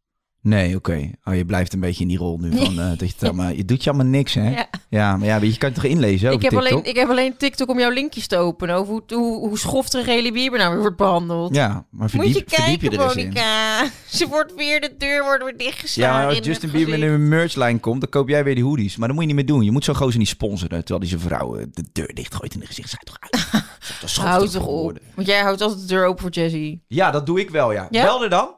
Nee, 0.42 0.76
oké. 0.76 1.10
Oh, 1.24 1.34
je 1.34 1.44
blijft 1.44 1.72
een 1.72 1.80
beetje 1.80 2.02
in 2.02 2.08
die 2.08 2.18
rol 2.18 2.38
nu 2.38 2.56
van 2.56 2.78
eh, 2.78 2.88
dat 2.88 2.98
je 2.98 3.06
het 3.06 3.22
allemaal, 3.22 3.50
je 3.50 3.64
doet 3.64 3.84
je 3.84 3.90
allemaal 3.90 4.10
niks, 4.10 4.34
hè? 4.34 4.50
Ja. 4.50 4.66
Ja, 4.88 5.16
maar 5.16 5.26
ja, 5.26 5.36
je 5.36 5.58
kan 5.58 5.68
het 5.68 5.74
toch 5.74 5.90
inlezen 5.90 6.32
Ik 6.32 6.42
heb, 6.42 6.50
TikTok? 6.50 6.70
alleen, 6.70 6.84
ik 6.84 6.96
heb 6.96 7.08
alleen 7.08 7.36
TikTok 7.36 7.68
om 7.68 7.78
jouw 7.78 7.90
linkjes 7.90 8.26
te 8.26 8.36
openen 8.36 8.74
over 8.74 8.92
hoe, 8.92 9.02
hoe, 9.06 9.48
hoe 9.48 9.58
schofterig 9.58 10.06
Haley 10.06 10.32
Bieber 10.32 10.58
nou 10.58 10.72
weer 10.72 10.80
wordt 10.80 10.96
behandeld. 10.96 11.54
Ja, 11.54 11.68
maar 11.68 11.84
Moet 11.90 12.10
verdiep, 12.10 12.34
je 12.34 12.56
verdiep 12.56 12.80
kijken, 12.80 12.90
je 12.90 12.98
er. 12.98 13.06
Monica. 13.06 13.90
Ze 14.18 14.26
wordt 14.28 14.54
weer, 14.54 14.80
de 14.80 14.94
deur 14.98 15.24
wordt 15.24 15.44
weer 15.44 15.56
dichtgeslagen. 15.56 16.12
Ja, 16.12 16.18
maar 16.18 16.28
als 16.28 16.38
in 16.38 16.44
Justin 16.44 16.70
Bieber 16.70 16.98
met 16.98 17.08
een 17.08 17.28
merchlijn 17.28 17.80
komt, 17.80 18.00
dan 18.00 18.10
koop 18.10 18.28
jij 18.28 18.44
weer 18.44 18.54
die 18.54 18.64
hoodies. 18.64 18.96
Maar 18.96 19.08
dat 19.08 19.16
moet 19.16 19.28
je 19.28 19.34
niet 19.34 19.46
meer 19.46 19.54
doen. 19.54 19.64
Je 19.64 19.70
moet 19.70 19.84
zo'n 19.84 19.94
gozer 19.94 20.18
niet 20.18 20.28
sponsoren, 20.28 20.78
terwijl 20.78 21.00
die 21.00 21.08
zijn 21.08 21.20
vrouw 21.20 21.56
eh, 21.56 21.66
de 21.72 21.84
deur 21.92 22.14
dichtgooit 22.14 22.54
in 22.54 22.60
de 22.60 22.66
gezicht. 22.66 22.88
Zij 22.88 23.00
toch 23.04 23.16
uit. 23.20 23.64
Dat 24.00 24.10
Houd 24.10 24.50
toch 24.52 24.66
op. 24.66 24.98
Want 25.14 25.26
jij 25.26 25.40
houdt 25.40 25.60
altijd 25.60 25.80
de 25.80 25.86
deur 25.86 26.06
open 26.06 26.22
voor 26.22 26.30
Jessie. 26.30 26.84
Ja, 26.86 27.10
dat 27.10 27.26
doe 27.26 27.40
ik 27.40 27.50
wel, 27.50 27.72
ja. 27.72 27.86
Ja? 27.90 28.04
Bel 28.04 28.22
er 28.22 28.30
dan. 28.30 28.54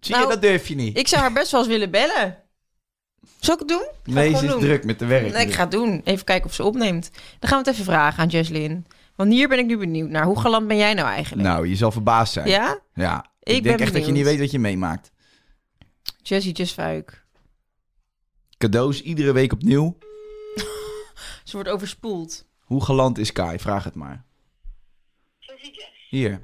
Zie 0.00 0.14
Nou, 0.14 0.26
je, 0.26 0.32
dat 0.32 0.42
durf 0.42 0.68
je 0.68 0.74
niet. 0.74 0.98
Ik 0.98 1.08
zou 1.08 1.20
haar 1.20 1.32
best 1.32 1.50
wel 1.50 1.60
eens 1.60 1.68
willen 1.68 1.90
bellen. 1.90 2.38
Zal 3.40 3.54
ik 3.54 3.60
het 3.60 3.68
doen? 3.68 3.88
Ga 4.02 4.12
nee, 4.12 4.28
ik 4.28 4.36
ze 4.36 4.38
gewoon 4.38 4.54
is 4.54 4.60
doen. 4.60 4.70
druk 4.70 4.84
met 4.84 4.98
de 4.98 5.06
werk. 5.06 5.32
Nee, 5.32 5.46
ik 5.46 5.52
ga 5.54 5.62
het 5.62 5.70
doen. 5.70 6.00
Even 6.04 6.24
kijken 6.24 6.48
of 6.48 6.54
ze 6.54 6.64
opneemt. 6.64 7.10
Dan 7.38 7.50
gaan 7.50 7.62
we 7.62 7.64
het 7.64 7.74
even 7.74 7.92
vragen 7.92 8.22
aan 8.22 8.28
Jesslyn. 8.28 8.86
Want 9.16 9.32
hier 9.32 9.48
ben 9.48 9.58
ik 9.58 9.66
nu 9.66 9.78
benieuwd 9.78 10.08
naar. 10.08 10.24
Hoe 10.24 10.40
galant 10.40 10.68
ben 10.68 10.76
jij 10.76 10.94
nou 10.94 11.08
eigenlijk? 11.08 11.48
Nou, 11.48 11.68
je 11.68 11.76
zal 11.76 11.90
verbaasd 11.92 12.32
zijn. 12.32 12.48
Ja? 12.48 12.78
Ja. 12.94 13.18
Ik, 13.42 13.56
Ik 13.56 13.62
denk 13.62 13.76
ben 13.76 13.86
echt 13.86 13.94
dat 13.94 14.06
je 14.06 14.12
niet 14.12 14.24
weet 14.24 14.38
wat 14.38 14.50
je 14.50 14.58
meemaakt. 14.58 15.10
Jessie 16.22 16.52
Jesfuik. 16.52 17.24
Cadeaus 18.58 19.02
iedere 19.02 19.32
week 19.32 19.52
opnieuw. 19.52 19.96
Ze 21.44 21.52
wordt 21.52 21.68
overspoeld. 21.68 22.48
Hoe 22.70 22.84
galant 22.84 23.18
is 23.18 23.32
Kai? 23.32 23.58
Vraag 23.58 23.84
het 23.84 23.94
maar. 23.94 24.24
Hier. 26.08 26.40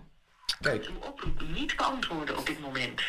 Kijk. 0.60 0.86
uw 0.86 1.08
oproep 1.08 1.42
niet 1.54 1.76
beantwoorden 1.76 2.38
op 2.38 2.46
dit 2.46 2.60
moment. 2.60 3.00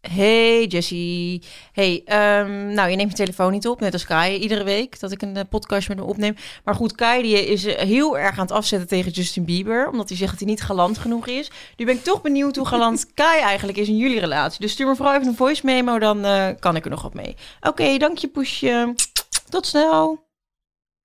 Hey 0.00 0.66
Jessie. 0.66 1.42
Hey, 1.72 2.02
ehm, 2.04 2.74
nou 2.74 2.90
je 2.90 2.96
neemt 2.96 3.10
je 3.10 3.16
telefoon 3.16 3.52
niet 3.52 3.66
op, 3.66 3.80
net 3.80 3.92
als 3.92 4.04
Kai 4.04 4.38
iedere 4.38 4.64
week 4.64 5.00
dat 5.00 5.12
ik 5.12 5.22
een 5.22 5.36
eh, 5.36 5.44
podcast 5.48 5.88
met 5.88 5.98
hem 5.98 6.06
opneem. 6.06 6.34
Maar 6.64 6.74
goed, 6.74 6.94
Kai 6.94 7.22
die 7.22 7.46
is 7.46 7.64
eh, 7.64 7.84
heel 7.86 8.18
erg 8.18 8.38
aan 8.38 8.46
het 8.46 8.54
afzetten 8.54 8.88
tegen 8.88 9.10
Justin 9.10 9.44
Bieber, 9.44 9.88
omdat 9.88 10.08
hij 10.08 10.18
zegt 10.18 10.30
dat 10.30 10.40
hij 10.40 10.48
niet 10.48 10.62
galant 10.62 10.98
genoeg 10.98 11.26
is. 11.26 11.50
Nu 11.76 11.84
ben 11.84 11.94
ik 11.94 12.02
toch 12.02 12.22
benieuwd 12.22 12.56
hoe 12.56 12.66
galant 12.66 13.06
Kai 13.14 13.40
eigenlijk 13.40 13.78
is 13.78 13.88
in 13.88 13.96
jullie 13.96 14.20
relatie. 14.20 14.60
Dus 14.60 14.72
stuur 14.72 14.86
me 14.86 14.96
vooral 14.96 15.14
even 15.14 15.26
een 15.26 15.36
voice 15.36 15.66
memo, 15.66 15.98
dan 15.98 16.24
eh, 16.24 16.48
kan 16.58 16.76
ik 16.76 16.84
er 16.84 16.90
nog 16.90 17.02
wat 17.02 17.14
mee. 17.14 17.36
Oké, 17.60 17.96
dank 17.96 18.18
je 18.18 18.28
Poesje. 18.28 18.94
Tot 19.48 19.66
snel. 19.66 20.24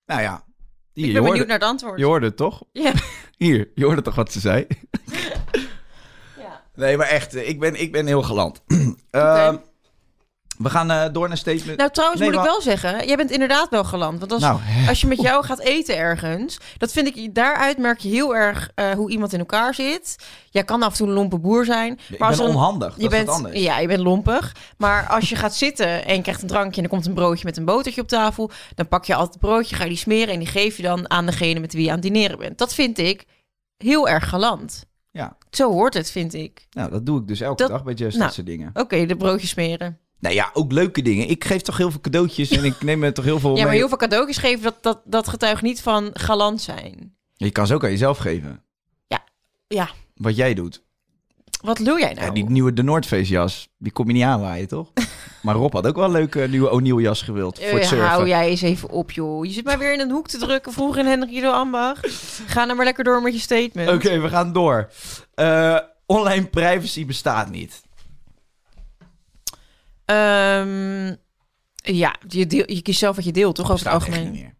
Nou 0.06 0.20
ja. 0.20 0.44
Hier, 0.92 1.04
ik 1.04 1.12
je, 1.12 1.12
ben 1.12 1.22
benieuwd 1.22 1.24
hoorde, 1.24 1.44
naar 1.44 1.58
het 1.58 1.68
antwoord. 1.68 1.98
je 1.98 2.04
hoorde 2.04 2.26
het 2.26 2.36
toch? 2.36 2.62
Ja. 2.72 2.92
Hier, 3.38 3.70
je 3.74 3.84
hoorde 3.84 4.02
toch 4.02 4.14
wat 4.14 4.32
ze 4.32 4.40
zei? 4.40 4.66
Ja. 6.38 6.62
Nee, 6.74 6.96
maar 6.96 7.06
echt, 7.06 7.34
eh, 7.34 7.48
ik 7.48 7.60
ben, 7.60 7.80
ik 7.80 7.92
ben 7.92 8.06
heel 8.06 8.22
galant. 8.22 8.62
Ehm, 9.10 9.56
we 10.62 10.70
gaan 10.70 10.90
eh, 10.90 11.04
door 11.12 11.28
naar 11.28 11.36
statement. 11.36 11.78
Nou, 11.78 11.90
trouwens 11.90 12.20
Nee, 12.20 12.30
moet 12.30 12.38
ik 12.38 12.44
wel 12.44 12.60
zeggen, 12.60 13.06
jij 13.06 13.16
bent 13.16 13.30
inderdaad 13.30 13.68
wel 13.70 13.84
galant. 13.84 14.18
Want 14.18 14.32
als, 14.32 14.40
Nou, 14.42 14.60
als 14.88 15.00
je 15.00 15.06
met 15.06 15.20
jou 15.20 15.44
gaat 15.44 15.58
eten 15.60 15.96
ergens, 15.96 16.58
dat 16.78 16.92
vind 16.92 17.16
ik, 17.16 17.34
daaruit 17.34 17.78
merk 17.78 17.98
je 17.98 18.08
heel 18.08 18.34
erg 18.36 18.70
eh, 18.74 18.90
hoe 18.90 19.10
iemand 19.10 19.32
in 19.32 19.38
elkaar 19.38 19.74
zit. 19.74 20.16
Jij 20.50 20.64
kan 20.64 20.82
af 20.82 20.90
en 20.90 20.96
toe 20.96 21.06
een 21.06 21.12
lompe 21.12 21.38
boer 21.38 21.64
zijn. 21.64 21.98
ik 22.10 22.18
maar 22.18 22.28
als 22.28 22.36
ben 22.36 22.46
er 22.46 22.52
een- 22.52 22.58
onhandig. 22.58 22.94
Je 22.96 23.00
dat 23.02 23.10
bent, 23.10 23.28
anders. 23.28 23.58
ja, 23.60 23.78
je 23.78 23.86
bent 23.86 24.00
lompig. 24.00 24.54
Maar 24.76 25.06
als 25.08 25.28
je 25.28 25.36
gaat 25.36 25.54
zitten 25.54 26.04
en 26.06 26.14
je 26.16 26.22
krijgt 26.22 26.42
een 26.42 26.48
drankje 26.48 26.76
en 26.76 26.82
er 26.82 26.90
komt 26.92 27.06
een 27.06 27.14
broodje 27.14 27.44
met 27.44 27.56
een 27.56 27.64
botertje 27.64 28.00
op 28.00 28.08
tafel, 28.08 28.50
dan 28.74 28.88
pak 28.88 29.04
je 29.04 29.14
altijd 29.14 29.32
het 29.34 29.42
broodje, 29.42 29.76
ga 29.76 29.82
je 29.82 29.88
die 29.88 29.98
smeren 29.98 30.32
en 30.34 30.38
die 30.38 30.48
geef 30.48 30.76
je 30.76 30.82
dan 30.82 31.10
aan 31.10 31.26
degene 31.26 31.60
met 31.60 31.72
wie 31.72 31.82
je 31.82 31.88
aan 31.88 31.94
het 31.94 32.04
dineren 32.04 32.38
bent. 32.38 32.58
Dat 32.58 32.74
vind 32.74 32.98
ik 32.98 33.24
heel 33.76 34.08
erg 34.08 34.28
galant. 34.28 34.84
Ja, 35.10 35.36
Zo 35.50 35.70
hoort 35.72 35.94
het, 35.94 36.10
vind 36.10 36.34
ik. 36.34 36.66
nou, 36.70 36.90
dat 36.90 37.06
doe 37.06 37.20
ik 37.20 37.26
dus 37.28 37.40
elke 37.40 37.62
Dat- 37.62 37.70
dag 37.70 37.84
bij 37.84 37.94
Just, 37.94 38.12
nou. 38.12 38.24
dat 38.24 38.34
soort 38.34 38.46
dingen. 38.46 38.70
Oké, 38.74 39.06
de 39.06 39.16
broodjes 39.16 39.50
smeren. 39.50 39.98
Nou 40.22 40.34
ja, 40.34 40.50
ook 40.52 40.72
leuke 40.72 41.02
dingen. 41.02 41.28
Ik 41.28 41.44
geef 41.44 41.60
toch 41.62 41.76
heel 41.76 41.90
veel 41.90 42.00
cadeautjes 42.00 42.50
en 42.50 42.64
ik 42.64 42.82
neem 42.82 43.02
er 43.02 43.12
toch 43.14 43.24
heel 43.24 43.40
veel 43.40 43.50
Ja, 43.54 43.60
maar 43.60 43.68
mee. 43.70 43.78
heel 43.78 43.88
veel 43.88 43.96
cadeautjes 43.96 44.36
geven, 44.36 44.62
dat, 44.62 44.82
dat, 44.82 45.00
dat 45.04 45.28
getuigt 45.28 45.62
niet 45.62 45.80
van 45.82 46.10
galant 46.12 46.60
zijn. 46.60 47.14
Je 47.36 47.50
kan 47.50 47.66
ze 47.66 47.74
ook 47.74 47.84
aan 47.84 47.90
jezelf 47.90 48.18
geven. 48.18 48.62
Ja, 49.68 49.88
Wat 50.14 50.36
jij 50.36 50.54
doet. 50.54 50.82
wat 51.62 51.78
lul 51.78 51.98
jij 51.98 52.12
nou? 52.14 52.26
Ja, 52.26 52.32
die 52.32 52.44
nieuwe 52.50 52.72
De 52.72 52.82
Noordface 52.82 53.30
jas, 53.32 53.68
die 53.78 53.92
kom 53.92 54.06
je 54.06 54.12
niet 54.12 54.22
aanwaaien, 54.22 54.68
toch? 54.68 54.92
maar 55.42 55.54
Rob 55.54 55.72
had 55.72 55.86
ook 55.86 55.96
wel 55.96 56.04
een 56.04 56.10
leuke 56.10 56.46
nieuwe 56.48 56.70
O'Neill 56.70 57.00
jas 57.02 57.22
gewild 57.22 57.58
voor 57.58 57.66
het 57.72 57.82
Eh, 57.82 57.88
surfen. 57.88 58.06
hou 58.08 58.28
jij 58.28 58.48
eens 58.48 58.62
even 58.62 58.88
op, 58.90 59.10
joh. 59.10 59.44
Je 59.44 59.50
zit 59.52 59.64
maar 59.64 59.78
weer 59.78 59.92
in 59.92 60.00
een 60.00 60.10
hoek 60.10 60.28
te 60.28 60.38
drukken. 60.38 60.72
Vroeger 60.72 61.00
in 61.00 61.06
Hendrik 61.06 61.30
Ido 61.32 61.50
Ambach. 61.50 62.00
Ga 62.46 62.64
nou 62.64 62.76
maar 62.76 62.84
lekker 62.84 63.04
door 63.04 63.22
met 63.22 63.32
je 63.34 63.40
statement. 63.40 63.90
Oké, 63.90 64.18
we 64.20 64.28
gaan 64.28 64.52
door. 64.52 64.90
Eh, 65.34 65.78
online 66.06 66.46
privacy 66.46 67.06
bestaat 67.06 67.50
niet. 67.50 67.82
Ehm, 70.12 71.14
ja, 71.96 72.16
je, 72.28 72.46
deel, 72.46 72.64
je 72.72 72.82
kiest 72.82 72.98
zelf 72.98 73.16
wat 73.16 73.24
je 73.24 73.32
deelt, 73.32 73.54
toch? 73.54 73.70
Over 73.70 73.84
het 73.84 73.94
algemeen. 73.94 74.30
niet 74.30 74.40
meer. 74.42 74.54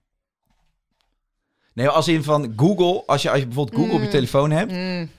Nee, 1.74 1.88
als 1.88 2.08
in 2.08 2.22
van 2.24 2.52
Google, 2.56 3.02
als 3.06 3.22
je, 3.22 3.30
als 3.30 3.38
je 3.38 3.46
bijvoorbeeld 3.46 3.76
Google 3.78 3.92
op 3.94 4.00
je 4.00 4.04
Mm. 4.06 4.10
telefoon 4.12 4.50
hebt. 4.50 4.72
Mm. 4.72 5.10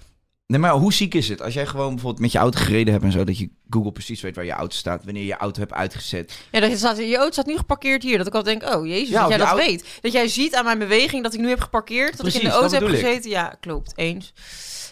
Nee, 0.54 0.62
maar 0.62 0.72
hoe 0.72 0.94
ziek 0.94 1.14
is 1.14 1.30
het? 1.30 1.42
Als 1.42 1.54
jij 1.54 1.66
gewoon 1.66 1.90
bijvoorbeeld 1.90 2.22
met 2.22 2.32
je 2.32 2.38
auto 2.38 2.60
gereden 2.60 2.94
hebt 2.94 3.06
en 3.06 3.12
zo, 3.12 3.24
dat 3.24 3.38
je 3.38 3.50
Google 3.70 3.92
precies 3.92 4.22
weet 4.22 4.36
waar 4.36 4.46
je 4.46 4.52
auto 4.52 4.76
staat, 4.76 5.04
wanneer 5.04 5.22
je 5.22 5.28
je 5.28 5.38
auto 5.38 5.60
hebt 5.60 5.74
uitgezet. 5.74 6.40
Ja, 6.52 6.60
dat 6.60 6.78
staat, 6.78 6.98
je 6.98 7.16
auto 7.18 7.32
staat 7.32 7.46
nu 7.46 7.58
geparkeerd 7.58 8.04
hier. 8.04 8.18
Dat 8.18 8.28
ik 8.28 8.34
al 8.36 8.44
denk, 8.44 8.64
oh 8.76 8.86
jezus, 8.88 9.10
Ja, 9.10 9.20
dat 9.20 9.30
jij 9.30 9.38
je 9.38 9.44
dat 9.44 9.54
auto- 9.54 9.66
weet. 9.66 9.86
Dat 10.02 10.12
jij 10.12 10.28
ziet 10.28 10.56
aan 10.56 10.64
mijn 10.66 10.80
beweging 10.80 11.24
dat 11.24 11.34
ik 11.34 11.40
nu 11.40 11.50
heb 11.50 11.60
geparkeerd. 11.60 12.18
Dat 12.18 12.28
ik 12.28 12.34
in 12.34 12.44
de 12.44 12.50
auto 12.50 12.74
heb 12.74 12.84
ik. 12.84 12.90
gezeten. 12.90 13.30
Ja, 13.30 13.56
klopt. 13.60 13.94
Eens. 13.96 14.34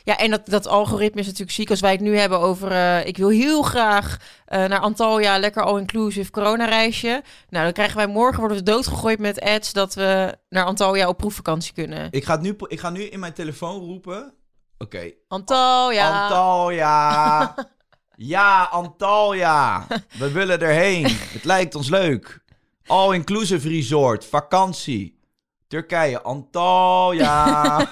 Ja, 0.03 0.17
en 0.17 0.29
dat, 0.31 0.41
dat 0.45 0.67
algoritme 0.67 1.19
is 1.19 1.25
natuurlijk 1.25 1.51
ziek. 1.51 1.69
Als 1.69 1.79
wij 1.79 1.91
het 1.91 2.01
nu 2.01 2.17
hebben 2.17 2.39
over... 2.39 2.71
eh, 2.71 3.05
ik 3.07 3.17
wil 3.17 3.29
heel 3.29 3.61
graag 3.61 4.17
eh, 4.45 4.65
naar 4.65 4.79
Antalya, 4.79 5.37
lekker 5.39 5.63
all-inclusive 5.63 6.31
coronareisje. 6.31 7.23
Nou, 7.49 7.63
dan 7.63 7.73
krijgen 7.73 7.97
wij 7.97 8.07
morgen 8.07 8.39
worden 8.39 8.57
we 8.57 8.63
doodgegooid 8.63 9.19
met 9.19 9.41
ads... 9.41 9.73
dat 9.73 9.93
we 9.93 10.35
naar 10.49 10.65
Antalya 10.65 11.07
op 11.07 11.17
proefvakantie 11.17 11.73
kunnen. 11.73 12.07
Ik 12.11 12.23
ga, 12.25 12.35
nu, 12.35 12.55
ik 12.67 12.79
ga 12.79 12.89
nu 12.89 13.01
in 13.01 13.19
mijn 13.19 13.33
telefoon 13.33 13.79
roepen. 13.79 14.33
Oké. 14.81 15.11
Antalya. 15.27 16.21
Antalya. 16.23 17.55
ja, 18.33 18.63
Antalya. 18.63 19.87
We 20.19 20.31
willen 20.31 20.61
erheen. 20.61 21.05
Het 21.09 21.43
lijkt 21.43 21.75
ons 21.75 21.89
leuk. 21.89 22.43
All-inclusive 22.85 23.69
resort. 23.69 24.25
Vakantie. 24.25 25.19
Turkije. 25.67 26.21
Antalya. 26.21 27.49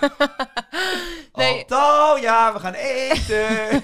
Nee. 1.33 1.61
Antalya. 1.61 2.53
We 2.53 2.59
gaan 2.59 2.73
eten. 2.73 3.83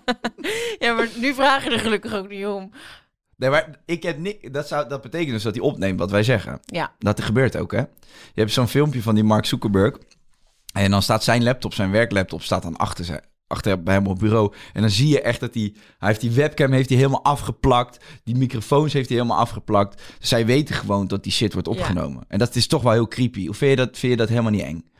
Ja, 0.78 0.92
maar 0.94 1.08
nu 1.16 1.34
vragen 1.34 1.70
je 1.70 1.76
er 1.76 1.82
gelukkig 1.82 2.14
ook 2.14 2.28
niet 2.28 2.46
om. 2.46 2.70
Nee, 3.36 3.50
maar 3.50 3.80
ik 3.86 4.02
heb 4.02 4.18
niet, 4.18 4.52
dat, 4.54 4.68
zou, 4.68 4.88
dat 4.88 5.02
betekent 5.02 5.30
dus 5.30 5.42
dat 5.42 5.54
hij 5.54 5.64
opneemt 5.64 5.98
wat 5.98 6.10
wij 6.10 6.22
zeggen. 6.22 6.60
Ja. 6.64 6.92
Dat 6.98 7.20
gebeurt 7.22 7.56
ook, 7.56 7.72
hè? 7.72 7.78
Je 7.78 8.40
hebt 8.40 8.52
zo'n 8.52 8.68
filmpje 8.68 9.02
van 9.02 9.14
die 9.14 9.24
Mark 9.24 9.44
Zuckerberg. 9.44 9.96
En 10.72 10.90
dan 10.90 11.02
staat 11.02 11.24
zijn 11.24 11.42
laptop, 11.42 11.74
zijn 11.74 11.90
werklaptop, 11.90 12.42
staat 12.42 12.62
dan 12.62 12.76
achter, 12.76 13.04
zijn, 13.04 13.20
achter 13.46 13.82
bij 13.82 13.94
hem 13.94 14.06
op 14.06 14.18
bureau. 14.18 14.52
En 14.72 14.80
dan 14.80 14.90
zie 14.90 15.08
je 15.08 15.20
echt 15.20 15.40
dat 15.40 15.54
hij... 15.54 15.74
Hij 15.98 16.08
heeft 16.08 16.20
die 16.20 16.30
webcam 16.30 16.72
heeft 16.72 16.88
hij 16.88 16.98
helemaal 16.98 17.24
afgeplakt. 17.24 18.04
Die 18.24 18.36
microfoons 18.36 18.92
heeft 18.92 19.08
hij 19.08 19.16
helemaal 19.18 19.38
afgeplakt. 19.38 20.02
Dus 20.18 20.28
zij 20.28 20.46
weten 20.46 20.74
gewoon 20.74 21.06
dat 21.06 21.22
die 21.22 21.32
shit 21.32 21.52
wordt 21.52 21.68
Ja. 21.68 21.74
opgenomen. 21.74 22.24
En 22.28 22.38
dat 22.38 22.54
is 22.54 22.66
toch 22.66 22.82
wel 22.82 22.92
heel 22.92 23.08
creepy. 23.08 23.46
Hoe 23.46 23.54
vind 23.54 23.70
je 23.70 23.76
dat, 23.76 23.98
vind 23.98 24.12
je 24.12 24.18
dat 24.18 24.28
helemaal 24.28 24.50
niet 24.50 24.62
eng? 24.62 24.90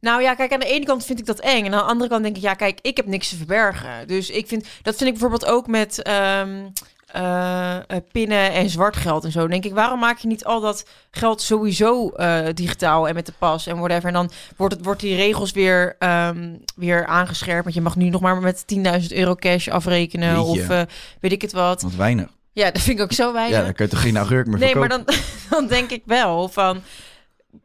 Nou 0.00 0.22
ja, 0.22 0.34
kijk, 0.34 0.52
aan 0.52 0.60
de 0.60 0.66
ene 0.66 0.84
kant 0.84 1.04
vind 1.04 1.18
ik 1.18 1.26
dat 1.26 1.40
eng. 1.40 1.64
En 1.64 1.72
aan 1.72 1.78
de 1.78 1.84
andere 1.92 2.10
kant 2.10 2.22
denk 2.22 2.36
ik, 2.36 2.42
ja, 2.42 2.54
kijk, 2.54 2.78
ik 2.82 2.96
heb 2.96 3.06
niks 3.06 3.28
te 3.28 3.36
verbergen. 3.36 4.06
Dus 4.08 4.30
ik 4.30 4.46
vind, 4.46 4.66
dat 4.82 4.96
vind 4.96 5.00
ik 5.10 5.18
bijvoorbeeld 5.18 5.46
ook 5.46 5.66
met 5.66 6.02
ehm, 6.02 6.68
eh, 7.14 7.76
eh, 7.76 7.82
pinnen 8.12 8.52
en 8.52 8.70
zwart 8.70 8.96
geld 8.96 9.24
en 9.24 9.32
zo. 9.32 9.40
Dan 9.40 9.50
denk 9.50 9.64
ik, 9.64 9.74
waarom 9.74 9.98
maak 9.98 10.18
je 10.18 10.28
niet 10.28 10.44
al 10.44 10.60
dat 10.60 10.86
geld 11.10 11.42
sowieso 11.42 12.08
eh, 12.08 12.46
digitaal 12.54 13.08
en 13.08 13.14
met 13.14 13.26
de 13.26 13.32
pas 13.38 13.66
en 13.66 13.78
whatever. 13.78 14.08
En 14.08 14.12
dan 14.12 14.30
wordt, 14.56 14.74
het, 14.74 14.84
wordt 14.84 15.00
die 15.00 15.16
regels 15.16 15.52
weer, 15.52 15.96
ehm, 15.98 16.54
weer 16.76 17.06
aangescherpt. 17.06 17.62
Want 17.62 17.74
je 17.74 17.80
mag 17.80 17.96
nu 17.96 18.08
nog 18.08 18.20
maar 18.20 18.40
met 18.40 18.66
10.000 18.66 19.12
euro 19.12 19.34
cash 19.34 19.68
afrekenen 19.68 20.44
Jeetje. 20.44 20.62
of 20.62 20.86
weet 21.20 21.32
ik 21.32 21.42
het 21.42 21.52
wat. 21.52 21.82
Want 21.82 21.96
weinig. 21.96 22.28
Ja, 22.52 22.70
dat 22.70 22.82
vind 22.82 22.98
ik 22.98 23.04
ook 23.04 23.12
zo 23.12 23.32
weinig. 23.32 23.56
Ja, 23.56 23.64
dan 23.64 23.72
kun 23.72 23.84
je 23.84 23.90
toch 23.90 24.00
geen 24.00 24.16
augurk 24.16 24.46
meer 24.46 24.58
Nee, 24.58 24.74
maar 24.74 24.88
dan, 24.88 25.04
dan 25.50 25.66
denk 25.66 25.90
ik 25.90 26.02
wel 26.06 26.48
van, 26.48 26.82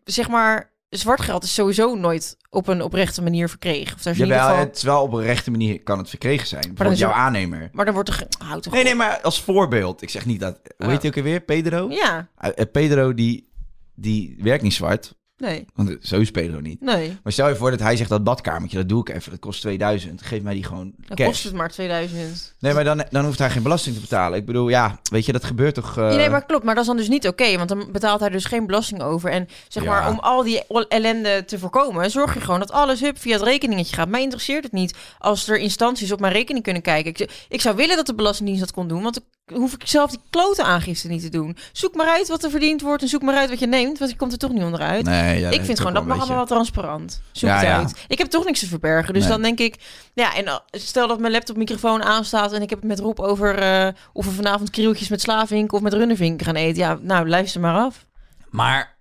zeg 0.03 0.29
maar, 0.29 0.71
zwart 0.89 1.21
geld 1.21 1.43
is 1.43 1.53
sowieso 1.53 1.95
nooit 1.95 2.37
op 2.49 2.67
een 2.67 2.81
oprechte 2.81 3.21
manier 3.21 3.49
verkregen. 3.49 3.95
Of 3.95 4.01
daar 4.01 4.13
is 4.13 4.19
in 4.19 4.25
ieder 4.25 4.37
Jawel, 4.39 4.55
geval, 4.55 4.67
het 4.67 4.77
is 4.77 4.83
wel 4.83 5.01
op 5.03 5.13
een 5.13 5.21
rechte 5.23 5.51
manier 5.51 5.83
kan 5.83 5.97
het 5.97 6.09
verkregen 6.09 6.47
zijn. 6.47 6.61
Bijvoorbeeld 6.61 6.91
is 6.93 6.99
jouw 6.99 7.09
er- 7.09 7.15
aannemer. 7.15 7.69
maar 7.73 7.85
dan 7.85 7.93
wordt 7.93 8.09
er, 8.09 8.15
ge- 8.15 8.27
houd 8.45 8.63
toch 8.63 8.73
Nee, 8.73 8.81
op. 8.81 8.87
nee, 8.87 8.97
maar 8.97 9.19
als 9.21 9.41
voorbeeld. 9.41 10.01
Ik 10.01 10.09
zeg 10.09 10.25
niet 10.25 10.39
dat... 10.39 10.59
Hoe 10.77 10.89
heet 10.89 11.01
hij 11.01 11.11
ook 11.11 11.17
alweer? 11.17 11.39
Pedro? 11.41 11.89
Ja, 11.89 12.27
Uh, 12.41 12.49
uh, 12.55 12.65
Pedro, 12.71 13.13
die, 13.13 13.49
die 13.95 14.35
werkt 14.41 14.63
niet 14.63 14.73
zwart. 14.73 15.17
Nee, 15.39 15.65
Want 15.75 15.97
zo 16.01 16.19
is 16.19 16.31
Pedro 16.31 16.59
niet. 16.59 16.81
nee. 16.81 17.17
Maar 17.23 17.31
stel 17.33 17.47
je 17.47 17.55
voor 17.55 17.71
dat 17.71 17.79
hij 17.79 17.95
zegt 17.95 18.09
dat 18.09 18.23
badkamertje, 18.23 18.77
dat 18.77 18.89
doe 18.89 19.01
ik 19.01 19.09
even, 19.09 19.31
dat 19.31 19.39
kost 19.39 19.61
2000. 19.61 20.21
Geef 20.21 20.41
mij 20.41 20.53
die 20.53 20.63
gewoon 20.63 20.93
Dan 21.07 21.17
cash. 21.17 21.27
kost 21.27 21.43
het 21.43 21.53
maar 21.53 21.69
2000. 21.71 22.55
Nee, 22.59 22.73
maar 22.73 22.83
dan, 22.83 23.03
dan 23.09 23.25
hoeft 23.25 23.39
hij 23.39 23.49
geen 23.49 23.63
belasting 23.63 23.95
te 23.95 24.01
betalen. 24.01 24.37
Ik 24.39 24.45
bedoel, 24.45 24.69
ja, 24.69 24.99
weet 25.11 25.25
je, 25.25 25.31
dat 25.31 25.43
gebeurt 25.43 25.75
toch... 25.75 25.97
eh, 25.97 26.15
nee, 26.15 26.29
maar 26.29 26.45
klopt. 26.45 26.63
Maar 26.63 26.73
dat 26.75 26.83
is 26.83 26.89
dan 26.89 26.97
dus 26.97 27.07
niet 27.09 27.27
oké. 27.27 27.57
want 27.57 27.69
dan 27.69 27.91
betaalt 27.91 28.19
hij 28.19 28.29
dus 28.29 28.45
geen 28.45 28.65
belasting 28.65 29.01
over. 29.01 29.29
En 29.31 29.47
zeg 29.67 29.83
Ja. 29.83 29.89
maar, 29.89 30.09
om 30.09 30.19
al 30.19 30.43
die 30.43 30.61
ellende 30.87 31.43
te 31.45 31.59
voorkomen... 31.59 32.11
zorg 32.11 32.33
je 32.33 32.41
gewoon 32.41 32.59
dat 32.59 32.71
alles 32.71 32.99
hup, 32.99 33.19
via 33.19 33.33
het 33.33 33.41
rekeningetje 33.43 33.95
gaat. 33.95 34.09
Mij 34.09 34.21
interesseert 34.21 34.63
het 34.63 34.71
niet 34.73 34.95
als 35.19 35.47
er 35.47 35.57
instanties 35.57 36.11
op 36.11 36.19
mijn 36.19 36.33
rekening 36.33 36.63
kunnen 36.63 36.81
kijken. 36.81 37.11
Ik, 37.11 37.45
ik 37.49 37.61
zou 37.61 37.75
willen 37.75 37.95
dat 37.95 38.05
de 38.05 38.15
Belastingdienst 38.15 38.61
dat 38.61 38.71
kon 38.73 38.87
doen. 38.87 39.03
Want 39.03 39.19
hoef 39.53 39.73
ik 39.73 39.81
zelf 39.87 40.09
die 40.09 40.19
klote 40.29 40.63
aangifte 40.63 41.07
niet 41.07 41.21
te 41.21 41.29
doen. 41.29 41.57
Zoek 41.71 41.95
maar 41.95 42.07
uit 42.07 42.27
wat 42.27 42.43
er 42.43 42.49
verdiend 42.49 42.81
wordt... 42.81 43.01
en 43.01 43.07
zoek 43.07 43.21
maar 43.21 43.35
uit 43.35 43.49
wat 43.49 43.59
je 43.59 43.67
neemt. 43.67 43.99
Want 43.99 44.11
je 44.11 44.17
komt 44.17 44.31
er 44.31 44.37
toch 44.37 44.51
niet 44.51 44.63
onderuit. 44.63 45.05
Nee, 45.05 45.39
ja, 45.39 45.49
ik 45.49 45.63
vind 45.63 45.77
gewoon, 45.77 45.93
dat 45.93 46.05
mag 46.05 46.17
allemaal 46.17 46.35
wel 46.35 46.45
transparant. 46.45 47.21
Zoek 47.31 47.49
Ja, 47.49 47.55
het 47.55 47.65
ja. 47.65 47.77
uit. 47.77 48.05
Ik 48.07 48.17
heb 48.17 48.27
toch 48.27 48.45
niks 48.45 48.59
te 48.59 48.67
verbergen. 48.67 49.13
Dus 49.13 49.23
Nee. 49.23 49.31
dan 49.31 49.41
denk 49.41 49.59
ik, 49.59 49.75
ja, 50.13 50.35
en 50.35 50.45
uh, 50.45 50.55
stel 50.71 51.07
dat 51.07 51.19
mijn 51.19 51.31
laptopmicrofoon 51.31 52.03
aanstaat 52.03 52.53
en 52.53 52.61
ik 52.61 52.69
heb 52.69 52.79
het 52.79 52.87
met 52.87 52.99
Rob 52.99 53.19
over 53.19 53.57
eh, 53.59 53.87
of 54.13 54.25
we 54.25 54.31
vanavond 54.31 54.69
krieltjes 54.69 55.09
met 55.09 55.21
slavink 55.21 55.71
of 55.71 55.81
met 55.81 55.93
runnervink 55.93 56.41
gaan 56.41 56.55
eten. 56.55 56.77
Ja, 56.81 56.97
nou, 57.01 57.29
luister 57.29 57.61
maar 57.61 57.75
af. 57.75 58.05
Maar, 58.49 58.97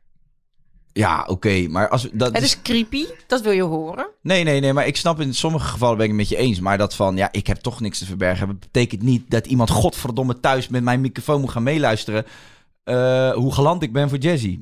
ja, 0.98 1.24
oké, 1.26 1.68
maar 1.68 1.88
als... 1.88 2.08
Dat 2.12 2.32
Het 2.32 2.42
is 2.42 2.62
creepy, 2.62 3.04
dat 3.26 3.40
wil 3.40 3.52
je 3.52 3.62
horen. 3.62 4.08
Nee, 4.22 4.44
nee, 4.44 4.60
nee, 4.60 4.72
maar 4.72 4.86
ik 4.86 4.96
snap 4.96 5.20
in 5.20 5.34
sommige 5.34 5.66
gevallen 5.66 5.96
ben 5.96 6.04
ik 6.04 6.10
het 6.10 6.20
met 6.20 6.28
je 6.28 6.36
eens. 6.36 6.60
Maar 6.60 6.78
dat 6.78 6.94
van, 6.94 7.16
ja, 7.16 7.28
ik 7.32 7.46
heb 7.46 7.56
toch 7.56 7.80
niks 7.80 7.98
te 7.98 8.04
verbergen. 8.04 8.46
Dat 8.46 8.60
betekent 8.60 9.02
niet 9.02 9.30
dat 9.30 9.46
iemand 9.46 9.70
godverdomme 9.70 10.40
thuis 10.40 10.68
met 10.68 10.82
mijn 10.82 11.00
microfoon 11.00 11.40
moet 11.40 11.50
gaan 11.50 11.62
meeluisteren. 11.62 12.24
eh, 12.84 13.32
hoe 13.32 13.54
galant 13.54 13.82
ik 13.82 13.92
ben 13.92 14.08
voor 14.08 14.18
Jazzy. 14.18 14.58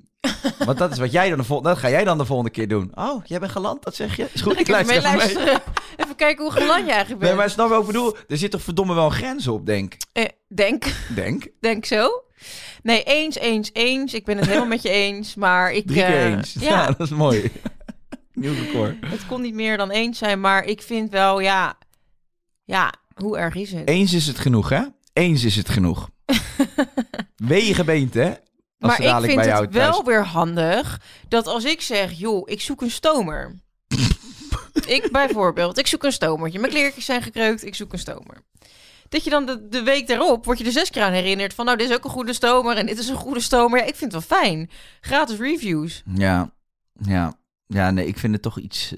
Want 0.64 0.78
dat 0.78 0.92
is 0.92 0.98
wat 0.98 1.12
jij 1.12 1.28
dan 1.28 1.38
de 1.38 1.44
volgende, 1.44 1.70
dat 1.72 1.78
ga 1.78 1.90
jij 1.90 2.04
dan 2.04 2.18
de 2.18 2.24
volgende 2.24 2.50
keer 2.50 2.68
doen. 2.68 2.90
Oh, 2.94 3.24
jij 3.24 3.38
bent 3.38 3.52
galant, 3.52 3.82
dat 3.82 3.94
zeg 3.94 4.16
je? 4.16 4.26
Is 4.32 4.40
goed, 4.40 4.60
ik, 4.60 4.68
luister 4.68 4.96
even 4.96 5.16
mee. 5.16 5.26
Even 5.96 6.16
kijken 6.16 6.44
hoe 6.44 6.52
geland 6.52 6.86
je 6.86 6.90
eigenlijk 6.92 7.20
Nee, 7.20 7.30
bent. 7.30 7.36
maar 7.36 7.50
snap 7.50 7.66
je 7.66 7.72
wat 7.72 7.80
ik 7.80 7.86
bedoel? 7.86 8.16
Er 8.28 8.36
zit 8.36 8.50
toch 8.50 8.62
verdomme 8.62 8.94
wel 8.94 9.04
een 9.04 9.12
grens 9.12 9.48
op, 9.48 9.66
denk. 9.66 9.96
Eh, 10.12 10.24
denk, 10.48 10.84
Denk. 11.14 11.46
denk 11.60 11.84
zo. 11.84 12.22
Nee, 12.82 13.02
eens, 13.02 13.36
eens, 13.38 13.70
eens. 13.72 14.14
Ik 14.14 14.24
ben 14.24 14.36
het 14.36 14.46
helemaal 14.46 14.66
met 14.68 14.82
je 14.82 14.88
eens. 14.90 15.34
Maar 15.34 15.72
ik... 15.72 15.86
Drie 15.86 16.04
keer 16.04 16.16
eh, 16.16 16.24
eens. 16.24 16.56
Ja. 16.60 16.68
Ja, 16.70 16.86
dat 16.86 17.00
is 17.00 17.10
mooi. 17.10 17.50
Nieuw 18.32 18.54
record. 18.54 18.96
het 19.06 19.26
kon 19.26 19.40
niet 19.42 19.54
meer 19.54 19.76
dan 19.76 19.90
eens 19.90 20.18
zijn. 20.18 20.40
Maar 20.40 20.64
ik 20.64 20.82
vind 20.82 21.10
wel, 21.10 21.40
ja... 21.40 21.78
Ja, 22.64 22.92
hoe 23.14 23.38
erg 23.38 23.54
is 23.54 23.72
het? 23.72 23.88
Eens 23.88 24.12
is 24.12 24.26
het 24.26 24.38
genoeg, 24.38 24.68
hè? 24.68 24.82
Eens 25.12 25.44
is 25.44 25.56
het 25.56 25.68
genoeg. 25.68 26.08
Wee 27.36 27.66
je 27.66 27.74
gebeente, 27.74 28.18
hè? 28.20 28.32
Maar 28.78 29.00
ik 29.00 29.30
vind 29.30 29.44
het 29.44 29.72
wel 29.72 30.04
weer 30.04 30.24
handig 30.24 31.00
dat 31.28 31.46
als 31.46 31.64
ik 31.64 31.80
zeg, 31.80 32.12
joh, 32.12 32.50
ik 32.50 32.60
zoek 32.60 32.82
een 32.82 32.90
stomer. 32.90 33.54
ik 34.96 35.08
bijvoorbeeld, 35.12 35.78
ik 35.78 35.86
zoek 35.86 36.04
een 36.04 36.12
stomertje. 36.12 36.58
Mijn 36.58 36.72
kleertjes 36.72 37.04
zijn 37.04 37.22
gekreukt, 37.22 37.64
ik 37.64 37.74
zoek 37.74 37.92
een 37.92 37.98
stomer. 37.98 38.42
Dat 39.08 39.24
je 39.24 39.30
dan 39.30 39.46
de, 39.46 39.68
de 39.68 39.82
week 39.82 40.06
daarop, 40.06 40.44
word 40.44 40.58
je 40.58 40.64
er 40.64 40.72
zes 40.72 40.90
keer 40.90 41.02
aan 41.02 41.12
herinnerd 41.12 41.54
van, 41.54 41.64
nou, 41.64 41.76
dit 41.76 41.90
is 41.90 41.96
ook 41.96 42.04
een 42.04 42.10
goede 42.10 42.32
stomer 42.32 42.76
en 42.76 42.86
dit 42.86 42.98
is 42.98 43.08
een 43.08 43.16
goede 43.16 43.40
stomer. 43.40 43.78
Ja, 43.78 43.84
ik 43.84 43.96
vind 43.96 44.12
het 44.12 44.28
wel 44.28 44.38
fijn. 44.40 44.70
Gratis 45.00 45.38
reviews. 45.38 46.02
Ja, 46.14 46.54
ja. 46.92 47.38
Ja, 47.66 47.90
nee, 47.90 48.06
ik 48.06 48.18
vind 48.18 48.32
het 48.32 48.42
toch 48.42 48.58
iets... 48.58 48.94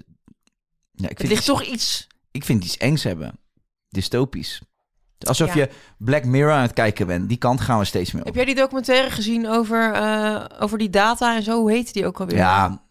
Ja, 0.92 1.08
ik 1.08 1.18
Het 1.18 1.18
vind 1.18 1.28
ligt 1.28 1.40
iets, 1.40 1.46
toch 1.46 1.62
iets... 1.62 2.06
Ik 2.30 2.44
vind 2.44 2.64
iets 2.64 2.76
engs 2.76 3.02
hebben. 3.02 3.38
Dystopisch. 3.88 4.60
Alsof 5.18 5.54
Ja. 5.54 5.60
je 5.60 5.68
Black 5.98 6.24
Mirror 6.24 6.52
aan 6.52 6.62
het 6.62 6.72
kijken 6.72 7.06
bent. 7.06 7.28
Die 7.28 7.38
kant 7.38 7.60
gaan 7.60 7.78
we 7.78 7.84
steeds 7.84 8.12
meer 8.12 8.20
op. 8.20 8.26
Heb 8.26 8.36
jij 8.36 8.44
die 8.44 8.54
documentaire 8.54 9.10
gezien 9.10 9.48
over, 9.48 9.92
eh, 9.92 10.44
over 10.60 10.78
die 10.78 10.90
data 10.90 11.36
en 11.36 11.42
zo? 11.42 11.58
Hoe 11.60 11.70
heette 11.70 11.92
die 11.92 12.06
ook 12.06 12.20
alweer? 12.20 12.36
Ja, 12.36 12.82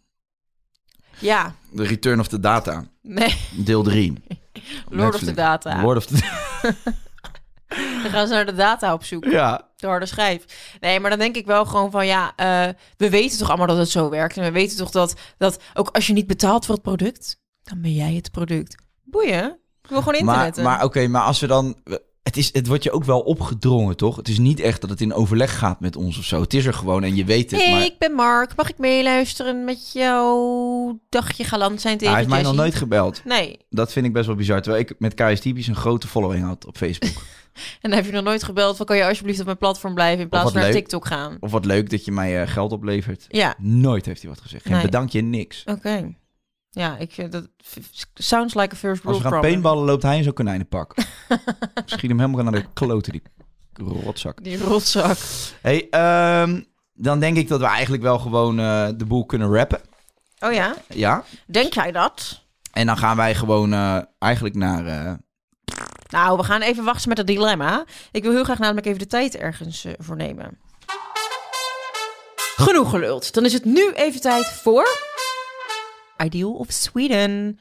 Ja, 1.19 1.53
The 1.75 1.83
Return 1.83 2.19
of 2.19 2.27
the 2.27 2.39
Data. 2.39 2.83
nee, 3.01 3.35
Deel 3.51 3.83
3. 3.83 4.13
Lord 4.89 5.13
of 5.15 5.19
the 5.21 5.33
Data. 5.33 5.81
Lord 5.81 5.97
of 5.97 6.05
the... 6.05 6.15
Dan 8.03 8.11
gaan 8.11 8.27
ze 8.27 8.33
naar 8.33 8.45
de 8.45 8.53
data 8.55 8.93
op 8.93 9.03
zoek. 9.03 9.23
Ja. 9.25 9.67
de 9.75 9.87
harde 9.87 10.05
schijf. 10.05 10.45
Nee, 10.79 10.99
maar 10.99 11.09
dan 11.09 11.19
denk 11.19 11.35
ik 11.35 11.45
wel 11.45 11.65
gewoon 11.65 11.91
van 11.91 12.05
ja, 12.07 12.33
eh, 12.35 12.67
we 12.97 13.09
weten 13.09 13.37
toch 13.37 13.47
allemaal 13.47 13.67
dat 13.67 13.77
het 13.77 13.89
zo 13.89 14.09
werkt. 14.09 14.37
En 14.37 14.43
we 14.43 14.51
weten 14.51 14.77
toch 14.77 14.91
dat, 14.91 15.15
dat 15.37 15.59
ook 15.73 15.89
als 15.89 16.07
je 16.07 16.13
niet 16.13 16.27
betaalt 16.27 16.65
voor 16.65 16.73
het 16.75 16.83
product, 16.83 17.39
dan 17.63 17.81
ben 17.81 17.93
jij 17.93 18.13
het 18.13 18.31
product. 18.31 18.75
Boeien. 19.03 19.45
Ik 19.83 19.89
wil 19.89 20.01
gewoon 20.01 20.13
Maar, 20.25 20.33
internetten. 20.35 20.63
maar 20.63 20.83
oké, 20.83 21.07
maar 21.07 21.21
als 21.21 21.39
we 21.39 21.47
dan... 21.47 21.77
Het, 22.27 22.37
is, 22.37 22.49
het 22.53 22.67
wordt 22.67 22.83
je 22.83 22.91
ook 22.91 23.03
wel 23.03 23.19
opgedrongen, 23.19 23.97
toch? 23.97 24.15
Het 24.15 24.27
is 24.27 24.37
niet 24.37 24.59
echt 24.59 24.81
dat 24.81 24.89
het 24.89 25.01
in 25.01 25.13
overleg 25.13 25.57
gaat 25.57 25.79
met 25.79 25.95
ons 25.95 26.17
of 26.17 26.23
zo. 26.23 26.41
Het 26.41 26.53
is 26.53 26.65
er 26.65 26.73
gewoon 26.73 27.03
en 27.03 27.15
je 27.15 27.25
weet 27.25 27.51
het. 27.51 27.61
hey, 27.61 27.71
maar 27.71 27.83
ik 27.83 27.95
ben 27.99 28.11
Mark. 28.13 28.55
Mag 28.55 28.69
ik 28.69 28.77
meeluisteren 28.77 29.65
met 29.65 29.91
jouw 29.93 30.99
dagje 31.09 31.43
galant 31.43 31.81
zijn 31.81 31.97
tegen 31.97 32.13
hij 32.13 32.23
heeft 32.23 32.33
mij 32.33 32.43
nog 32.43 32.55
nooit 32.55 32.75
gebeld. 32.75 33.21
Nee. 33.25 33.57
Dat 33.69 33.91
vind 33.91 34.05
ik 34.05 34.13
best 34.13 34.25
wel 34.25 34.35
bizar. 34.35 34.61
Terwijl 34.61 34.83
ik 34.83 34.95
met 34.99 35.13
KS 35.13 35.39
Typisch 35.39 35.67
een 35.67 35.75
grote 35.75 36.07
following 36.07 36.45
had 36.45 36.65
op 36.65 36.77
Facebook. 36.77 37.23
En 37.81 37.89
dan 37.89 37.91
heb 37.99 38.05
je 38.05 38.11
nog 38.11 38.23
nooit 38.23 38.43
gebeld 38.43 38.77
van 38.77 38.85
kan 38.85 38.97
je 38.97 39.05
alsjeblieft 39.05 39.39
op 39.39 39.45
mijn 39.45 39.57
platform 39.57 39.93
blijven 39.93 40.21
in 40.21 40.29
plaats 40.29 40.51
van 40.51 40.53
naar 40.61 40.69
leuk. 40.69 40.73
TikTok 40.79 41.05
gaan. 41.05 41.37
of 41.39 41.51
wat 41.51 41.65
leuk 41.65 41.89
dat 41.89 42.05
je 42.05 42.11
mij 42.11 42.41
eh, 42.41 42.47
geld 42.51 42.71
oplevert. 42.71 43.25
Ja, 43.29 43.55
Nooit 43.57 44.05
heeft 44.05 44.21
hij 44.21 44.29
wat 44.29 44.41
gezegd. 44.41 44.63
Geen 44.63 44.73
Nee. 44.73 44.81
bedankje, 44.81 45.21
niks. 45.21 45.63
oké. 45.65 46.15
Ja, 46.77 46.97
ik 46.97 47.11
vind 47.11 47.31
dat 47.31 47.47
sounds 48.13 48.53
like 48.53 48.75
a 48.75 48.77
first 48.77 48.95
Als 48.95 49.03
world 49.03 49.17
we 49.17 49.21
gaan 49.21 49.31
problem. 49.31 49.51
paintballen, 49.51 49.85
loopt 49.85 50.03
hij 50.03 50.17
in 50.17 50.23
zo'n 50.23 50.33
konijnenpak. 50.33 50.93
Schiet 51.85 52.09
hem 52.09 52.19
helemaal 52.19 52.43
naar 52.43 52.51
de 52.61 52.65
kloten, 52.73 53.11
die 53.11 53.21
rotzak. 54.03 54.43
Die 54.43 54.57
rotzak. 54.57 55.17
Hey, 55.61 55.87
ehm, 55.89 56.61
dan 56.93 57.19
denk 57.19 57.37
ik 57.37 57.47
dat 57.47 57.59
we 57.59 57.65
eigenlijk 57.65 58.03
wel 58.03 58.19
gewoon 58.19 58.59
eh, 58.59 58.87
de 58.95 59.05
boel 59.05 59.25
kunnen 59.25 59.53
rappen. 59.53 59.81
Oh 60.39 60.53
ja? 60.53 60.75
Ja. 60.87 61.23
Denk 61.45 61.73
jij 61.73 61.91
dat? 61.91 62.41
En 62.71 62.85
dan 62.85 62.97
gaan 62.97 63.17
wij 63.17 63.35
gewoon 63.35 63.73
eh, 63.73 63.97
eigenlijk 64.19 64.55
naar... 64.55 64.85
eh, 64.85 65.13
Nou, 66.09 66.37
we 66.37 66.43
gaan 66.43 66.61
even 66.61 66.83
wachten 66.83 67.09
met 67.09 67.17
het 67.17 67.27
dilemma. 67.27 67.85
Ik 68.11 68.23
wil 68.23 68.31
heel 68.31 68.43
graag 68.43 68.59
namelijk 68.59 68.85
even 68.87 68.99
de 68.99 69.07
tijd 69.07 69.35
ergens 69.35 69.85
eh, 69.85 69.93
voor 69.97 70.15
nemen. 70.15 70.57
Genoeg 72.55 72.89
geluld. 72.89 73.33
Dan 73.33 73.45
is 73.45 73.53
het 73.53 73.65
nu 73.65 73.91
even 73.91 74.21
tijd 74.21 74.45
voor... 74.45 74.87
Ideal 76.23 76.51
of 76.53 76.67
Sweden. 76.71 77.59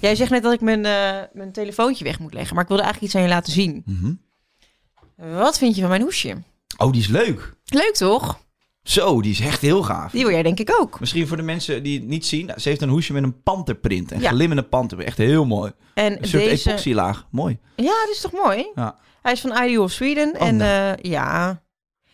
Jij 0.00 0.14
zegt 0.14 0.30
net 0.30 0.42
dat 0.42 0.52
ik 0.52 0.60
mijn, 0.60 0.84
eh, 0.84 1.16
mijn 1.32 1.52
telefoontje 1.52 2.04
weg 2.04 2.18
moet 2.18 2.34
leggen. 2.34 2.54
Maar 2.54 2.62
ik 2.62 2.68
wilde 2.68 2.82
eigenlijk 2.82 3.12
iets 3.12 3.22
aan 3.22 3.28
je 3.28 3.34
laten 3.34 3.52
zien. 3.52 3.82
mhm. 3.86 4.12
Wat 5.38 5.58
vind 5.58 5.74
je 5.74 5.80
van 5.80 5.90
mijn 5.90 6.02
hoesje? 6.02 6.36
Oh, 6.76 6.92
die 6.92 7.00
is 7.00 7.06
leuk. 7.08 7.52
Leuk 7.64 7.94
toch? 7.94 8.44
Zo, 8.82 9.22
die 9.22 9.30
is 9.32 9.40
echt 9.40 9.60
heel 9.60 9.82
gaaf. 9.82 10.12
Die 10.12 10.22
wil 10.22 10.32
jij 10.32 10.42
denk 10.42 10.58
ik 10.60 10.80
ook. 10.80 11.00
Misschien 11.00 11.26
voor 11.26 11.36
de 11.36 11.42
mensen 11.42 11.82
die 11.82 11.98
het 11.98 12.08
niet 12.08 12.26
zien. 12.26 12.50
Ze 12.56 12.68
heeft 12.68 12.82
een 12.82 12.88
hoesje 12.88 13.12
met 13.12 13.22
een 13.22 13.42
panterprint. 13.42 14.10
Een 14.12 14.20
Ja. 14.20 14.30
glimmende 14.30 14.62
panter. 14.62 14.98
Echt 15.00 15.18
heel 15.18 15.44
mooi. 15.44 15.72
En 15.94 16.12
Een 16.22 16.28
soort 16.28 16.42
deze... 16.42 16.68
epoxylaag. 16.68 17.26
Mooi. 17.30 17.58
Ja, 17.76 17.84
dat 17.84 18.08
is 18.12 18.20
toch 18.20 18.32
mooi? 18.32 18.66
Ja. 18.74 18.98
Hij 19.22 19.32
is 19.32 19.40
van 19.40 19.62
Ideal 19.64 19.82
of 19.82 19.90
Sweden. 19.92 20.34
Oh, 20.34 20.46
en 20.46 20.56
nou. 20.56 20.96
eh, 20.96 21.10
ja, 21.10 21.62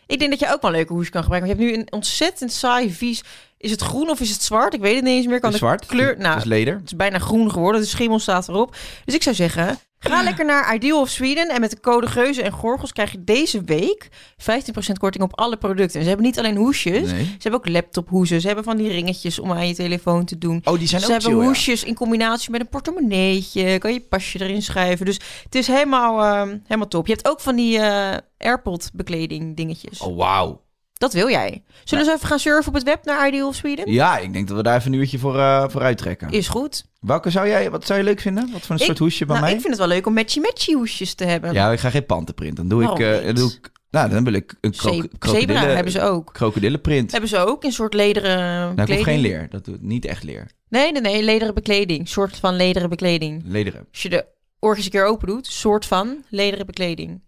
ik 0.06 0.18
denk 0.18 0.30
dat 0.30 0.40
je 0.40 0.52
ook 0.52 0.61
wel 0.62 0.70
een 0.70 0.76
leuke 0.76 0.92
hoes 0.92 1.08
kan 1.11 1.22
gebruiken. 1.22 1.50
Want 1.50 1.61
je 1.61 1.66
hebt 1.66 1.78
nu 1.78 1.85
een 1.87 1.92
ontzettend 1.92 2.52
saai, 2.52 2.90
vies... 2.92 3.22
Is 3.62 3.70
het 3.70 3.81
groen 3.83 4.11
of 4.11 4.20
is 4.20 4.31
het 4.31 4.42
zwart? 4.42 4.75
Ik 4.75 4.81
weet 4.81 4.94
het 4.94 5.05
niet 5.05 5.12
eens 5.16 5.27
meer. 5.27 5.40
Kan 5.40 5.51
de 5.51 5.57
zwart. 5.57 5.87
kleur... 5.87 6.09
Het 6.09 6.18
Nou, 6.18 6.37
is 6.38 6.44
leder. 6.44 6.75
het 6.75 6.85
is 6.85 6.96
bijna 6.96 7.18
groen 7.18 7.51
geworden. 7.51 7.81
De 7.81 7.87
schimmel 7.87 8.18
staat 8.18 8.48
erop. 8.48 8.77
Dus 9.05 9.14
ik 9.14 9.22
zou 9.22 9.35
zeggen, 9.37 9.79
ga 9.98 10.22
lekker 10.22 10.44
naar 10.44 10.75
Ideal 10.75 11.01
of 11.01 11.09
Sweden. 11.09 11.48
En 11.48 11.61
met 11.61 11.70
de 11.70 11.81
code 11.81 12.07
Geuze 12.07 12.42
en 12.42 12.53
Gorgels 12.53 12.92
krijg 12.92 13.12
je 13.12 13.25
deze 13.25 13.62
week 13.64 14.09
15% 14.11 14.92
korting 14.98 15.25
op 15.25 15.38
alle 15.38 15.57
producten. 15.57 15.96
En 15.96 16.03
ze 16.03 16.09
hebben 16.09 16.27
niet 16.27 16.38
alleen 16.38 16.57
hoesjes. 16.57 17.11
Nee. 17.12 17.25
Ze 17.25 17.37
hebben 17.38 17.61
ook 17.61 17.68
laptophoesen. 17.68 18.40
Ze 18.40 18.46
hebben 18.46 18.64
van 18.64 18.77
die 18.77 18.88
ringetjes 18.88 19.38
om 19.38 19.53
aan 19.53 19.68
je 19.68 19.75
telefoon 19.75 20.25
te 20.25 20.38
doen. 20.38 20.61
Oh, 20.64 20.79
die 20.79 20.88
zijn 20.88 21.01
Ze 21.01 21.07
ook 21.07 21.12
hebben 21.12 21.31
chill, 21.31 21.40
ja. 21.40 21.46
hoesjes 21.46 21.85
in 21.85 21.94
combinatie 21.94 22.51
met 22.51 22.61
een 22.61 22.68
portemonneetje. 22.68 23.79
Kan 23.79 23.92
je 23.92 23.98
je 23.98 24.07
pasje 24.09 24.40
erin 24.40 24.62
schuiven. 24.62 25.07
Dus 25.07 25.20
het 25.44 25.55
is 25.55 25.66
helemaal, 25.66 26.20
ehm, 26.22 26.57
helemaal 26.62 26.88
top. 26.88 27.07
Je 27.07 27.12
hebt 27.12 27.29
ook 27.29 27.40
van 27.40 27.57
die 27.57 27.79
eh 27.79 28.16
AirPod 28.38 28.90
bekleding 28.94 29.57
dingetjes. 29.57 30.01
Oh, 30.01 30.16
wauw. 30.16 30.61
Dat 31.02 31.12
wil 31.12 31.28
jij. 31.30 31.62
Zullen 31.84 32.04
we 32.04 32.12
even 32.12 32.26
gaan 32.26 32.38
surfen 32.38 32.68
op 32.68 32.74
het 32.74 32.82
web 32.82 33.04
naar 33.04 33.28
Ideal 33.28 33.48
of 33.48 33.54
Sweden? 33.54 33.92
Ja, 33.92 34.18
ik 34.18 34.32
denk 34.32 34.48
dat 34.48 34.56
we 34.56 34.62
daar 34.62 34.76
even 34.78 34.92
een 34.92 34.98
uurtje 34.98 35.18
voor, 35.18 35.38
eh 35.38 35.68
voor 35.68 35.80
uittrekken. 35.82 36.30
Is 36.30 36.48
goed. 36.48 36.84
Welke 37.00 37.30
zou 37.30 37.48
jij, 37.48 37.70
wat 37.70 37.86
zou 37.86 37.98
je 37.98 38.04
leuk 38.04 38.20
vinden? 38.20 38.50
Wat 38.52 38.60
voor 38.60 38.70
een 38.74 38.80
Ik- 38.80 38.86
soort 38.86 38.98
hoesje 38.98 39.24
bij 39.26 39.34
nou, 39.36 39.46
mij? 39.46 39.54
ik 39.54 39.60
vind 39.60 39.72
het 39.72 39.78
wel 39.86 39.88
leuk 39.96 40.06
om 40.06 40.14
matchy-matchy 40.14 40.72
hoesjes 40.72 41.14
te 41.14 41.24
hebben. 41.24 41.52
Ja, 41.52 41.70
ik 41.72 41.78
ga 41.78 41.90
geen 41.90 42.06
pantenprint. 42.06 42.56
Dan 42.56 42.68
doe 42.68 42.82
ik, 42.82 43.24
dan 43.24 43.34
doe 43.34 43.50
ik, 43.52 43.70
nou, 43.90 44.10
dan 44.10 44.24
wil 44.24 44.32
ik 44.32 44.54
een 44.60 44.70
kro 44.70 44.90
krokodillen, 45.18 45.58
Zebra 45.58 45.74
hebben 45.74 45.92
ze 45.92 46.00
ook. 46.02 46.32
krokodillenprint. 46.32 47.10
Hebben 47.12 47.28
ze 47.30 47.38
ook 47.38 47.64
een 47.64 47.72
soort 47.72 47.94
lederen 47.94 48.38
Nou, 48.74 48.90
ik 48.90 48.94
hoef 48.96 49.04
geen 49.04 49.20
leer. 49.20 49.46
Dat 49.50 49.64
doet 49.64 49.82
niet 49.82 50.04
echt 50.04 50.22
leer. 50.22 50.50
Nee, 50.68 50.92
nee, 50.92 51.00
nee, 51.02 51.22
lederen 51.22 51.54
bekleding. 51.54 52.08
Soort 52.08 52.36
van 52.36 52.56
lederen 52.56 52.88
bekleding. 52.88 53.42
Lederen. 53.46 53.86
Als 53.92 54.02
je 54.02 54.08
de 54.08 54.24
oortjes 54.60 54.84
een 54.84 54.90
keer 54.92 55.04
open 55.06 55.26
doet, 55.28 55.46
soort 55.46 55.86
van 55.86 56.24
lederen 56.28 56.66
bekleding. 56.66 57.20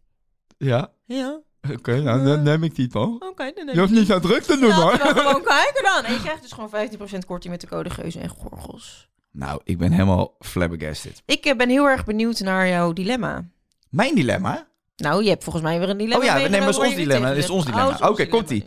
Ja, 0.58 0.92
Ja, 1.06 1.40
oké. 1.72 2.00
nou, 2.02 2.24
dan 2.24 2.42
neem 2.42 2.62
ik 2.62 2.74
die 2.74 2.88
toch. 2.88 3.14
oké. 3.20 3.52
dan 3.54 3.68
Je 3.74 3.80
hoeft 3.80 3.92
niet 3.92 4.06
zo 4.06 4.20
druk 4.20 4.42
te 4.42 4.58
doen, 4.58 4.68
we 4.68 4.74
hoor. 4.74 4.98
gewoon 4.98 5.42
kijken 5.56 5.82
dan. 5.82 6.04
En 6.04 6.12
je 6.12 6.20
krijgt 6.20 6.42
dus 6.42 6.52
gewoon 6.52 6.70
15% 7.22 7.26
korting 7.26 7.52
met 7.52 7.60
de 7.60 7.66
code 7.66 7.90
Geuze 7.90 8.18
en 8.20 8.28
Gorgels. 8.28 9.08
Nou, 9.30 9.60
ik 9.64 9.78
ben 9.78 9.92
helemaal 9.92 10.36
flabbergasted. 10.40 11.22
Ik 11.26 11.44
eh, 11.44 11.56
ben 11.56 11.68
heel 11.68 11.84
erg 11.86 12.04
benieuwd 12.04 12.40
naar 12.40 12.68
jouw 12.68 12.92
dilemma. 12.92 13.44
Mijn 13.90 14.14
dilemma? 14.14 14.66
Nou, 14.96 15.22
je 15.22 15.28
hebt 15.28 15.42
volgens 15.44 15.64
mij 15.64 15.78
weer 15.78 15.88
een 15.88 15.96
dilemma 15.96 16.18
Oh 16.18 16.24
ja, 16.24 16.34
nee, 16.36 16.48
maar 16.50 16.60
dat 16.60 16.68
is 16.68 16.76
meegenomen 16.78 16.98
ons 16.98 17.08
dilemma. 17.08 17.28
Dat 17.28 17.36
is 17.44 17.50
ons 17.50 17.64
dilemma. 17.64 17.94
Oké, 17.94 18.04
Oh, 18.04 18.18
ons 18.18 18.28
komt-ie. 18.28 18.64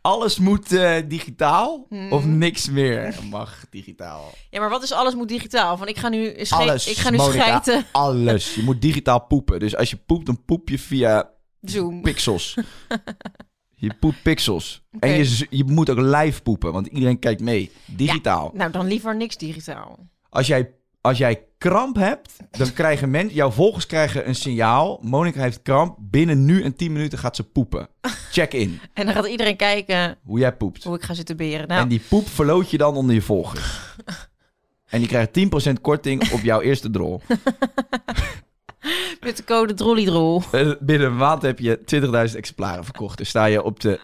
Alles 0.00 0.38
moet 0.38 0.72
eh, 0.72 0.94
digitaal 1.08 1.86
Hmm. 1.88 2.12
of 2.12 2.24
niks 2.24 2.70
meer 2.70 3.14
mag 3.30 3.64
digitaal? 3.70 4.32
Ja, 4.50 4.60
maar 4.60 4.70
wat 4.70 4.82
is 4.82 4.92
alles 4.92 5.14
moet 5.14 5.28
digitaal? 5.28 5.76
Van 5.76 5.88
ik 5.88 5.98
ga 5.98 6.08
nu, 6.08 6.34
sche- 6.44 6.54
Alles, 6.56 6.86
ik 6.86 6.96
ga 6.96 7.10
nu 7.10 7.16
Monica. 7.16 7.62
Alles. 7.92 8.54
Je 8.54 8.62
moet 8.62 8.82
digitaal 8.82 9.20
poepen. 9.26 9.58
Dus 9.60 9.76
als 9.76 9.90
je 9.90 9.96
poept, 9.96 10.26
dan 10.26 10.44
poep 10.44 10.68
je 10.68 10.78
via 10.78 11.30
Zoom. 11.62 12.02
pixels. 12.02 12.56
je 13.74 13.94
poept 14.00 14.22
pixels. 14.22 14.82
En 14.98 15.10
je, 15.10 15.46
je 15.50 15.64
moet 15.64 15.90
ook 15.90 15.98
live 15.98 16.42
poepen, 16.42 16.72
want 16.72 16.86
iedereen 16.86 17.18
kijkt 17.18 17.40
mee. 17.40 17.70
Digitaal. 17.86 18.50
Nou, 18.54 18.70
dan 18.70 18.86
liever 18.86 19.16
niks 19.16 19.36
digitaal. 19.36 19.98
Als, 20.28 20.46
jij, 20.46 20.74
als 21.00 21.18
jij 21.18 21.44
kramp 21.58 21.96
hebt, 21.96 22.36
dan 22.50 22.72
krijgen 22.72 23.10
mensen... 23.10 23.34
Jouw 23.34 23.50
volgers 23.50 23.86
krijgen 23.86 24.28
een 24.28 24.34
signaal. 24.34 24.98
Monica 25.02 25.40
heeft 25.42 25.62
kramp. 25.62 25.96
Binnen 26.00 26.44
nu 26.44 26.62
en 26.62 26.76
10 26.76 26.92
minuten 26.92 27.18
gaat 27.18 27.36
ze 27.36 27.44
poepen. 27.44 27.88
Check 28.30 28.52
in. 28.52 28.80
En 28.94 29.06
dan 29.06 29.14
gaat 29.14 29.26
iedereen 29.26 29.56
kijken 29.56 30.18
Hoe 30.24 30.38
jij 30.38 30.56
poept. 30.56 30.84
hoe 30.84 30.96
ik 30.96 31.02
ga 31.02 31.14
zitten 31.14 31.36
beren. 31.36 31.68
Nou, 31.68 31.82
En 31.82 31.88
die 31.88 32.02
poep 32.08 32.28
verloot 32.28 32.70
je 32.70 32.78
dan 32.78 32.94
onder 32.96 33.14
je 33.14 33.22
volgers. 33.22 33.80
en 34.90 34.98
die 34.98 35.08
krijgt 35.08 35.38
10% 35.68 35.80
korting 35.80 36.30
op 36.32 36.40
jouw 36.40 36.60
eerste 36.60 36.90
drol. 36.90 37.20
met 39.20 39.36
de 39.36 39.44
code 39.44 39.74
Drollydrol. 39.74 40.42
En 40.52 40.76
Binnen 40.80 41.08
een 41.08 41.16
maand 41.16 41.42
heb 41.42 41.58
je 41.58 41.78
20.000 42.30 42.36
exemplaren 42.36 42.84
verkocht. 42.84 43.18
Dus 43.18 43.28
sta 43.28 43.44
je 43.44 43.62
op 43.62 43.80
de 43.80 44.00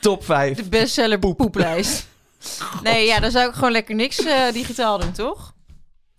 top 0.00 0.24
5. 0.24 0.56
De 0.56 0.68
bestseller 0.68 1.18
poeplijst. 1.18 2.06
Nee, 2.82 3.06
ja, 3.06 3.20
dan 3.20 3.30
zou 3.30 3.48
ik 3.48 3.54
gewoon 3.54 3.72
lekker 3.72 3.94
niks 3.94 4.24
eh, 4.24 4.52
digitaal 4.52 4.98
doen, 4.98 5.12
toch? 5.12 5.54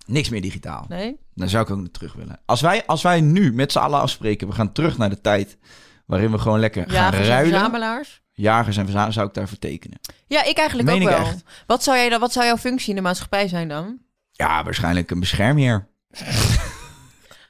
Niks 0.06 0.30
meer 0.30 0.42
digitaal. 0.42 0.86
Nee? 0.90 1.18
Dan 1.34 1.50
zou 1.50 1.64
ik 1.64 1.70
ook 1.70 1.78
naar 1.78 1.92
terug 1.92 2.14
willen. 2.14 2.40
Als 2.46 2.62
wij, 2.62 2.86
als 2.86 3.02
wij 3.02 3.22
nu 3.22 3.54
met 3.54 3.72
z'n 3.72 3.78
allen 3.80 4.00
afspreken, 4.00 4.48
we 4.48 4.54
gaan 4.54 4.72
terug 4.72 4.98
naar 4.98 5.10
de 5.10 5.22
tijd 5.22 5.58
waarin 6.06 6.32
we 6.32 6.38
gewoon 6.38 6.60
lekker 6.60 6.84
gaan 6.84 6.94
Jagers 6.94 7.22
en 7.22 7.28
ruilen. 7.28 7.52
verzamelaars. 7.52 8.22
Jagers 8.32 8.78
en 8.78 8.82
verzamelaars 8.84 9.16
zou 9.16 9.28
ik 9.28 9.34
daarvoor 9.34 9.60
tekenen. 9.60 10.00
Ja, 10.28 10.44
ik 10.44 10.58
eigenlijk 10.58 10.90
Meen 10.90 11.02
ook 11.04 11.10
ik 11.10 11.16
wel. 11.18 11.26
echt. 11.26 11.44
Wat 11.68 11.84
zou, 11.84 11.98
jij 11.98 12.10
dan, 12.10 12.20
wat 12.20 12.32
zou 12.34 12.46
jouw 12.46 12.58
functie 12.58 12.90
in 12.90 12.96
de 12.96 13.02
maatschappij 13.02 13.48
zijn 13.48 13.68
dan? 13.68 13.98
Ja, 14.32 14.64
waarschijnlijk 14.64 15.12
een 15.12 15.20
beschermheer. 15.20 15.88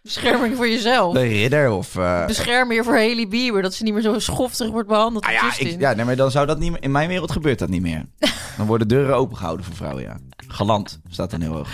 Bescherming 0.06 0.56
voor 0.56 0.68
jezelf. 0.70 1.16
Een 1.16 1.28
ridder 1.28 1.72
of... 1.72 1.96
eh, 1.96 2.26
Bescherming 2.26 2.84
voor 2.84 2.94
Haley 2.94 3.28
Bieber, 3.28 3.62
dat 3.62 3.74
ze 3.74 3.84
niet 3.84 3.94
meer 3.94 4.02
zo 4.02 4.20
schoftig 4.20 4.70
wordt 4.70 4.88
behandeld. 4.88 5.26
Ah 5.26 5.32
ja, 5.32 5.54
ik, 5.58 5.80
ja 5.80 5.94
nee, 5.94 6.06
maar 6.06 6.16
dan 6.16 6.32
zou 6.32 6.46
dat 6.46 6.60
niet 6.60 6.72
meer... 6.72 6.84
In 6.84 6.92
mijn 6.92 7.08
wereld 7.08 7.32
gebeurt 7.32 7.60
dat 7.60 7.70
niet 7.70 7.82
meer. 7.82 8.06
Dan 8.58 8.66
worden 8.66 8.88
deuren 8.88 9.16
opengehouden 9.16 9.66
voor 9.66 9.76
vrouwen, 9.76 10.04
ja. 10.04 10.18
Galant 10.48 11.00
staat 11.10 11.32
dan 11.32 11.42
heel 11.42 11.52
hoog. 11.54 11.68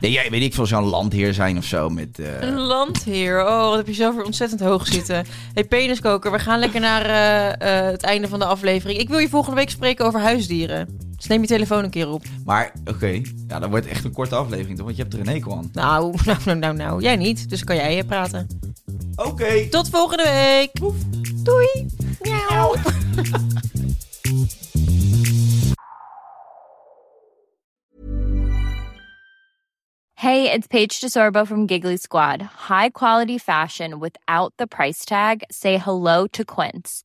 Nee, 0.00 0.10
jij 0.12 0.30
weet 0.30 0.42
ik 0.42 0.54
veel, 0.54 0.66
zo'n 0.66 0.84
landheer 0.84 1.34
zijn 1.34 1.56
of 1.58 1.64
zo 1.64 1.88
met... 1.88 2.18
eh, 2.18 2.40
Een 2.40 2.58
landheer. 2.60 3.46
Oh, 3.46 3.68
wat 3.68 3.76
heb 3.76 3.86
je 3.86 3.92
zelf 3.92 4.14
weer 4.14 4.24
ontzettend 4.24 4.60
hoog 4.60 4.86
zitten. 4.86 5.26
hey, 5.54 5.64
peniskoker, 5.64 6.32
we 6.32 6.38
gaan 6.38 6.58
lekker 6.58 6.80
naar 6.80 7.04
eh, 7.58 7.90
het 7.90 8.02
einde 8.02 8.28
van 8.28 8.38
de 8.38 8.44
aflevering. 8.44 8.98
Ik 8.98 9.08
wil 9.08 9.18
je 9.18 9.28
volgende 9.28 9.56
week 9.56 9.70
spreken 9.70 10.06
over 10.06 10.20
huisdieren. 10.20 10.98
Dus 11.18 11.26
neem 11.26 11.40
je 11.40 11.46
telefoon 11.46 11.84
een 11.84 11.90
keer 11.90 12.08
op. 12.08 12.24
Maar, 12.44 12.72
oké. 12.84 13.22
Ja, 13.48 13.58
dan 13.58 13.70
wordt 13.70 13.84
het 13.84 13.94
echt 13.94 14.04
een 14.04 14.12
korte 14.12 14.34
aflevering, 14.34 14.76
toch? 14.76 14.84
Want 14.84 14.96
je 14.96 15.02
hebt 15.02 15.14
er 15.14 15.20
een 15.20 15.28
hekel 15.28 15.56
aan. 15.56 15.70
Nou, 15.72 16.14
nou, 16.26 16.38
nou, 16.44 16.58
nou, 16.58 16.76
nou. 16.76 17.02
Jij 17.02 17.16
niet, 17.16 17.50
dus 17.50 17.64
kan 17.64 17.76
jij 17.76 18.04
praten. 18.04 18.46
Oké. 19.16 19.68
Tot 19.68 19.88
volgende 19.88 20.22
week. 20.22 20.70
Doei. 21.44 21.86
Miauw. 22.20 22.74
Hey, 30.18 30.50
it's 30.50 30.66
Paige 30.66 30.98
DeSorbo 31.00 31.46
from 31.46 31.68
Giggly 31.68 31.96
Squad. 31.96 32.42
High 32.68 32.88
quality 32.88 33.38
fashion 33.38 34.00
without 34.00 34.52
the 34.56 34.66
price 34.66 35.04
tag. 35.04 35.42
Say 35.48 35.78
hello 35.78 36.26
to 36.32 36.44
Quince. 36.44 37.04